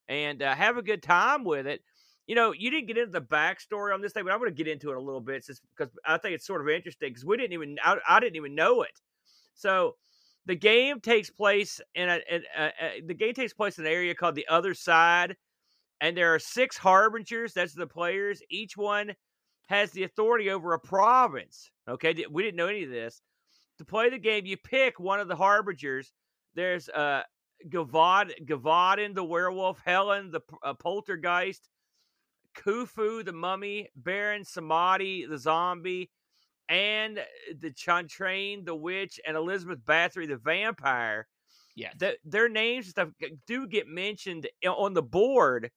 and 0.07 0.41
uh, 0.41 0.55
have 0.55 0.77
a 0.77 0.81
good 0.81 1.03
time 1.03 1.43
with 1.43 1.67
it. 1.67 1.81
You 2.25 2.35
know, 2.35 2.53
you 2.53 2.71
didn't 2.71 2.87
get 2.87 2.97
into 2.97 3.11
the 3.11 3.21
backstory 3.21 3.93
on 3.93 4.01
this 4.01 4.13
thing, 4.13 4.23
but 4.23 4.31
I'm 4.31 4.39
going 4.39 4.49
to 4.49 4.63
get 4.63 4.71
into 4.71 4.91
it 4.91 4.97
a 4.97 5.01
little 5.01 5.21
bit 5.21 5.45
just 5.45 5.61
because 5.77 5.93
I 6.05 6.17
think 6.17 6.35
it's 6.35 6.47
sort 6.47 6.61
of 6.61 6.69
interesting 6.69 7.09
because 7.09 7.25
we 7.25 7.35
didn't 7.35 7.53
even 7.53 7.75
I, 7.83 7.97
I 8.07 8.21
didn't 8.21 8.37
even 8.37 8.55
know 8.55 8.83
it. 8.83 9.01
So 9.55 9.95
the 10.45 10.55
game 10.55 11.01
takes 11.01 11.29
place 11.29 11.81
in 11.95 12.07
a, 12.07 12.19
in 12.31 12.43
a, 12.57 12.65
a 12.65 13.01
the 13.05 13.13
game 13.13 13.33
takes 13.33 13.53
place 13.53 13.77
in 13.77 13.85
an 13.85 13.91
area 13.91 14.15
called 14.15 14.35
the 14.35 14.47
Other 14.47 14.73
Side, 14.73 15.35
and 15.99 16.15
there 16.15 16.33
are 16.33 16.39
six 16.39 16.77
harbingers. 16.77 17.51
That's 17.51 17.73
the 17.73 17.87
players. 17.87 18.41
Each 18.49 18.77
one 18.77 19.13
has 19.67 19.91
the 19.91 20.03
authority 20.03 20.49
over 20.49 20.73
a 20.73 20.79
province. 20.79 21.71
Okay, 21.87 22.25
we 22.29 22.43
didn't 22.43 22.57
know 22.57 22.67
any 22.67 22.83
of 22.83 22.89
this. 22.89 23.21
To 23.77 23.85
play 23.85 24.09
the 24.09 24.17
game, 24.17 24.45
you 24.45 24.57
pick 24.57 24.99
one 24.99 25.19
of 25.19 25.27
the 25.27 25.35
harbingers. 25.35 26.11
There's 26.55 26.89
uh 26.89 27.23
Gavad 27.69 28.33
Gevaudan 28.45 29.15
the 29.15 29.23
werewolf, 29.23 29.81
Hellin 29.85 30.31
the 30.31 30.41
uh, 30.63 30.73
poltergeist, 30.73 31.69
Khufu 32.55 33.23
the 33.25 33.33
mummy, 33.33 33.89
Baron 33.95 34.43
Samedi 34.43 35.27
the 35.27 35.37
zombie, 35.37 36.09
Anne 36.69 37.19
de 37.59 37.71
Chantraine 37.71 38.65
the 38.65 38.75
witch, 38.75 39.19
and 39.25 39.37
Elizabeth 39.37 39.79
Bathory 39.85 40.27
the 40.27 40.37
vampire. 40.37 41.27
Yeah, 41.75 41.91
Th- 41.99 42.17
their 42.25 42.49
names 42.49 42.85
and 42.85 42.91
stuff 42.91 43.09
do 43.45 43.67
get 43.67 43.87
mentioned 43.87 44.47
on 44.65 44.93
the 44.93 45.03
board, 45.03 45.69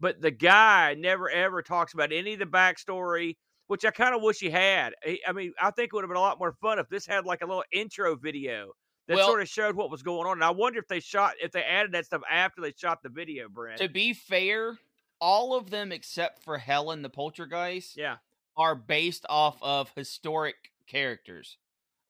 but 0.00 0.20
the 0.20 0.30
guy 0.30 0.94
never 0.98 1.28
ever 1.30 1.62
talks 1.62 1.94
about 1.94 2.12
any 2.12 2.34
of 2.34 2.38
the 2.38 2.46
backstory, 2.46 3.36
which 3.66 3.84
I 3.84 3.90
kind 3.90 4.14
of 4.14 4.22
wish 4.22 4.38
he 4.38 4.50
had. 4.50 4.94
I 5.26 5.32
mean, 5.32 5.52
I 5.60 5.70
think 5.70 5.88
it 5.88 5.92
would 5.94 6.04
have 6.04 6.10
been 6.10 6.16
a 6.16 6.20
lot 6.20 6.38
more 6.38 6.52
fun 6.60 6.78
if 6.78 6.88
this 6.88 7.06
had 7.06 7.24
like 7.24 7.42
a 7.42 7.46
little 7.46 7.64
intro 7.72 8.16
video 8.16 8.72
that 9.08 9.16
Well- 9.16 9.26
sort 9.26 9.42
of 9.42 9.48
showed 9.48 9.74
what 9.76 9.90
was 9.90 10.02
going 10.02 10.26
on. 10.26 10.38
And 10.38 10.44
I 10.44 10.50
wonder 10.50 10.78
if 10.78 10.88
they 10.88 11.00
shot, 11.00 11.34
if 11.42 11.52
they 11.52 11.62
added 11.62 11.92
that 11.92 12.06
stuff 12.06 12.22
after 12.30 12.60
they 12.60 12.72
shot 12.76 13.02
the 13.02 13.08
video, 13.08 13.48
Brent. 13.48 13.80
to 13.80 13.88
be 13.88 14.12
fair, 14.12 14.78
all 15.20 15.54
of 15.54 15.70
them 15.70 15.92
except 15.92 16.42
for 16.42 16.58
Hellin 16.58 17.02
the 17.02 17.10
poltergeist 17.10 17.96
yeah. 17.96 18.16
are 18.56 18.74
based 18.74 19.26
off 19.28 19.60
of 19.62 19.90
historic 19.96 20.56
characters 20.86 21.58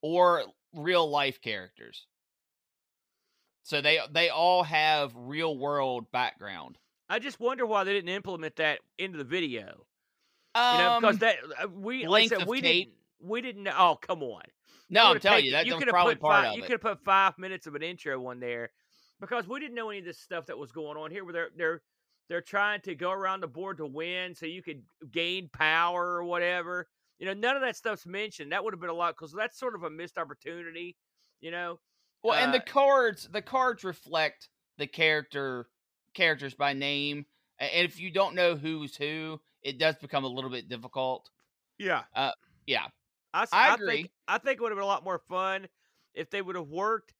or 0.03 0.44
real 0.74 1.09
life 1.09 1.40
characters. 1.40 2.07
So 3.62 3.81
they 3.81 4.01
they 4.11 4.31
all 4.31 4.62
have 4.62 5.12
real 5.14 5.57
world 5.57 6.11
background. 6.11 6.79
I 7.08 7.18
just 7.18 7.40
wonder 7.40 7.66
why 7.66 7.84
they 7.84 7.92
didn't 7.94 8.10
implement 8.10 8.56
that 8.56 8.80
into 8.98 9.18
the 9.18 9.24
video. 9.24 9.86
You 10.54 10.60
Um, 10.62 10.78
know, 10.78 11.00
because 11.00 11.18
that 11.18 11.36
uh, 11.62 11.68
we 11.68 12.06
like 12.06 12.28
said, 12.28 12.46
we 12.46 12.60
tape. 12.60 12.88
didn't 12.88 12.94
we 13.20 13.40
didn't 13.40 13.64
know. 13.64 13.74
Oh, 13.76 13.96
come 13.96 14.22
on. 14.22 14.42
no, 14.90 15.04
I'm 15.06 15.20
telling 15.20 15.44
you 15.44 15.52
that 15.52 15.66
was 15.66 15.74
could've 15.76 15.92
probably 15.92 16.14
put 16.14 16.20
part 16.20 16.44
five, 16.46 16.56
You 16.56 16.62
could 16.62 16.72
have 16.72 16.80
put 16.80 17.04
five 17.04 17.38
minutes 17.38 17.66
of 17.66 17.74
an 17.74 17.82
intro 17.82 18.26
on 18.26 18.40
there 18.40 18.70
because 19.20 19.46
we 19.48 19.60
didn't 19.60 19.74
know 19.74 19.90
any 19.90 19.98
of 20.00 20.04
this 20.04 20.18
stuff 20.18 20.46
that 20.46 20.58
was 20.58 20.72
going 20.72 20.96
on 20.96 21.10
here. 21.10 21.24
Where 21.24 21.32
they're 21.32 21.50
they're 21.56 21.82
they're 22.28 22.40
trying 22.42 22.80
to 22.82 22.94
go 22.94 23.10
around 23.10 23.40
the 23.40 23.48
board 23.48 23.78
to 23.78 23.86
win, 23.86 24.34
so 24.34 24.46
you 24.46 24.62
could 24.62 24.82
gain 25.10 25.48
power 25.52 26.06
or 26.16 26.24
whatever. 26.24 26.88
You 27.18 27.26
know, 27.26 27.34
none 27.34 27.56
of 27.56 27.62
that 27.62 27.76
stuff's 27.76 28.06
mentioned. 28.06 28.52
That 28.52 28.62
would 28.64 28.72
have 28.74 28.80
been 28.80 28.90
a 28.90 28.94
lot 28.94 29.14
because 29.16 29.32
that's 29.32 29.58
sort 29.58 29.74
of 29.74 29.82
a 29.82 29.90
missed 29.90 30.18
opportunity. 30.18 30.96
You 31.40 31.50
know, 31.50 31.80
Well, 32.22 32.34
and 32.34 32.52
the 32.52 32.61
uh, 32.61 32.64
cards 32.64 33.28
the 33.28 33.42
cards 33.42 33.84
reflect 33.84 34.48
the 34.76 34.86
character 34.86 35.68
characters 36.18 36.54
by 36.54 36.72
name, 36.72 37.24
and 37.58 37.86
if 37.86 37.98
you 37.98 38.10
don't 38.10 38.34
know 38.34 38.56
who's 38.56 38.96
who, 38.96 39.40
it 39.62 39.78
does 39.78 39.96
become 39.96 40.24
a 40.24 40.28
little 40.28 40.50
bit 40.50 40.68
difficult. 40.68 41.30
yeah, 41.78 42.02
Yeah, 42.66 42.86
I, 43.32 43.46
I 43.52 43.70
I 43.70 43.74
agree. 43.74 43.96
Think, 43.96 44.10
I 44.26 44.38
think 44.38 44.58
it 44.58 44.62
would 44.62 44.72
have 44.72 44.76
been 44.76 44.84
a 44.84 44.86
lot 44.86 45.04
more 45.04 45.20
fun 45.28 45.68
if 46.14 46.28
they 46.28 46.42
would 46.42 46.56
have 46.56 46.68
worked 46.68 47.14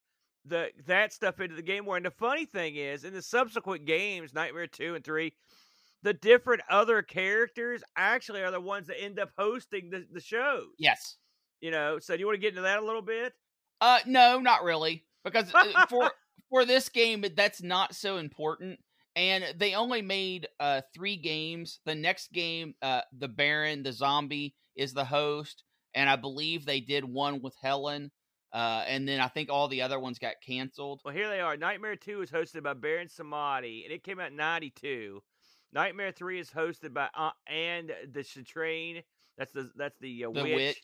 the 0.45 0.71
that 0.87 1.13
stuff 1.13 1.41
into 1.41 1.55
the 1.55 1.63
game 1.63 1.85
more. 1.85 1.97
And 1.97 2.05
the 2.05 2.11
funny 2.11 2.45
thing 2.45 2.77
is, 2.77 3.05
in 3.05 3.15
the 3.15 3.23
subsequent 3.23 3.87
games, 3.87 4.35
Nightmare 4.35 4.67
Two 4.67 4.95
and 4.95 5.05
Three, 5.05 5.33
the 6.03 6.15
different 6.15 6.63
other 6.69 7.03
characters 7.03 7.83
actually 7.97 8.43
are 8.43 8.51
the 8.51 8.61
ones 8.61 8.89
that 8.89 9.01
end 9.01 9.19
up 9.19 9.31
hosting 9.39 9.91
the, 9.91 10.07
the 10.13 10.21
shows. 10.21 10.67
yes. 10.79 11.17
You 11.61 11.73
know, 11.73 11.99
so 11.99 12.15
do 12.15 12.21
you 12.21 12.27
want 12.27 12.37
to 12.37 12.41
get 12.41 12.51
into 12.51 12.63
that 12.63 12.79
a 12.79 12.85
little 12.85 13.03
bit? 13.03 13.33
Uh, 13.81 13.99
no, 14.07 14.39
not 14.39 14.63
really, 14.63 15.05
because 15.25 15.53
uh, 15.55 15.87
for 15.87 16.11
for 16.51 16.65
this 16.65 16.89
game, 16.89 17.25
that's 17.37 17.63
not 17.63 17.95
so 17.95 18.17
important. 18.17 18.79
And 19.19 19.45
they 19.59 19.75
only 19.75 20.01
made 20.01 20.47
uh 20.61 20.83
three 20.95 21.17
games. 21.17 21.81
The 21.85 21.97
next 21.97 22.33
game, 22.33 22.75
uh, 22.83 23.01
the 23.19 23.27
Baron, 23.27 23.83
the 23.83 23.93
zombie, 23.93 24.55
is 24.77 24.95
the 24.95 25.05
host, 25.05 25.65
and 25.93 26.09
I 26.09 26.15
believe 26.15 26.65
they 26.65 26.79
did 26.81 27.05
one 27.05 27.43
with 27.43 27.57
Hellin. 27.61 28.11
Uh, 28.53 28.85
and 28.87 29.07
then 29.07 29.19
I 29.21 29.27
think 29.27 29.51
all 29.51 29.67
the 29.67 29.83
other 29.83 29.99
ones 29.99 30.21
got 30.21 30.35
canceled. 30.47 31.01
Well, 31.05 31.13
here 31.13 31.29
they 31.29 31.41
are. 31.41 31.57
Nightmare 31.57 31.97
Two 31.97 32.23
is 32.23 32.31
hosted 32.31 32.63
by 32.63 32.75
Baron 32.75 33.09
Samedi, 33.09 33.85
and 33.85 33.93
it 33.93 34.05
came 34.05 34.21
out 34.21 34.31
in 34.31 34.37
'92. 34.37 35.21
Nightmare 35.73 36.13
Three 36.13 36.39
is 36.39 36.51
hosted 36.51 36.95
by 36.95 37.09
uh, 37.17 37.31
Anne 37.47 37.91
de 38.11 38.23
Chantraine. 38.23 39.03
That's 39.37 39.53
the 39.53 39.71
that's 39.75 39.99
the, 40.01 40.27
uh, 40.27 40.31
The 40.31 40.43
witch. 40.45 40.55
Witch. 40.55 40.83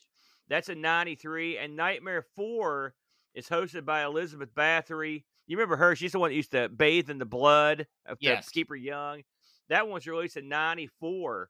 That's 0.49 0.69
a 0.69 0.75
'93, 0.75 1.57
and 1.57 1.75
Nightmare 1.77 2.25
Four 2.35 2.95
is 3.33 3.47
hosted 3.47 3.85
by 3.85 4.03
Elizabeth 4.03 4.53
Bathory. 4.53 5.23
You 5.47 5.57
remember 5.57 5.77
her? 5.77 5.95
She's 5.95 6.11
the 6.11 6.19
one 6.19 6.29
that 6.31 6.35
used 6.35 6.51
to 6.51 6.69
bathe 6.69 7.09
in 7.09 7.17
the 7.19 7.25
blood 7.25 7.87
of 8.05 8.19
to 8.19 8.25
Yes. 8.25 8.49
keep 8.49 8.69
her 8.69 8.75
young. 8.75 9.23
That 9.69 9.85
one 9.85 9.93
was 9.95 10.07
released 10.07 10.37
in 10.37 10.47
'94, 10.49 11.49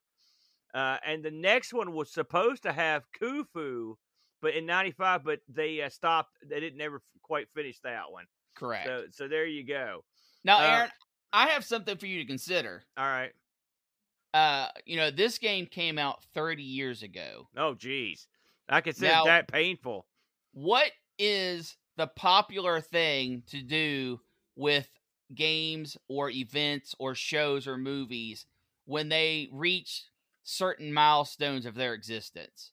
uh, 0.74 0.98
and 1.04 1.22
the 1.24 1.30
next 1.30 1.72
one 1.72 1.92
was 1.92 2.10
supposed 2.12 2.62
to 2.64 2.72
have 2.72 3.04
Khufu, 3.20 3.94
but 4.40 4.54
in 4.54 4.66
'95, 4.66 5.24
but 5.24 5.40
they 5.48 5.80
uh, 5.82 5.88
stopped. 5.88 6.36
They 6.46 6.60
didn't 6.60 6.80
ever 6.80 7.02
quite 7.22 7.48
finish 7.54 7.78
that 7.80 8.10
one. 8.10 8.24
Correct. 8.54 8.86
So, 8.86 9.04
so 9.10 9.28
there 9.28 9.46
you 9.46 9.64
go. 9.64 10.04
now, 10.44 10.58
uh, 10.58 10.62
Aaron, 10.76 10.90
I 11.32 11.48
have 11.48 11.64
something 11.64 11.96
for 11.98 12.06
you 12.06 12.18
to 12.20 12.26
consider. 12.26 12.84
All 12.96 13.04
right. 13.04 13.32
Uh, 14.34 14.68
you 14.84 14.96
know, 14.96 15.10
this 15.10 15.38
game 15.38 15.66
came 15.66 15.98
out 15.98 16.22
30 16.34 16.62
years 16.62 17.02
ago. 17.02 17.48
Oh, 17.56 17.74
geez, 17.74 18.28
I 18.68 18.80
consider 18.82 19.08
Now- 19.12 19.24
that 19.24 19.48
painful. 19.48 20.06
What 20.52 20.90
is 21.18 21.76
the 21.96 22.06
popular 22.06 22.80
thing 22.80 23.42
to 23.48 23.62
do 23.62 24.20
with 24.54 24.88
games 25.34 25.96
or 26.08 26.30
events 26.30 26.94
or 26.98 27.14
shows 27.14 27.66
or 27.66 27.76
movies 27.76 28.46
when 28.84 29.08
they 29.08 29.48
reach 29.52 30.04
certain 30.44 30.92
milestones 30.92 31.66
of 31.66 31.74
their 31.74 31.94
existence? 31.94 32.72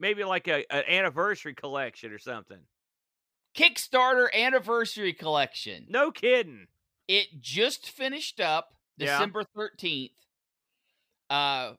Maybe 0.00 0.24
like 0.24 0.48
a 0.48 0.64
an 0.72 0.84
anniversary 0.88 1.54
collection 1.54 2.12
or 2.12 2.18
something. 2.18 2.58
Kickstarter 3.54 4.32
Anniversary 4.34 5.12
Collection. 5.12 5.86
No 5.88 6.10
kidding. 6.10 6.66
It 7.06 7.40
just 7.40 7.90
finished 7.90 8.40
up 8.40 8.74
Yeah. 8.96 9.18
December 9.18 9.44
13th. 9.56 10.10
Uh 11.30 11.72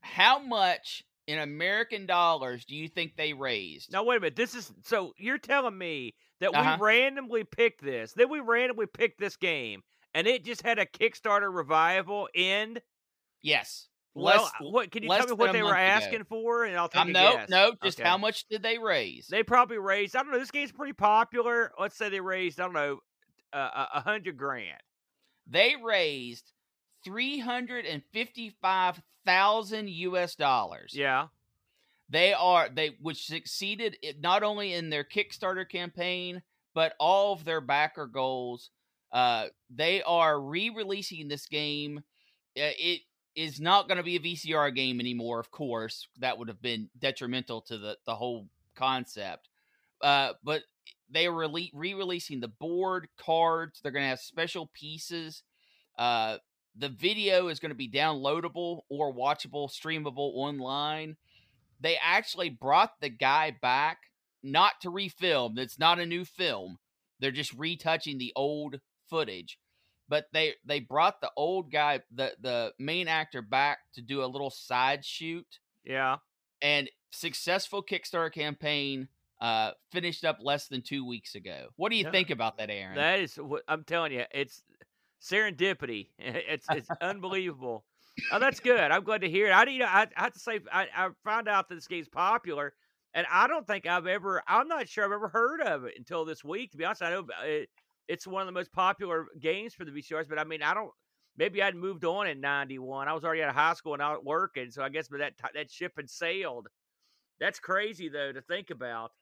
how 0.00 0.38
much 0.38 1.04
in 1.26 1.38
American 1.38 2.06
dollars 2.06 2.64
do 2.64 2.76
you 2.76 2.88
think 2.88 3.16
they 3.16 3.32
raised? 3.32 3.92
Now 3.92 4.04
wait 4.04 4.16
a 4.18 4.20
minute. 4.20 4.36
This 4.36 4.54
is 4.54 4.72
so 4.84 5.12
you're 5.18 5.38
telling 5.38 5.76
me 5.76 6.14
that 6.40 6.54
Uh-huh. 6.54 6.76
we 6.80 6.86
randomly 6.86 7.44
picked 7.44 7.82
this, 7.82 8.12
then 8.12 8.28
we 8.28 8.40
randomly 8.40 8.86
picked 8.86 9.18
this 9.18 9.36
game, 9.36 9.82
and 10.14 10.26
it 10.26 10.44
just 10.44 10.62
had 10.62 10.78
a 10.78 10.86
Kickstarter 10.86 11.52
revival 11.54 12.28
end. 12.34 12.80
Yes. 13.42 13.88
Well, 14.14 14.50
what 14.60 14.90
can 14.90 15.02
you 15.02 15.10
tell 15.10 15.26
me 15.26 15.32
what 15.34 15.52
they 15.52 15.62
were 15.62 15.68
month 15.70 15.78
ago. 15.78 16.06
asking 16.06 16.24
for, 16.24 16.64
and 16.64 16.74
I'll 16.76 16.88
take 16.88 17.02
Um, 17.02 17.12
no, 17.12 17.36
guess. 17.36 17.48
no, 17.50 17.74
just 17.84 18.00
Okay. 18.00 18.08
how 18.08 18.16
much 18.16 18.46
did 18.48 18.62
they 18.62 18.78
raise? 18.78 19.26
They 19.26 19.42
probably 19.42 19.76
raised. 19.78 20.16
I 20.16 20.22
don't 20.22 20.32
know. 20.32 20.38
This 20.38 20.50
game's 20.50 20.72
pretty 20.72 20.94
popular. 20.94 21.70
Let's 21.78 21.96
say 21.96 22.08
they 22.08 22.20
raised. 22.20 22.58
I 22.58 22.64
don't 22.64 22.72
know, 22.72 23.00
uh, 23.52 23.86
a 23.92 23.98
a 23.98 24.00
hundred 24.00 24.38
grand. 24.38 24.80
They 25.46 25.76
raised 25.76 26.52
355,000 27.06 29.88
US 29.88 30.34
dollars. 30.34 30.92
Yeah. 30.94 31.28
They 32.08 32.32
are 32.34 32.68
they 32.68 32.96
which 33.00 33.26
succeeded 33.26 33.96
it 34.02 34.20
not 34.20 34.42
only 34.42 34.72
in 34.72 34.90
their 34.90 35.04
Kickstarter 35.04 35.68
campaign 35.68 36.42
but 36.74 36.94
all 37.00 37.32
of 37.32 37.44
their 37.44 37.60
backer 37.60 38.06
goals. 38.06 38.70
Uh 39.12 39.46
they 39.70 40.02
are 40.02 40.40
re-releasing 40.40 41.28
this 41.28 41.46
game. 41.46 41.98
Uh, 42.56 42.72
it 42.78 43.02
is 43.34 43.60
not 43.60 43.88
going 43.88 43.98
to 43.98 44.04
be 44.04 44.16
a 44.16 44.20
VCR 44.20 44.74
game 44.74 44.98
anymore, 44.98 45.38
of 45.38 45.50
course. 45.50 46.08
That 46.18 46.38
would 46.38 46.48
have 46.48 46.62
been 46.62 46.88
detrimental 46.98 47.60
to 47.62 47.78
the 47.78 47.96
the 48.04 48.16
whole 48.16 48.48
concept. 48.74 49.48
Uh 50.00 50.32
but 50.42 50.62
they 51.08 51.26
are 51.26 51.48
re-releasing 51.72 52.40
the 52.40 52.48
board 52.48 53.06
cards. 53.16 53.80
They're 53.80 53.92
going 53.92 54.04
to 54.04 54.08
have 54.08 54.20
special 54.20 54.66
pieces. 54.74 55.44
Uh 55.98 56.38
the 56.78 56.88
video 56.88 57.48
is 57.48 57.58
going 57.60 57.70
to 57.70 57.74
be 57.76 57.88
downloadable 57.88 58.80
or 58.88 59.12
watchable, 59.14 59.70
streamable 59.70 60.32
online 60.34 61.16
they 61.78 61.98
actually 62.02 62.48
brought 62.48 63.00
the 63.00 63.10
guy 63.10 63.54
back 63.60 63.98
not 64.42 64.80
to 64.80 64.88
refilm. 64.90 65.58
It's 65.58 65.78
not 65.78 65.98
a 65.98 66.06
new 66.06 66.24
film. 66.24 66.78
They're 67.20 67.30
just 67.30 67.52
retouching 67.52 68.16
the 68.16 68.32
old 68.34 68.80
footage. 69.10 69.58
But 70.08 70.28
they 70.32 70.54
they 70.64 70.80
brought 70.80 71.20
the 71.20 71.30
old 71.36 71.70
guy, 71.70 72.00
the 72.10 72.32
the 72.40 72.72
main 72.78 73.08
actor 73.08 73.42
back 73.42 73.80
to 73.92 74.00
do 74.00 74.24
a 74.24 74.26
little 74.26 74.48
side 74.48 75.04
shoot 75.04 75.58
Yeah. 75.84 76.16
and 76.62 76.88
successful 77.10 77.82
Kickstarter 77.82 78.32
campaign 78.32 79.08
uh 79.40 79.72
finished 79.92 80.24
up 80.24 80.38
less 80.40 80.68
than 80.68 80.80
2 80.80 81.04
weeks 81.04 81.34
ago. 81.34 81.68
What 81.76 81.90
do 81.90 81.96
you 81.96 82.04
Yeah. 82.04 82.10
think 82.10 82.30
about 82.30 82.56
that, 82.56 82.70
Aaron? 82.70 82.94
That 82.94 83.20
is 83.20 83.36
what 83.36 83.64
I'm 83.68 83.84
telling 83.84 84.12
you. 84.12 84.24
It's 84.30 84.62
serendipity. 85.30 86.08
It's 86.18 86.68
it's 86.70 86.88
unbelievable. 87.00 87.84
Oh, 88.30 88.38
that's 88.38 88.60
good. 88.60 88.80
I'm 88.80 89.04
glad 89.04 89.20
to 89.22 89.30
hear 89.30 89.48
it. 89.48 89.52
I 89.52 89.64
you 89.66 89.78
know 89.80 89.86
I, 89.86 90.06
I 90.16 90.22
have 90.24 90.32
to 90.32 90.38
say 90.38 90.60
I, 90.72 90.88
I 90.94 91.08
found 91.24 91.48
out 91.48 91.68
that 91.68 91.74
this 91.74 91.86
game's 91.86 92.08
popular, 92.08 92.74
and 93.14 93.26
I 93.30 93.46
don't 93.46 93.66
think 93.66 93.86
I've 93.86 94.06
ever. 94.06 94.42
I'm 94.46 94.68
not 94.68 94.88
sure 94.88 95.04
I've 95.04 95.12
ever 95.12 95.28
heard 95.28 95.60
of 95.62 95.84
it 95.84 95.94
until 95.96 96.24
this 96.24 96.44
week. 96.44 96.72
To 96.72 96.76
be 96.78 96.84
honest, 96.84 97.02
I 97.02 97.10
know 97.10 97.26
it, 97.44 97.68
it's 98.08 98.26
one 98.26 98.42
of 98.42 98.46
the 98.46 98.52
most 98.52 98.72
popular 98.72 99.26
games 99.40 99.74
for 99.74 99.84
the 99.84 99.92
VCRs, 99.92 100.28
but 100.28 100.38
I 100.38 100.44
mean 100.44 100.62
I 100.62 100.74
don't. 100.74 100.90
Maybe 101.38 101.62
I'd 101.62 101.76
moved 101.76 102.04
on 102.04 102.26
in 102.26 102.40
'91. 102.40 103.08
I 103.08 103.12
was 103.12 103.24
already 103.24 103.42
out 103.42 103.50
of 103.50 103.54
high 103.54 103.74
school 103.74 103.92
and 103.92 104.02
out 104.02 104.24
working, 104.24 104.70
so 104.70 104.82
I 104.82 104.88
guess 104.88 105.08
by 105.08 105.18
that 105.18 105.34
that 105.54 105.70
ship 105.70 105.92
had 105.96 106.08
sailed. 106.10 106.68
That's 107.40 107.60
crazy 107.60 108.08
though 108.08 108.32
to 108.32 108.42
think 108.42 108.70
about. 108.70 109.12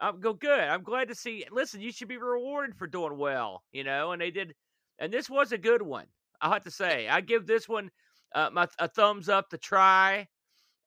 I'm 0.00 0.20
go 0.20 0.32
good. 0.34 0.60
I'm 0.60 0.82
glad 0.82 1.08
to 1.08 1.14
see. 1.14 1.46
Listen, 1.50 1.80
you 1.80 1.92
should 1.92 2.08
be 2.08 2.16
rewarded 2.16 2.76
for 2.76 2.86
doing 2.86 3.18
well, 3.18 3.62
you 3.72 3.84
know. 3.84 4.12
And 4.12 4.20
they 4.20 4.30
did, 4.30 4.54
and 5.02 5.12
this 5.12 5.28
was 5.28 5.52
a 5.52 5.58
good 5.58 5.82
one. 5.82 6.06
I 6.40 6.48
have 6.50 6.64
to 6.64 6.70
say, 6.70 7.06
I 7.08 7.20
give 7.20 7.46
this 7.46 7.68
one 7.68 7.90
uh, 8.34 8.48
my 8.52 8.66
a 8.78 8.88
thumbs 8.88 9.28
up 9.28 9.50
to 9.50 9.58
try. 9.58 10.28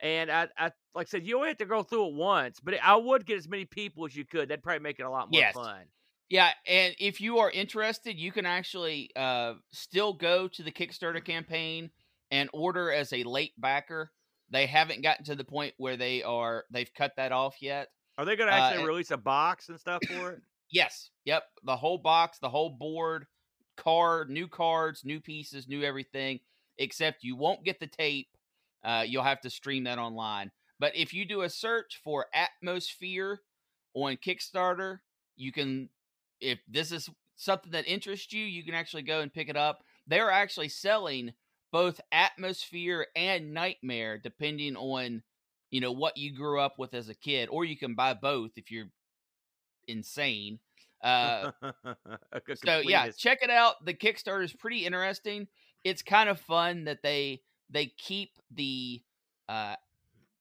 And 0.02 0.30
I, 0.32 0.48
I 0.58 0.72
like 0.94 1.08
I 1.08 1.10
said, 1.10 1.26
you 1.26 1.38
only 1.38 1.50
have 1.50 1.58
to 1.60 1.66
go 1.66 1.84
through 1.84 2.08
it 2.08 2.14
once, 2.16 2.60
but 2.60 2.74
I 2.84 2.96
would 2.96 3.26
get 3.26 3.38
as 3.38 3.48
many 3.48 3.66
people 3.66 4.06
as 4.06 4.16
you 4.16 4.26
could. 4.26 4.50
That'd 4.50 4.64
probably 4.64 4.80
make 4.82 5.00
it 5.00 5.04
a 5.04 5.10
lot 5.10 5.32
more 5.32 5.40
Yes. 5.40 5.54
fun. 5.54 5.84
Yeah, 6.28 6.50
and 6.68 6.96
if 7.00 7.22
you 7.22 7.38
are 7.38 7.52
interested, 7.52 8.18
you 8.20 8.32
can 8.32 8.46
actually 8.48 9.12
uh, 9.16 9.54
still 9.72 10.12
go 10.14 10.48
to 10.50 10.64
the 10.64 10.72
Kickstarter 10.72 11.24
campaign 11.24 11.92
and 12.32 12.50
order 12.52 12.92
as 12.92 13.14
a 13.14 13.24
late 13.24 13.54
backer. 13.60 14.12
They 14.50 14.66
haven't 14.66 15.02
gotten 15.04 15.24
to 15.26 15.36
the 15.36 15.44
point 15.46 15.76
where 15.78 15.98
they 15.98 16.24
are 16.24 16.66
they've 16.72 16.92
cut 16.94 17.14
that 17.18 17.32
off 17.32 17.56
yet. 17.62 17.88
Are 18.18 18.26
they 18.26 18.36
going 18.36 18.50
to 18.50 18.56
Uh, 18.56 18.60
actually 18.60 18.80
and- 18.80 18.88
release 18.88 19.12
a 19.12 19.18
box 19.18 19.70
and 19.70 19.80
stuff 19.80 20.02
for 20.08 20.32
it? 20.32 20.42
Yes, 20.72 21.12
yep, 21.26 21.44
the 21.64 21.76
whole 21.78 22.00
box, 22.00 22.40
the 22.40 22.50
whole 22.50 22.72
board, 22.72 23.28
card, 23.78 24.30
new 24.30 24.48
cards, 24.48 25.04
new 25.04 25.20
pieces, 25.20 25.68
new 25.68 25.84
everything. 25.84 26.40
Except 26.78 27.24
you 27.24 27.36
won't 27.36 27.64
get 27.64 27.80
the 27.80 27.88
tape. 27.88 28.28
Uh, 28.84 29.04
you'll 29.08 29.24
have 29.24 29.42
to 29.42 29.50
stream 29.50 29.86
that 29.86 29.98
online. 29.98 30.52
But 30.80 30.96
if 30.96 31.14
you 31.14 31.26
do 31.26 31.42
a 31.42 31.50
search 31.50 32.02
for 32.04 32.28
Atmosfear 32.36 33.38
on 33.94 34.18
Kickstarter, 34.18 35.00
you 35.36 35.52
can. 35.52 35.90
If 36.42 36.60
this 36.68 36.92
is 36.92 37.10
something 37.38 37.72
that 37.72 37.88
interests 37.88 38.34
you, 38.34 38.44
you 38.44 38.64
can 38.64 38.74
actually 38.74 39.04
go 39.04 39.22
and 39.22 39.34
pick 39.34 39.50
it 39.50 39.56
up. 39.56 39.84
They're 40.06 40.32
actually 40.32 40.70
selling 40.70 41.32
both 41.72 42.02
Atmosfear 42.14 43.06
and 43.16 43.54
Nightmare, 43.54 44.18
depending 44.18 44.76
on 44.76 45.24
you 45.72 45.82
know 45.82 45.92
what 45.92 46.18
you 46.18 46.34
grew 46.36 46.60
up 46.60 46.78
with 46.78 46.94
as 46.94 47.10
a 47.10 47.16
kid, 47.16 47.50
or 47.50 47.66
you 47.66 47.78
can 47.78 47.96
buy 47.96 48.14
both 48.14 48.52
if 48.58 48.70
you're 48.70 48.90
insane. 49.88 50.60
Uh, 51.02 51.52
so 52.56 52.80
yeah, 52.80 53.10
check 53.12 53.40
it 53.44 53.50
out. 53.50 53.84
The 53.86 53.94
Kickstarter 53.94 54.44
is 54.44 54.54
pretty 54.54 54.86
interesting. 54.86 55.48
It's 55.84 56.02
kind 56.02 56.30
of 56.30 56.40
fun 56.40 56.86
that 56.86 57.02
they 57.04 57.42
they 57.70 57.88
keep 57.88 58.32
the 58.52 59.02
uh, 59.50 59.76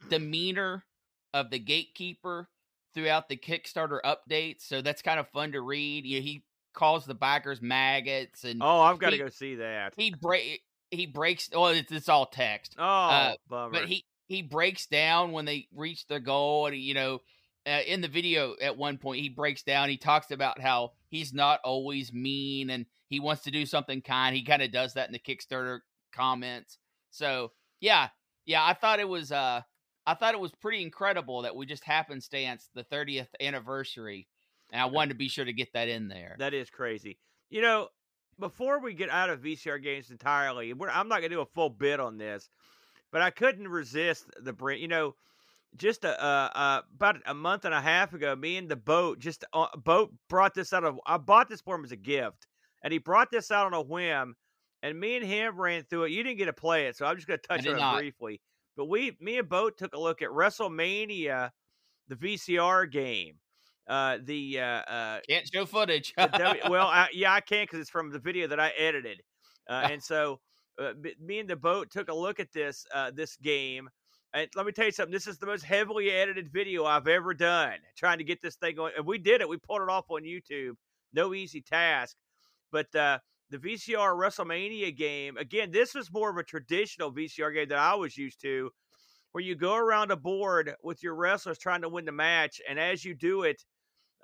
demeanor 0.09 0.85
of 1.33 1.51
the 1.51 1.59
gatekeeper 1.59 2.49
throughout 2.95 3.29
the 3.29 3.37
Kickstarter 3.37 3.99
updates. 4.05 4.63
So 4.63 4.81
that's 4.83 5.03
kind 5.03 5.19
of 5.21 5.29
fun 5.29 5.53
to 5.53 5.61
read. 5.61 6.07
You 6.07 6.21
know, 6.21 6.25
he 6.25 6.45
calls 6.73 7.05
the 7.07 7.15
backers 7.15 7.61
maggots, 7.61 8.45
and 8.45 8.61
Oh, 8.63 8.81
I've 8.81 8.99
got 8.99 9.11
to 9.11 9.19
go 9.19 9.29
see 9.29 9.57
that. 9.57 9.95
he 9.97 10.15
break 10.15 10.63
he 10.91 11.07
breaks. 11.07 11.51
Oh, 11.53 11.67
it's, 11.67 11.91
it's 11.93 12.09
all 12.09 12.27
text 12.27 12.75
Oh, 12.79 13.35
bummer. 13.49 13.71
but 13.73 13.85
he 13.87 14.05
he 14.29 14.43
breaks 14.43 14.87
down 14.87 15.33
when 15.33 15.45
they 15.45 15.69
reach 15.75 16.07
their 16.07 16.21
goal 16.21 16.67
and 16.67 16.75
he, 16.75 16.81
you 16.83 16.95
know 16.95 17.21
uh, 17.67 17.81
in 17.87 18.01
the 18.01 18.09
video 18.09 18.55
at 18.61 18.77
one 18.77 18.99
point 18.99 19.21
he 19.21 19.29
breaks 19.29 19.63
down 19.63 19.89
he 19.89 19.97
talks 19.97 20.31
about 20.31 20.61
how 20.61 20.93
he's 21.09 21.33
not 21.33 21.61
always 21.65 22.13
mean 22.13 22.71
and 22.71 22.87
he 23.09 23.21
wants 23.21 23.43
to 23.43 23.51
do 23.51 23.65
something 23.67 24.01
kind 24.01 24.37
he 24.37 24.45
kind 24.45 24.63
of 24.63 24.71
does 24.73 24.95
that 24.95 25.09
in 25.09 25.13
the 25.13 25.19
kickstarter 25.19 25.81
comments 26.13 26.79
so 27.11 27.51
yeah 27.81 28.09
yeah 28.47 28.65
i 28.65 28.73
thought 28.73 29.01
it 29.01 29.09
was 29.09 29.33
uh 29.33 29.61
i 30.07 30.15
thought 30.15 30.35
it 30.35 30.41
was 30.41 30.53
pretty 30.53 30.83
incredible 30.83 31.43
that 31.43 31.57
we 31.57 31.67
just 31.67 31.85
happenstance 31.85 32.69
the 32.75 32.85
30th 32.85 33.29
anniversary 33.41 34.29
and 34.73 34.81
i 34.81 34.87
wanted 34.87 35.11
to 35.11 35.17
be 35.17 35.29
sure 35.29 35.45
to 35.45 35.53
get 35.53 35.73
that 35.73 35.89
in 35.89 36.09
there 36.09 36.37
That 36.39 36.55
is 36.55 36.71
crazy. 36.71 37.19
You 37.51 37.63
know, 37.63 37.89
before 38.39 38.81
we 38.81 38.95
get 38.95 39.11
out 39.11 39.31
of 39.31 39.41
VCR 39.41 39.81
games 39.83 40.11
entirely, 40.11 40.73
we're, 40.73 40.89
I'm 40.89 41.09
not 41.09 41.21
going 41.21 41.31
to 41.31 41.37
do 41.37 41.41
a 41.41 41.47
full 41.47 41.71
bit 41.71 42.01
on 42.01 42.19
this, 42.19 42.49
but 43.13 43.23
I 43.23 43.31
couldn't 43.31 43.69
resist 43.69 44.25
the 44.43 44.53
bring. 44.53 44.81
You 44.81 44.89
know, 44.89 45.15
just 45.77 46.05
a, 46.05 46.23
uh, 46.23 46.49
uh, 46.55 46.81
about 46.95 47.17
a 47.27 47.35
month 47.35 47.65
and 47.65 47.75
a 47.75 47.81
half 47.81 48.13
ago, 48.13 48.35
me 48.37 48.57
and 48.57 48.69
the 48.69 48.77
boat 48.77 49.19
just 49.19 49.45
uh, 49.53 49.67
boat 49.77 50.13
brought 50.29 50.55
this 50.55 50.73
out 50.73 50.85
of. 50.85 50.99
I 51.07 51.17
bought 51.17 51.49
this 51.49 51.61
for 51.61 51.75
him 51.75 51.85
as 51.85 51.93
a 51.93 51.97
gift, 51.97 52.47
and 52.83 52.93
he 52.93 52.99
brought 52.99 53.31
this 53.31 53.51
out 53.51 53.67
on 53.67 53.75
a 53.75 53.83
whim. 53.83 54.37
And 54.83 55.01
me 55.01 55.17
and 55.17 55.25
him 55.25 55.59
ran 55.59 55.85
through 55.85 56.05
it. 56.05 56.11
You 56.11 56.23
didn't 56.23 56.37
get 56.37 56.45
to 56.45 56.53
play 56.53 56.89
it, 56.89 56.97
so 56.97 57.07
I'm 57.07 57.17
just 57.17 57.27
going 57.27 57.41
to 57.41 57.49
touch 57.49 57.67
on 57.67 57.79
it 57.79 57.99
briefly. 57.99 58.43
But 58.77 58.85
we, 58.87 59.17
me 59.19 59.39
and 59.39 59.49
Boat, 59.49 59.79
took 59.79 59.95
a 59.95 59.99
look 59.99 60.21
at 60.21 60.29
WrestleMania, 60.29 61.51
the 62.09 62.17
VCR 62.17 62.91
game, 62.91 63.37
uh, 63.89 64.19
the 64.23 64.61
uh, 64.61 64.65
uh, 64.65 65.21
Can't 65.29 65.49
show 65.51 65.65
footage. 65.65 66.13
w- 66.17 66.61
well, 66.69 66.87
I, 66.87 67.09
yeah, 67.13 67.33
I 67.33 67.41
can 67.41 67.65
because 67.65 67.81
it's 67.81 67.91
from 67.91 68.11
the 68.11 68.19
video 68.19 68.47
that 68.49 68.61
I 68.61 68.73
edited, 68.77 69.23
uh, 69.69 69.89
and 69.91 70.03
so 70.03 70.41
uh, 70.79 70.93
me 71.21 71.39
and 71.39 71.49
the 71.49 71.57
boat 71.57 71.91
took 71.91 72.09
a 72.09 72.15
look 72.15 72.41
at 72.41 72.53
this 72.53 72.87
uh, 72.93 73.11
this 73.11 73.37
game. 73.37 73.89
And 74.35 74.49
let 74.57 74.67
me 74.67 74.73
tell 74.73 74.87
you 74.87 74.93
something. 74.93 75.13
This 75.13 75.29
is 75.29 75.39
the 75.39 75.47
most 75.47 75.65
heavily 75.65 76.11
edited 76.11 76.53
video 76.53 76.85
I've 76.85 77.07
ever 77.07 77.35
done. 77.35 77.75
Trying 77.97 78.19
to 78.19 78.25
get 78.25 78.43
this 78.43 78.57
thing 78.57 78.75
going, 78.75 78.93
and 78.97 79.07
we 79.07 79.17
did 79.17 79.41
it. 79.41 79.49
We 79.49 79.59
pulled 79.59 79.83
it 79.83 79.89
off 79.89 80.11
on 80.11 80.23
YouTube. 80.23 80.73
No 81.13 81.35
easy 81.35 81.61
task, 81.61 82.17
but 82.73 82.93
uh, 82.97 83.21
the 83.51 83.59
VCR 83.59 84.19
WrestleMania 84.19 84.97
game 84.97 85.37
again. 85.37 85.71
This 85.71 85.95
was 85.95 86.13
more 86.13 86.31
of 86.31 86.37
a 86.37 86.43
traditional 86.43 87.13
VCR 87.13 87.55
game 87.55 87.69
that 87.69 87.79
I 87.79 87.95
was 87.95 88.17
used 88.17 88.41
to, 88.43 88.71
where 89.31 89.45
you 89.45 89.55
go 89.55 89.77
around 89.77 90.11
a 90.11 90.17
board 90.17 90.75
with 90.83 91.01
your 91.05 91.15
wrestlers 91.15 91.59
trying 91.59 91.83
to 91.83 91.89
win 91.89 92.05
the 92.05 92.13
match, 92.13 92.61
and 92.69 92.81
as 92.81 93.05
you 93.05 93.15
do 93.15 93.45
it, 93.45 93.63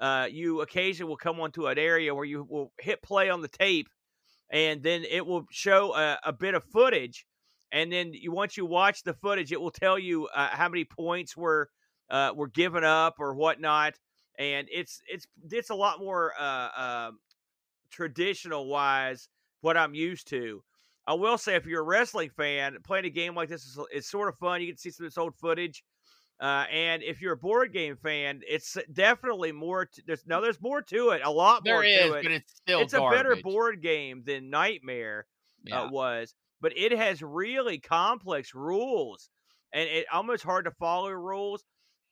uh, 0.00 0.26
you 0.28 0.62
occasionally 0.62 1.08
will 1.08 1.16
come 1.16 1.38
onto 1.38 1.66
an 1.66 1.78
area 1.78 2.12
where 2.12 2.24
you 2.24 2.44
will 2.50 2.72
hit 2.80 3.00
play 3.00 3.30
on 3.30 3.42
the 3.42 3.48
tape, 3.48 3.86
and 4.50 4.82
then 4.82 5.04
it 5.08 5.24
will 5.24 5.46
show 5.52 5.94
a, 5.94 6.18
a 6.24 6.32
bit 6.32 6.54
of 6.54 6.64
footage, 6.64 7.26
and 7.72 7.92
then 7.92 8.12
you 8.12 8.32
once 8.32 8.56
you 8.56 8.66
watch 8.66 9.02
the 9.02 9.14
footage, 9.14 9.52
it 9.52 9.60
will 9.60 9.70
tell 9.70 9.98
you 9.98 10.26
uh, 10.34 10.48
how 10.48 10.68
many 10.68 10.84
points 10.84 11.36
were 11.36 11.68
uh, 12.10 12.32
were 12.34 12.48
given 12.48 12.84
up 12.84 13.16
or 13.18 13.34
whatnot, 13.34 13.94
and 14.38 14.68
it's 14.70 15.00
it's 15.08 15.26
it's 15.50 15.70
a 15.70 15.74
lot 15.74 16.00
more 16.00 16.32
uh, 16.38 16.68
uh, 16.76 17.10
traditional 17.90 18.66
wise 18.66 19.28
what 19.60 19.76
I'm 19.76 19.94
used 19.94 20.28
to. 20.28 20.62
I 21.06 21.14
will 21.14 21.38
say, 21.38 21.56
if 21.56 21.66
you're 21.66 21.80
a 21.80 21.84
wrestling 21.84 22.30
fan, 22.36 22.76
playing 22.84 23.06
a 23.06 23.10
game 23.10 23.34
like 23.34 23.48
this 23.48 23.64
is, 23.64 23.78
is 23.92 24.08
sort 24.08 24.28
of 24.28 24.36
fun. 24.38 24.60
You 24.60 24.68
can 24.68 24.76
see 24.76 24.90
some 24.90 25.06
of 25.06 25.12
this 25.12 25.18
old 25.18 25.34
footage. 25.36 25.82
Uh, 26.40 26.64
and 26.72 27.02
if 27.02 27.20
you're 27.20 27.34
a 27.34 27.36
board 27.36 27.72
game 27.72 27.96
fan, 28.02 28.40
it's 28.48 28.76
definitely 28.92 29.52
more. 29.52 29.86
To, 29.86 30.02
there's 30.06 30.24
no, 30.26 30.40
there's 30.40 30.60
more 30.60 30.80
to 30.82 31.10
it. 31.10 31.20
A 31.24 31.30
lot 31.30 31.64
there 31.64 31.74
more 31.74 31.84
is, 31.84 31.98
to 31.98 32.12
it. 32.14 32.22
but 32.22 32.32
it's 32.32 32.52
still 32.54 32.80
it's 32.80 32.94
garbage. 32.94 33.20
a 33.20 33.22
better 33.22 33.36
board 33.42 33.82
game 33.82 34.22
than 34.24 34.48
Nightmare 34.48 35.26
Yeah. 35.64 35.82
uh, 35.82 35.90
was, 35.90 36.34
but 36.60 36.76
it 36.76 36.92
has 36.92 37.22
really 37.22 37.78
complex 37.78 38.54
rules, 38.54 39.30
and 39.72 39.88
it 39.88 40.06
almost 40.12 40.44
hard 40.44 40.64
to 40.66 40.70
follow 40.72 41.10
rules. 41.10 41.64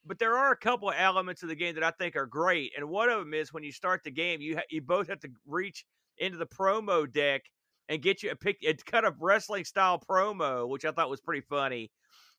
But 0.04 0.18
there 0.18 0.38
are 0.38 0.52
a 0.52 0.56
couple 0.56 0.88
of 0.88 0.94
elements 0.96 1.42
of 1.42 1.48
the 1.48 1.54
game 1.56 1.74
that 1.74 1.84
I 1.84 1.90
think 1.90 2.16
are 2.16 2.26
great, 2.26 2.72
and 2.76 2.88
one 2.88 3.10
of 3.10 3.18
them 3.18 3.34
is 3.34 3.52
when 3.52 3.64
you 3.64 3.72
start 3.72 4.02
the 4.04 4.10
game, 4.10 4.40
you 4.40 4.56
ha- 4.56 4.62
you 4.70 4.80
both 4.80 5.08
have 5.08 5.20
to 5.20 5.30
reach 5.46 5.84
into 6.18 6.38
the 6.38 6.46
promo 6.46 7.10
deck 7.10 7.42
and 7.88 8.02
get 8.02 8.22
you 8.22 8.30
a 8.30 8.36
pick. 8.36 8.58
It's 8.60 8.82
kind 8.82 9.06
of 9.06 9.20
wrestling 9.20 9.64
style 9.64 9.98
promo, 9.98 10.68
which 10.68 10.84
I 10.84 10.92
thought 10.92 11.10
was 11.10 11.20
pretty 11.20 11.42
funny. 11.48 11.90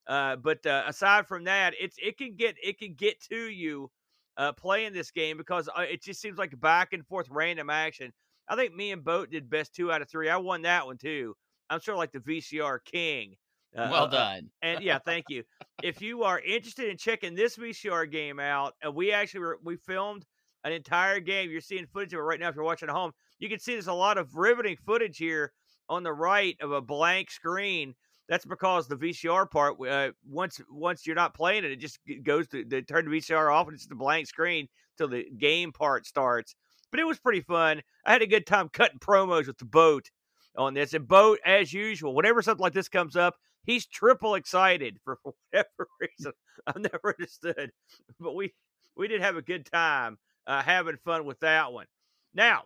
Uh, 0.07 0.35
but 0.37 0.65
uh, 0.65 0.83
aside 0.87 1.27
from 1.27 1.43
that, 1.43 1.73
it's 1.79 1.97
it 2.01 2.17
can 2.17 2.35
get 2.35 2.55
it 2.63 2.79
can 2.79 2.95
get 2.95 3.21
to 3.29 3.49
you 3.49 3.91
uh, 4.37 4.53
playing 4.53 4.93
this 4.93 5.11
game 5.11 5.37
because 5.37 5.69
uh, 5.77 5.81
it 5.81 6.01
just 6.01 6.21
seems 6.21 6.37
like 6.37 6.59
back 6.59 6.93
and 6.93 7.05
forth 7.05 7.27
random 7.29 7.69
action. 7.69 8.11
I 8.47 8.55
think 8.55 8.73
me 8.73 8.91
and 8.91 9.03
Boat 9.03 9.29
did 9.29 9.49
best 9.49 9.75
two 9.75 9.91
out 9.91 10.01
of 10.01 10.09
three. 10.09 10.29
I 10.29 10.37
won 10.37 10.63
that 10.63 10.87
one 10.87 10.97
too. 10.97 11.35
I'm 11.69 11.79
sort 11.79 11.95
of 11.95 11.99
like 11.99 12.11
the 12.11 12.19
VCR 12.19 12.79
king. 12.83 13.35
Uh, 13.77 13.87
well 13.91 14.03
uh, 14.03 14.07
uh, 14.07 14.09
done. 14.09 14.49
and 14.61 14.83
yeah, 14.83 14.97
thank 14.97 15.25
you. 15.29 15.43
If 15.83 16.01
you 16.01 16.23
are 16.23 16.39
interested 16.39 16.89
in 16.89 16.97
checking 16.97 17.35
this 17.35 17.57
VCR 17.57 18.11
game 18.11 18.39
out, 18.39 18.73
uh, 18.85 18.91
we 18.91 19.11
actually 19.11 19.41
were, 19.41 19.59
we 19.63 19.77
filmed 19.77 20.25
an 20.63 20.71
entire 20.71 21.19
game. 21.19 21.51
You're 21.51 21.61
seeing 21.61 21.85
footage 21.85 22.13
of 22.13 22.19
it 22.19 22.23
right 22.23 22.39
now. 22.39 22.49
If 22.49 22.55
you're 22.55 22.63
watching 22.63 22.89
at 22.89 22.95
home, 22.95 23.11
you 23.37 23.47
can 23.47 23.59
see 23.59 23.73
there's 23.73 23.87
a 23.87 23.93
lot 23.93 24.17
of 24.17 24.35
riveting 24.35 24.75
footage 24.85 25.17
here 25.17 25.53
on 25.87 26.03
the 26.03 26.13
right 26.13 26.57
of 26.61 26.71
a 26.71 26.81
blank 26.81 27.29
screen. 27.29 27.93
That's 28.27 28.45
because 28.45 28.87
the 28.87 28.95
VCR 28.95 29.49
part, 29.49 29.75
uh, 29.87 30.11
once 30.27 30.61
once 30.69 31.05
you're 31.05 31.15
not 31.15 31.33
playing 31.33 31.63
it, 31.63 31.71
it 31.71 31.79
just 31.79 31.99
goes 32.23 32.47
to 32.49 32.63
they 32.63 32.81
turn 32.81 33.09
the 33.09 33.17
VCR 33.17 33.51
off 33.51 33.67
and 33.67 33.75
it's 33.75 33.87
the 33.87 33.95
blank 33.95 34.27
screen 34.27 34.67
till 34.97 35.07
the 35.07 35.25
game 35.37 35.71
part 35.71 36.05
starts. 36.05 36.55
But 36.91 36.99
it 36.99 37.07
was 37.07 37.19
pretty 37.19 37.41
fun. 37.41 37.81
I 38.05 38.11
had 38.11 38.21
a 38.21 38.27
good 38.27 38.45
time 38.45 38.69
cutting 38.69 38.99
promos 38.99 39.47
with 39.47 39.57
the 39.57 39.65
boat 39.65 40.09
on 40.57 40.73
this. 40.73 40.93
And 40.93 41.07
boat, 41.07 41.39
as 41.45 41.73
usual, 41.73 42.15
whenever 42.15 42.41
something 42.41 42.61
like 42.61 42.73
this 42.73 42.89
comes 42.89 43.15
up, 43.15 43.35
he's 43.65 43.85
triple 43.85 44.35
excited 44.35 44.97
for 45.03 45.17
whatever 45.23 45.87
reason. 45.99 46.33
I've 46.67 46.77
never 46.77 47.15
understood, 47.17 47.71
but 48.19 48.35
we 48.35 48.53
we 48.95 49.07
did 49.07 49.21
have 49.21 49.37
a 49.37 49.41
good 49.41 49.65
time 49.65 50.17
uh, 50.47 50.61
having 50.61 50.97
fun 50.97 51.25
with 51.25 51.39
that 51.39 51.71
one. 51.71 51.85
Now, 52.33 52.63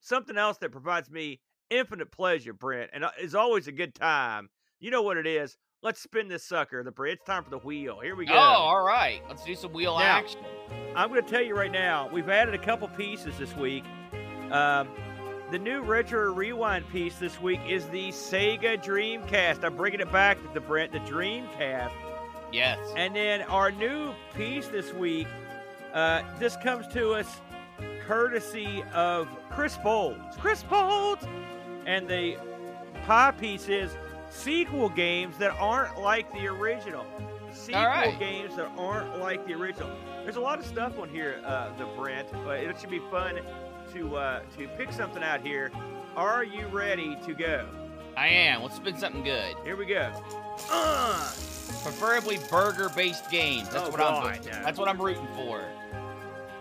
something 0.00 0.36
else 0.36 0.58
that 0.58 0.72
provides 0.72 1.10
me 1.10 1.40
infinite 1.70 2.12
pleasure, 2.12 2.52
Brent, 2.52 2.90
and 2.92 3.04
uh, 3.04 3.10
is 3.20 3.34
always 3.34 3.66
a 3.66 3.72
good 3.72 3.94
time. 3.94 4.50
You 4.80 4.90
know 4.90 5.02
what 5.02 5.16
it 5.16 5.26
is? 5.26 5.56
Let's 5.82 6.00
spin 6.00 6.28
this 6.28 6.44
sucker. 6.44 6.82
The 6.82 6.90
Brent. 6.90 7.14
It's 7.18 7.24
time 7.24 7.44
for 7.44 7.50
the 7.50 7.58
wheel. 7.58 8.00
Here 8.00 8.16
we 8.16 8.26
go. 8.26 8.34
Oh, 8.34 8.36
all 8.36 8.82
right. 8.82 9.22
Let's 9.28 9.44
do 9.44 9.54
some 9.54 9.72
wheel 9.72 9.98
Now, 9.98 10.04
action. 10.04 10.40
I'm 10.94 11.10
going 11.10 11.22
to 11.22 11.30
tell 11.30 11.42
you 11.42 11.54
right 11.54 11.70
now, 11.70 12.08
we've 12.12 12.28
added 12.28 12.54
a 12.54 12.58
couple 12.58 12.88
pieces 12.88 13.38
this 13.38 13.54
week. 13.56 13.84
Um, 14.50 14.88
the 15.50 15.58
new 15.58 15.80
retro 15.82 16.32
rewind 16.32 16.88
piece 16.90 17.18
this 17.18 17.40
week 17.40 17.60
is 17.68 17.86
the 17.86 18.08
Sega 18.08 18.82
Dreamcast. 18.82 19.62
I'm 19.62 19.76
bringing 19.76 20.00
it 20.00 20.10
back 20.10 20.42
to 20.42 20.48
the 20.52 20.60
Brent, 20.60 20.92
the 20.92 20.98
Dreamcast. 21.00 21.92
Yes. 22.52 22.78
And 22.96 23.14
then 23.14 23.42
our 23.42 23.70
new 23.70 24.12
piece 24.34 24.66
this 24.68 24.92
week, 24.92 25.28
uh, 25.94 26.22
this 26.40 26.56
comes 26.56 26.88
to 26.88 27.12
us 27.12 27.40
courtesy 28.04 28.82
of 28.92 29.28
Chris 29.50 29.76
Bolds. 29.78 30.36
Chris 30.38 30.64
Bolds! 30.64 31.26
And 31.86 32.08
the 32.08 32.36
pie 33.04 33.30
piece 33.30 33.68
is 33.68 33.96
sequel 34.30 34.88
games 34.88 35.38
that 35.38 35.52
aren't 35.60 36.00
like 36.00 36.32
the 36.32 36.48
original. 36.48 37.06
Sequel 37.52 37.84
right. 37.84 38.18
games 38.18 38.56
that 38.56 38.70
aren't 38.76 39.20
like 39.20 39.46
the 39.46 39.54
original. 39.54 39.90
There's 40.24 40.36
a 40.36 40.40
lot 40.40 40.58
of 40.58 40.66
stuff 40.66 40.98
on 40.98 41.08
here, 41.08 41.40
uh, 41.44 41.68
the 41.76 41.86
Brent, 41.96 42.28
but 42.44 42.58
it 42.58 42.80
should 42.80 42.90
be 42.90 43.00
fun 43.10 43.38
to 43.96 44.16
uh, 44.16 44.40
to 44.56 44.68
pick 44.76 44.92
something 44.92 45.22
out 45.22 45.40
here. 45.40 45.70
Are 46.16 46.44
you 46.44 46.66
ready 46.68 47.16
to 47.26 47.34
go? 47.34 47.66
I 48.16 48.28
am. 48.28 48.62
Let's 48.62 48.76
spin 48.76 48.96
something 48.96 49.22
good. 49.22 49.54
Here 49.64 49.76
we 49.76 49.84
go. 49.86 50.10
Uh, 50.70 51.30
Preferably 51.82 52.38
burger-based 52.50 53.30
games. 53.30 53.68
That's 53.68 53.88
Oh, 53.88 53.90
what 53.90 53.98
God, 53.98 54.26
I'm. 54.26 54.44
no. 54.44 54.50
That's 54.64 54.78
what 54.78 54.88
I'm 54.88 55.00
rooting 55.00 55.26
for. 55.34 55.60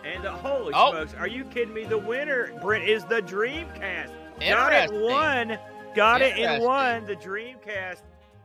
And 0.04 0.26
uh, 0.26 0.34
holy 0.34 0.74
Oh. 0.76 0.92
smokes, 0.92 1.14
are 1.14 1.28
you 1.28 1.46
kidding 1.46 1.74
me? 1.74 1.86
The 1.86 1.98
winner, 1.98 2.52
Brent, 2.62 2.84
is 2.84 3.06
the 3.06 3.22
Dreamcast. 3.22 4.12
Got 4.42 4.74
it 4.74 4.92
one. 4.92 5.58
Got 5.96 6.22
it 6.22 6.38
in 6.38 6.62
one. 6.62 7.06
The 7.06 7.16
Dreamcast. 7.16 8.02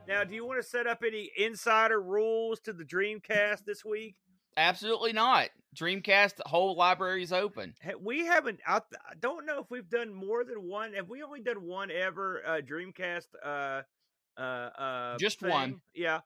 Now, 0.07 0.23
do 0.23 0.33
you 0.33 0.45
want 0.45 0.61
to 0.61 0.67
set 0.67 0.87
up 0.87 1.03
any 1.05 1.29
insider 1.37 2.01
rules 2.01 2.59
to 2.61 2.73
the 2.73 2.83
Dreamcast 2.85 3.65
this 3.65 3.83
week? 3.83 4.15
Absolutely 4.55 5.11
not. 5.13 5.49
Dreamcast 5.75 6.35
the 6.35 6.43
whole 6.45 6.75
library 6.75 7.23
is 7.23 7.31
open. 7.31 7.73
We 8.01 8.25
haven't. 8.25 8.59
I, 8.67 8.77
I 8.77 9.15
don't 9.19 9.45
know 9.45 9.59
if 9.59 9.69
we've 9.69 9.89
done 9.89 10.13
more 10.13 10.43
than 10.43 10.67
one. 10.67 10.93
Have 10.93 11.09
we 11.09 11.23
only 11.23 11.41
done 11.41 11.65
one 11.65 11.89
ever 11.91 12.41
uh, 12.45 12.61
Dreamcast? 12.61 13.27
Uh, 13.43 13.81
uh, 14.37 14.41
uh, 14.41 15.17
Just 15.17 15.41
one. 15.41 15.81
Yeah. 15.93 16.19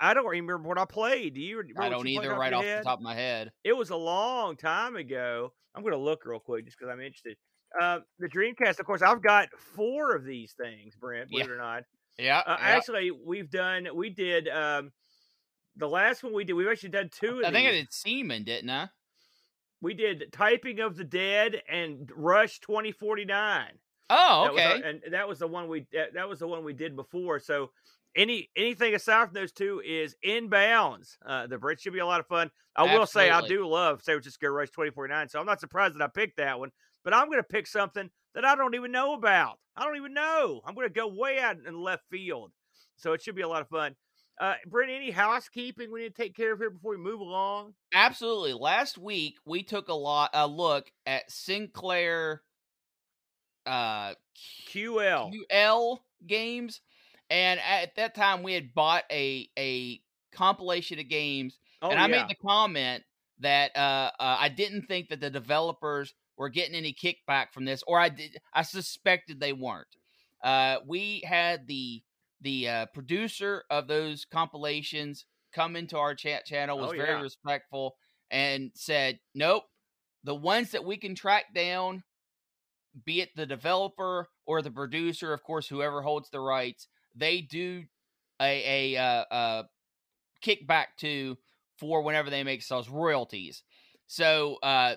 I 0.00 0.14
don't 0.14 0.26
remember 0.26 0.68
what 0.68 0.78
I 0.78 0.84
played. 0.84 1.34
Do 1.34 1.40
you? 1.40 1.62
I 1.78 1.88
don't 1.88 2.06
you 2.06 2.20
either, 2.20 2.32
off 2.32 2.38
right 2.38 2.52
off 2.52 2.64
head? 2.64 2.80
the 2.80 2.84
top 2.84 2.98
of 2.98 3.04
my 3.04 3.14
head. 3.14 3.52
It 3.62 3.76
was 3.76 3.90
a 3.90 3.96
long 3.96 4.56
time 4.56 4.96
ago. 4.96 5.52
I'm 5.74 5.82
going 5.82 5.92
to 5.94 5.98
look 5.98 6.24
real 6.24 6.40
quick 6.40 6.64
just 6.64 6.76
because 6.78 6.92
I'm 6.92 7.00
interested. 7.00 7.36
Uh, 7.80 8.00
the 8.18 8.28
Dreamcast, 8.28 8.80
of 8.80 8.86
course, 8.86 9.00
I've 9.00 9.22
got 9.22 9.48
four 9.74 10.14
of 10.14 10.24
these 10.24 10.54
things, 10.60 10.94
Brent. 11.00 11.30
Believe 11.30 11.46
it 11.46 11.52
or 11.52 11.56
not. 11.56 11.84
Yeah. 12.18 12.38
Uh, 12.38 12.56
yeah. 12.58 12.66
Actually, 12.66 13.10
we've 13.10 13.50
done. 13.50 13.88
We 13.94 14.10
did. 14.10 14.48
Um, 14.48 14.92
the 15.76 15.88
last 15.88 16.22
one 16.22 16.32
we 16.34 16.44
did. 16.44 16.52
We've 16.54 16.68
actually 16.68 16.90
done 16.90 17.10
two 17.10 17.40
of 17.40 17.44
I 17.46 17.50
think 17.52 17.68
I 17.68 17.72
did 17.72 17.92
Seaman, 17.92 18.44
didn't 18.44 18.70
I? 18.70 18.88
We 19.80 19.94
did 19.94 20.32
Typing 20.32 20.80
of 20.80 20.96
the 20.96 21.04
Dead 21.04 21.60
and 21.68 22.10
Rush 22.14 22.60
2049. 22.60 23.66
Oh, 24.10 24.44
That 24.44 24.52
was 24.54 24.62
our- 24.62 24.72
okay. 24.74 25.00
and 25.04 25.14
that 25.14 25.28
was 25.28 25.38
the 25.38 25.48
one 25.48 25.68
we. 25.68 25.86
That, 25.92 26.14
that 26.14 26.28
was 26.28 26.38
the 26.40 26.46
one 26.48 26.64
we 26.64 26.72
did 26.72 26.96
before. 26.96 27.38
So. 27.38 27.70
Any 28.14 28.50
anything 28.56 28.94
aside 28.94 29.24
from 29.24 29.32
those 29.32 29.52
two 29.52 29.80
is 29.82 30.14
inbounds. 30.22 31.16
Uh, 31.24 31.46
the 31.46 31.56
Brit 31.56 31.80
should 31.80 31.94
be 31.94 32.00
a 32.00 32.04
lot 32.04 32.20
of 32.20 32.26
fun. 32.26 32.50
I 32.76 32.82
will 32.94 33.06
say 33.06 33.30
I 33.30 33.40
do 33.40 33.66
love 33.66 34.02
San 34.02 34.16
Francisco 34.16 34.48
Rush 34.48 34.68
2049, 34.68 35.30
so 35.30 35.40
I'm 35.40 35.46
not 35.46 35.60
surprised 35.60 35.94
that 35.94 36.02
I 36.02 36.08
picked 36.08 36.36
that 36.36 36.58
one. 36.58 36.72
But 37.04 37.14
I'm 37.14 37.28
going 37.28 37.38
to 37.38 37.42
pick 37.42 37.66
something 37.66 38.10
that 38.34 38.44
I 38.44 38.54
don't 38.54 38.74
even 38.74 38.92
know 38.92 39.14
about. 39.14 39.58
I 39.74 39.84
don't 39.86 39.96
even 39.96 40.12
know. 40.12 40.60
I'm 40.66 40.74
going 40.74 40.88
to 40.88 40.92
go 40.92 41.08
way 41.08 41.38
out 41.38 41.56
in 41.66 41.80
left 41.80 42.04
field, 42.10 42.52
so 42.96 43.14
it 43.14 43.22
should 43.22 43.34
be 43.34 43.40
a 43.40 43.48
lot 43.48 43.62
of 43.62 43.68
fun. 43.70 43.96
Uh, 44.40 44.54
Brent, 44.66 44.90
any 44.90 45.10
housekeeping 45.10 45.92
we 45.92 46.02
need 46.02 46.16
to 46.16 46.22
take 46.22 46.34
care 46.34 46.52
of 46.52 46.58
here 46.58 46.70
before 46.70 46.92
we 46.92 46.96
move 46.96 47.20
along? 47.20 47.74
Absolutely. 47.94 48.54
Last 48.54 48.98
week 48.98 49.36
we 49.44 49.62
took 49.62 49.88
a 49.88 49.94
lot 49.94 50.30
a 50.34 50.46
look 50.46 50.90
at 51.06 51.30
Sinclair 51.30 52.42
uh 53.66 54.14
QL. 54.72 55.32
QL 55.50 55.98
games 56.26 56.80
and 57.30 57.60
at 57.60 57.94
that 57.94 58.14
time 58.14 58.42
we 58.42 58.54
had 58.54 58.74
bought 58.74 59.04
a 59.10 59.48
a 59.56 60.00
compilation 60.32 60.98
of 60.98 61.08
games 61.08 61.58
Oh 61.80 61.90
and 61.90 61.98
I 62.00 62.08
yeah. 62.08 62.22
made 62.22 62.28
the 62.28 62.34
comment 62.34 63.04
that 63.40 63.76
uh, 63.76 64.10
uh 64.18 64.36
I 64.40 64.48
didn't 64.48 64.82
think 64.86 65.10
that 65.10 65.20
the 65.20 65.30
developers 65.30 66.14
were 66.36 66.48
getting 66.48 66.74
any 66.74 66.92
kickback 66.92 67.52
from 67.52 67.64
this 67.64 67.84
or 67.86 68.00
I 68.00 68.08
did 68.08 68.38
I 68.52 68.62
suspected 68.62 69.38
they 69.38 69.52
weren't. 69.52 69.86
Uh 70.42 70.78
we 70.86 71.22
had 71.24 71.68
the 71.68 72.02
the 72.42 72.68
uh, 72.68 72.86
producer 72.92 73.64
of 73.70 73.86
those 73.88 74.24
compilations 74.24 75.24
come 75.54 75.76
into 75.76 75.96
our 75.96 76.14
chat 76.14 76.44
channel 76.44 76.78
was 76.78 76.90
Oh, 76.92 76.96
very 76.96 77.10
yeah. 77.10 77.20
respectful 77.22 77.94
and 78.30 78.70
said 78.74 79.18
nope 79.34 79.64
the 80.24 80.34
ones 80.34 80.70
that 80.70 80.84
we 80.84 80.96
can 80.96 81.14
track 81.14 81.52
down, 81.54 82.04
be 83.04 83.20
it 83.20 83.30
the 83.34 83.46
developer 83.46 84.28
or 84.46 84.62
the 84.62 84.70
producer, 84.70 85.32
of 85.32 85.42
course, 85.42 85.66
whoever 85.66 86.02
holds 86.02 86.30
the 86.30 86.40
rights, 86.40 86.88
they 87.14 87.40
do 87.40 87.84
a 88.40 88.94
a 88.94 89.00
uh, 89.00 89.24
uh, 89.34 89.62
kickback 90.44 90.86
to 90.98 91.36
for 91.78 92.02
whenever 92.02 92.30
they 92.30 92.44
make 92.44 92.62
sales 92.62 92.88
royalties. 92.88 93.62
So 94.06 94.58
uh, 94.62 94.96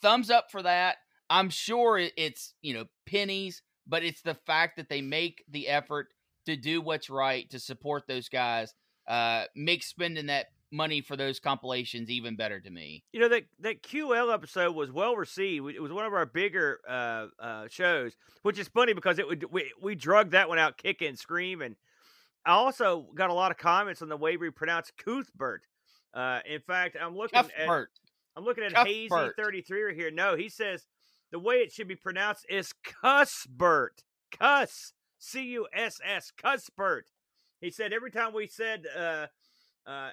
thumbs 0.00 0.30
up 0.30 0.50
for 0.50 0.62
that. 0.62 0.96
I'm 1.30 1.50
sure 1.50 1.98
it's 1.98 2.54
you 2.62 2.74
know 2.74 2.84
pennies, 3.06 3.62
but 3.86 4.04
it's 4.04 4.22
the 4.22 4.34
fact 4.46 4.76
that 4.76 4.88
they 4.88 5.00
make 5.02 5.44
the 5.48 5.68
effort 5.68 6.08
to 6.46 6.56
do 6.56 6.80
what's 6.80 7.10
right 7.10 7.48
to 7.50 7.58
support 7.58 8.06
those 8.06 8.28
guys. 8.28 8.74
Uh, 9.06 9.44
make 9.56 9.82
spending 9.82 10.26
that 10.26 10.46
money 10.70 11.00
for 11.00 11.16
those 11.16 11.38
compilations 11.38 12.10
even 12.10 12.34
better 12.34 12.58
to 12.60 12.70
me. 12.70 13.04
You 13.12 13.20
know 13.20 13.28
that 13.28 13.44
that 13.60 13.82
QL 13.82 14.32
episode 14.32 14.74
was 14.74 14.90
well 14.90 15.16
received. 15.16 15.68
It 15.74 15.82
was 15.82 15.92
one 15.92 16.06
of 16.06 16.14
our 16.14 16.26
bigger 16.26 16.80
uh, 16.88 17.26
uh, 17.38 17.66
shows, 17.68 18.12
which 18.42 18.58
is 18.58 18.68
funny 18.68 18.92
because 18.94 19.18
it 19.18 19.26
would 19.26 19.44
we 19.52 19.72
we 19.80 19.94
drug 19.94 20.30
that 20.30 20.48
one 20.48 20.58
out 20.58 20.78
kicking, 20.78 21.16
screaming. 21.16 21.76
I 22.44 22.52
also 22.52 23.06
got 23.14 23.30
a 23.30 23.34
lot 23.34 23.50
of 23.52 23.58
comments 23.58 24.02
on 24.02 24.08
the 24.08 24.16
way 24.16 24.36
we 24.36 24.50
pronounce 24.50 24.90
Cuthbert. 24.96 25.62
Uh, 26.12 26.40
in 26.48 26.60
fact, 26.60 26.96
I'm 27.00 27.16
looking 27.16 27.40
Cuthbert. 27.40 27.90
at 27.94 28.38
I'm 28.38 28.44
looking 28.44 28.64
at 28.64 28.72
Cuthbert. 28.72 28.86
Hazy 28.88 29.32
33 29.36 29.82
right 29.82 29.94
here. 29.94 30.10
No, 30.10 30.36
he 30.36 30.48
says 30.48 30.86
the 31.30 31.38
way 31.38 31.56
it 31.56 31.72
should 31.72 31.88
be 31.88 31.96
pronounced 31.96 32.46
is 32.48 32.72
Cuthbert. 32.84 34.02
Cuss. 34.38 34.92
C 35.22 35.42
U 35.52 35.68
S 35.72 36.00
S. 36.04 36.32
Cuthbert. 36.36 37.06
He 37.60 37.70
said 37.70 37.92
every 37.92 38.10
time 38.10 38.34
we 38.34 38.48
said 38.48 38.86
uh, 38.96 39.26
uh, 39.86 40.10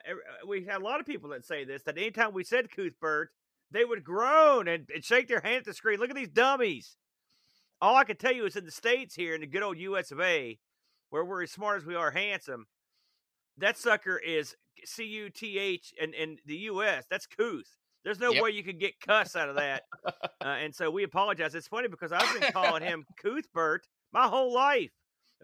we 0.47 0.65
had 0.65 0.81
a 0.81 0.83
lot 0.83 0.99
of 0.99 1.05
people 1.07 1.29
that 1.31 1.45
say 1.45 1.63
this 1.65 1.81
that 1.83 1.97
anytime 1.97 2.31
we 2.33 2.43
said 2.43 2.69
Cuthbert, 2.71 3.31
they 3.71 3.83
would 3.85 4.03
groan 4.03 4.67
and, 4.67 4.87
and 4.93 5.03
shake 5.03 5.27
their 5.27 5.41
hand 5.41 5.57
at 5.57 5.65
the 5.65 5.73
screen. 5.73 5.99
Look 5.99 6.11
at 6.11 6.15
these 6.15 6.29
dummies. 6.29 6.95
All 7.81 7.95
I 7.95 8.03
can 8.03 8.17
tell 8.17 8.33
you 8.33 8.45
is 8.45 8.55
in 8.55 8.65
the 8.65 8.71
States 8.71 9.15
here, 9.15 9.33
in 9.33 9.41
the 9.41 9.47
good 9.47 9.63
old 9.63 9.79
US 9.79 10.11
of 10.11 10.19
A, 10.21 10.59
where 11.09 11.25
we're 11.25 11.43
as 11.43 11.51
smart 11.51 11.77
as 11.81 11.85
we 11.87 11.95
are 11.95 12.11
handsome, 12.11 12.67
that 13.57 13.77
sucker 13.77 14.17
is 14.17 14.55
C 14.85 15.05
U 15.05 15.29
T 15.31 15.57
H 15.57 15.91
and 15.99 16.13
in 16.13 16.37
the 16.45 16.57
US, 16.71 17.05
that's 17.09 17.25
Couth. 17.25 17.77
There's 18.03 18.19
no 18.19 18.31
Yep. 18.31 18.43
way 18.43 18.51
you 18.51 18.63
could 18.63 18.79
get 18.79 18.99
cuss 19.01 19.35
out 19.35 19.49
of 19.49 19.55
that. 19.55 19.83
uh, 20.05 20.45
and 20.45 20.73
so 20.73 20.89
we 20.91 21.03
apologize. 21.03 21.55
It's 21.55 21.67
funny 21.67 21.87
because 21.87 22.11
I've 22.11 22.39
been 22.39 22.51
calling 22.51 22.83
him 22.91 23.05
Cuthbert 23.21 23.87
my 24.13 24.27
whole 24.27 24.53
life. 24.53 24.91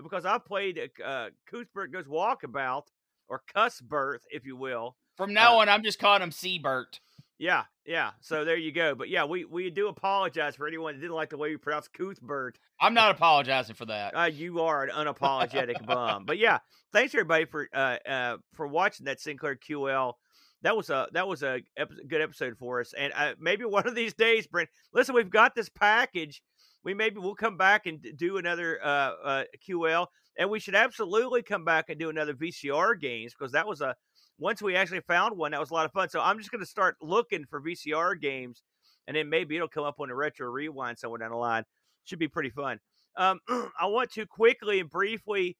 Because 0.01 0.25
I've 0.25 0.45
played 0.45 0.79
uh, 1.03 1.29
Cuthbert 1.49 1.91
Goes 1.91 2.05
Walkabout 2.05 2.83
or 3.27 3.41
Cussbert, 3.53 4.19
if 4.29 4.45
you 4.45 4.55
will. 4.55 4.95
From 5.15 5.33
now 5.33 5.57
Uh, 5.57 5.61
on, 5.61 5.69
I'm 5.69 5.83
just 5.83 5.99
calling 5.99 6.21
him 6.21 6.31
Seabert. 6.31 6.99
Yeah, 7.37 7.63
yeah. 7.85 8.11
So 8.21 8.45
there 8.45 8.55
you 8.57 8.71
go. 8.71 8.95
But 8.95 9.09
yeah, 9.09 9.25
we, 9.25 9.43
we 9.45 9.69
do 9.69 9.87
apologize 9.89 10.55
for 10.55 10.67
anyone 10.67 10.95
that 10.95 11.01
didn't 11.01 11.15
like 11.15 11.29
the 11.29 11.37
way 11.37 11.49
we 11.49 11.57
pronounce 11.57 11.87
Cuthbert. 11.89 12.57
I'm 12.79 12.93
not 12.93 13.11
apologizing 13.11 13.75
for 13.75 13.85
that. 13.87 14.15
Uh, 14.15 14.23
you 14.25 14.61
are 14.61 14.83
an 14.83 14.89
unapologetic 14.89 15.85
bum. 15.85 16.23
But 16.27 16.37
yeah, 16.37 16.59
thanks 16.93 17.13
everybody 17.13 17.45
for 17.45 17.67
uh, 17.73 17.97
uh, 18.07 18.37
for 18.53 18.67
watching 18.67 19.05
that 19.05 19.19
Sinclair 19.19 19.55
QL. 19.57 20.13
That 20.61 20.77
was 20.77 20.89
a 20.89 21.07
that 21.11 21.27
was 21.27 21.43
a 21.43 21.61
ep- 21.77 21.91
good 22.07 22.21
episode 22.21 22.57
for 22.57 22.79
us. 22.79 22.93
And 22.97 23.11
uh, 23.15 23.33
maybe 23.39 23.65
one 23.65 23.85
of 23.87 23.95
these 23.95 24.13
days, 24.13 24.47
Brent. 24.47 24.69
Listen, 24.93 25.13
we've 25.15 25.29
got 25.29 25.55
this 25.55 25.69
package. 25.69 26.41
We 26.85 26.93
maybe 26.93 27.19
we'll 27.19 27.35
come 27.35 27.57
back 27.57 27.87
and 27.87 27.99
do 28.15 28.37
another 28.37 28.79
uh, 28.81 29.13
uh, 29.23 29.43
QL, 29.67 30.05
and 30.37 30.49
we 30.49 30.59
should 30.59 30.75
absolutely 30.75 31.41
come 31.41 31.65
back 31.65 31.89
and 31.89 31.99
do 31.99 32.09
another 32.09 32.33
VCR 32.35 32.99
games 32.99 33.33
because 33.37 33.51
that 33.53 33.67
was 33.67 33.81
a 33.81 33.95
once 34.37 34.61
we 34.61 34.75
actually 34.75 35.01
found 35.01 35.35
one 35.35 35.51
that 35.51 35.59
was 35.59 35.71
a 35.71 35.73
lot 35.73 35.85
of 35.85 35.91
fun. 35.91 36.09
So 36.09 36.21
I'm 36.21 36.37
just 36.37 36.51
going 36.51 36.61
to 36.61 36.69
start 36.69 36.95
looking 37.01 37.45
for 37.49 37.59
VCR 37.59 38.21
games, 38.21 38.61
and 39.07 39.17
then 39.17 39.29
maybe 39.29 39.55
it'll 39.55 39.67
come 39.67 39.83
up 39.83 39.99
on 39.99 40.11
a 40.11 40.15
retro 40.15 40.47
rewind 40.47 40.99
somewhere 40.99 41.17
down 41.19 41.31
the 41.31 41.37
line. 41.37 41.63
Should 42.03 42.19
be 42.19 42.27
pretty 42.27 42.51
fun. 42.51 42.79
Um, 43.17 43.39
I 43.49 43.87
want 43.87 44.11
to 44.11 44.27
quickly 44.27 44.79
and 44.79 44.89
briefly 44.89 45.57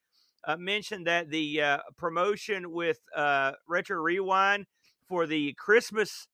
uh, 0.48 0.58
mention 0.58 1.06
that 1.06 1.32
the 1.32 1.62
uh, 1.62 1.78
promotion 1.98 2.72
with 2.72 3.00
uh, 3.16 3.54
Retro 3.68 4.00
Rewind 4.00 4.68
for 5.08 5.26
the 5.26 5.54
Christmas 5.58 6.28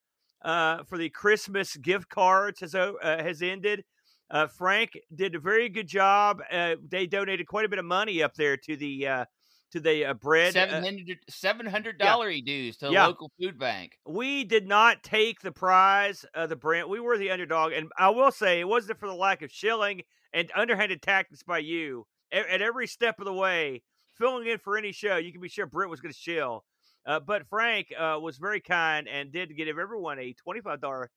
uh, 0.43 0.83
for 0.83 0.97
the 0.97 1.09
Christmas 1.09 1.77
gift 1.77 2.09
cards 2.09 2.59
has 2.59 2.75
uh, 2.75 2.93
has 3.01 3.41
ended. 3.41 3.85
Uh, 4.31 4.47
Frank 4.47 4.97
did 5.13 5.35
a 5.35 5.39
very 5.39 5.67
good 5.67 5.87
job. 5.87 6.41
Uh, 6.49 6.75
they 6.87 7.05
donated 7.05 7.47
quite 7.47 7.65
a 7.65 7.69
bit 7.69 7.79
of 7.79 7.85
money 7.85 8.23
up 8.23 8.33
there 8.35 8.55
to 8.55 8.77
the 8.77 9.05
uh, 9.07 9.25
to 9.71 9.79
the 9.81 10.05
uh, 10.05 10.13
bread. 10.13 10.55
uh, 10.55 10.69
700 10.81 11.19
seven 11.29 11.65
hundred 11.65 11.97
dollar 11.97 12.31
dues 12.39 12.77
to 12.77 12.85
the 12.87 12.93
Yeah. 12.93 13.07
local 13.07 13.29
food 13.39 13.59
bank. 13.59 13.97
we 14.05 14.45
did 14.45 14.67
not 14.67 15.03
take 15.03 15.41
the 15.41 15.51
prize 15.51 16.25
of 16.33 16.47
the 16.49 16.55
brand. 16.55 16.89
We 16.89 17.01
were 17.01 17.17
the 17.17 17.29
underdog, 17.31 17.73
and 17.73 17.91
I 17.97 18.09
will 18.09 18.31
say 18.31 18.61
it 18.61 18.67
wasn't 18.67 18.99
for 18.99 19.07
the 19.07 19.13
lack 19.15 19.41
of 19.41 19.51
shilling 19.51 20.03
and 20.33 20.49
underhanded 20.55 21.01
tactics 21.01 21.43
by 21.43 21.57
you 21.59 22.07
A- 22.31 22.49
at 22.53 22.61
every 22.61 22.87
step 22.87 23.19
of 23.19 23.25
the 23.25 23.33
way, 23.33 23.83
filling 24.17 24.47
in 24.47 24.59
for 24.59 24.77
any 24.77 24.93
show. 24.93 25.17
You 25.17 25.33
can 25.33 25.41
be 25.41 25.49
sure 25.49 25.65
Brent 25.65 25.91
was 25.91 25.99
going 25.99 26.13
to 26.13 26.17
shill, 26.19 26.63
uh, 27.05 27.19
but 27.19 27.47
Frank 27.49 27.87
uh, 27.97 28.17
was 28.21 28.37
very 28.37 28.61
kind 28.61 29.09
and 29.09 29.29
did 29.33 29.57
give 29.57 29.67
everyone 29.77 30.19
a 30.19 30.31
twenty-five 30.33 30.79
dollar 30.79 31.11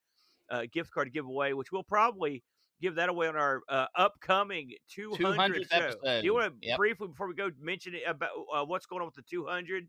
uh, 0.49 0.63
gift 0.69 0.91
card 0.91 1.07
to 1.07 1.11
give 1.11 1.25
away, 1.25 1.53
which 1.53 1.71
we'll 1.71 1.83
probably 1.83 2.43
give 2.81 2.95
that 2.95 3.09
away 3.09 3.27
on 3.27 3.35
our 3.35 3.61
uh, 3.69 3.85
upcoming 3.95 4.73
200 4.89 5.37
200th 5.37 5.69
show. 5.71 5.77
episode. 5.77 6.21
Do 6.21 6.25
you 6.25 6.33
want 6.33 6.61
to 6.61 6.67
Yep. 6.67 6.77
briefly 6.77 7.07
before 7.07 7.27
we 7.27 7.35
go 7.35 7.49
mention 7.59 7.95
it 7.95 8.03
about 8.07 8.29
uh, 8.53 8.63
what's 8.65 8.85
going 8.85 9.01
on 9.01 9.07
with 9.07 9.15
the 9.15 9.23
200? 9.23 9.87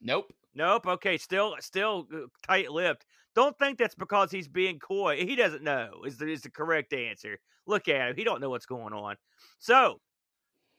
Nope. 0.00 0.32
Nope. 0.54 0.86
Okay. 0.86 1.18
Still, 1.18 1.56
still 1.60 2.06
uh, 2.14 2.18
tight-lipped. 2.46 3.04
Don't 3.34 3.58
think 3.58 3.78
that's 3.78 3.94
because 3.94 4.30
he's 4.30 4.48
being 4.48 4.78
coy. 4.78 5.24
He 5.24 5.36
doesn't 5.36 5.62
know. 5.62 5.90
Is 6.06 6.18
the 6.18 6.26
is 6.28 6.42
the 6.42 6.50
correct 6.50 6.92
answer? 6.92 7.38
Look 7.66 7.88
at 7.88 8.10
him. 8.10 8.16
He 8.16 8.24
don't 8.24 8.40
know 8.40 8.50
what's 8.50 8.66
going 8.66 8.92
on. 8.92 9.16
So, 9.58 10.00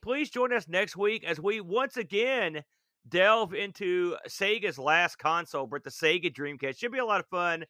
please 0.02 0.30
join 0.30 0.52
us 0.54 0.68
next 0.68 0.98
week 0.98 1.24
as 1.24 1.40
we 1.40 1.62
once 1.62 1.98
again 1.98 2.64
delve 3.08 3.54
into 3.54 4.16
Sega's 4.28 4.78
last 4.80 5.18
console, 5.18 5.68
but 5.68 5.84
the 5.84 5.90
Sega 5.90 6.34
Dreamcast. 6.34 6.78
Should 6.80 6.92
be 6.92 6.98
a 7.00 7.06
lot 7.06 7.20
of 7.20 7.28
fun. 7.28 7.66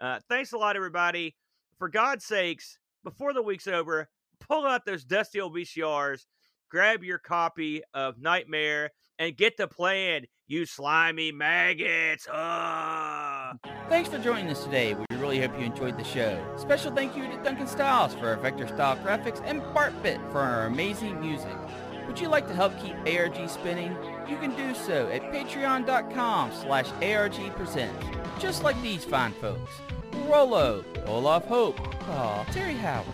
Uh, 0.00 0.18
thanks 0.28 0.52
a 0.52 0.58
lot, 0.58 0.76
everybody. 0.76 1.36
For 1.78 1.88
God's 1.88 2.24
sakes, 2.24 2.78
before 3.04 3.32
the 3.32 3.42
week's 3.42 3.66
over, 3.66 4.08
pull 4.40 4.66
out 4.66 4.84
those 4.84 5.04
dusty 5.04 5.40
old 5.40 5.54
VCRs, 5.54 6.26
grab 6.70 7.02
your 7.02 7.18
copy 7.18 7.82
of 7.94 8.20
Nightmare, 8.20 8.90
and 9.18 9.36
get 9.36 9.56
to 9.58 9.68
playing, 9.68 10.26
you 10.46 10.66
slimy 10.66 11.32
maggots. 11.32 12.26
Ah. 12.30 13.54
Thanks 13.88 14.08
for 14.08 14.18
joining 14.18 14.48
us 14.48 14.64
today. 14.64 14.94
We 14.94 15.16
really 15.16 15.40
hope 15.40 15.58
you 15.58 15.64
enjoyed 15.64 15.98
the 15.98 16.04
show. 16.04 16.42
Special 16.56 16.92
thank 16.92 17.16
you 17.16 17.26
to 17.26 17.36
Duncan 17.42 17.66
Styles 17.66 18.14
for 18.14 18.28
our 18.28 18.36
vector 18.36 18.66
style 18.66 18.96
graphics 18.98 19.42
and 19.44 19.62
Bartbit 19.62 20.18
for 20.32 20.40
our 20.40 20.66
amazing 20.66 21.20
music. 21.20 21.56
Would 22.06 22.20
you 22.20 22.28
like 22.28 22.46
to 22.48 22.54
help 22.54 22.78
keep 22.80 22.94
ARG 23.06 23.48
spinning? 23.48 23.96
You 24.28 24.36
can 24.36 24.54
do 24.56 24.74
so 24.74 25.08
at 25.08 25.22
patreon.com 25.32 26.52
slash 26.52 26.86
argpresents. 27.00 28.38
Just 28.38 28.62
like 28.62 28.80
these 28.82 29.04
fine 29.04 29.32
folks. 29.32 29.72
Rolo, 30.26 30.84
Olaf 31.06 31.44
Hope, 31.46 31.76
Paul, 32.00 32.44
Terry 32.52 32.74
Howard, 32.74 33.06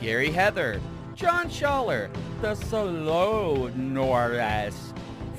Gary 0.00 0.30
Heather, 0.30 0.80
John 1.14 1.48
Schaller, 1.48 2.10
The 2.40 2.54
Solo 2.54 3.68
Norris, 3.68 4.92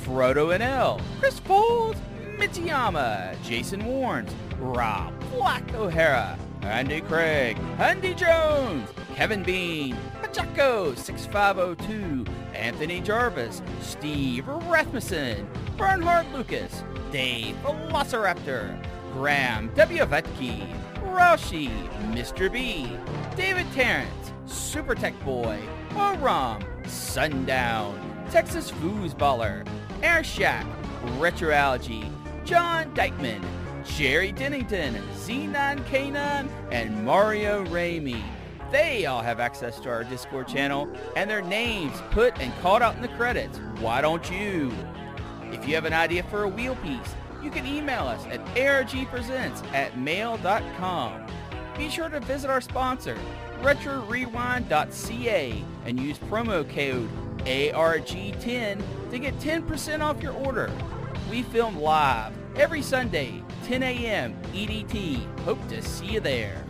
Frodo 0.03 0.53
and 0.53 0.63
L, 0.63 1.01
Chris 1.19 1.39
Fold, 1.39 1.95
Mitsuyama, 2.37 3.41
Jason 3.43 3.81
Warnes, 3.83 4.31
Rob 4.57 5.13
Black 5.31 5.73
O'Hara, 5.73 6.37
Andy 6.63 7.01
Craig, 7.01 7.57
Andy 7.79 8.13
Jones, 8.13 8.89
Kevin 9.15 9.43
Bean, 9.43 9.97
Pachaco 10.21 10.95
6502, 10.97 12.25
Anthony 12.53 13.01
Jarvis, 13.01 13.61
Steve 13.81 14.47
Rasmussen, 14.47 15.47
Bernhard 15.77 16.31
Lucas, 16.33 16.83
Dave 17.11 17.55
Velociraptor, 17.63 18.77
Graham 19.13 19.71
W. 19.75 20.05
Vetke, 20.05 20.67
Raushi, 21.03 21.69
Mr. 22.13 22.51
B, 22.51 22.89
David 23.35 23.65
Terrence, 23.73 24.31
Super 24.45 24.95
Tech 24.95 25.19
Boy, 25.25 25.59
Oram, 25.95 26.63
Sundown, 26.87 27.99
Texas 28.29 28.71
Foosballer, 28.71 29.67
Air 30.01 30.23
Shack, 30.23 30.65
John 32.45 32.93
Dykeman, 32.93 33.41
Jerry 33.85 34.31
Dennington, 34.31 34.95
Z9K9, 35.15 36.49
and 36.71 37.05
Mario 37.05 37.65
Ramey. 37.65 38.23
They 38.71 39.05
all 39.05 39.21
have 39.21 39.39
access 39.39 39.79
to 39.81 39.89
our 39.89 40.03
Discord 40.03 40.47
channel 40.47 40.89
and 41.15 41.29
their 41.29 41.41
names 41.41 42.01
put 42.11 42.39
and 42.39 42.53
called 42.61 42.81
out 42.81 42.95
in 42.95 43.01
the 43.01 43.07
credits. 43.09 43.59
Why 43.79 44.01
don't 44.01 44.29
you? 44.31 44.71
If 45.51 45.67
you 45.67 45.75
have 45.75 45.85
an 45.85 45.93
idea 45.93 46.23
for 46.23 46.43
a 46.43 46.47
wheel 46.47 46.75
piece, 46.77 47.15
you 47.43 47.51
can 47.51 47.65
email 47.65 48.07
us 48.07 48.25
at 48.27 48.43
argpresents 48.55 49.65
at 49.73 49.97
mail.com. 49.97 51.25
Be 51.77 51.89
sure 51.89 52.09
to 52.09 52.19
visit 52.21 52.49
our 52.49 52.61
sponsor, 52.61 53.17
retrorewind.ca, 53.61 55.63
and 55.85 55.99
use 55.99 56.17
promo 56.19 56.69
code 56.69 57.09
ARG10 57.45 58.81
to 59.09 59.19
get 59.19 59.37
10% 59.39 60.01
off 60.01 60.21
your 60.21 60.33
order. 60.33 60.71
We 61.29 61.43
film 61.43 61.77
live 61.77 62.33
every 62.55 62.81
Sunday, 62.81 63.41
10 63.65 63.83
a.m. 63.83 64.35
EDT. 64.53 65.39
Hope 65.41 65.65
to 65.69 65.81
see 65.81 66.07
you 66.07 66.19
there. 66.19 66.63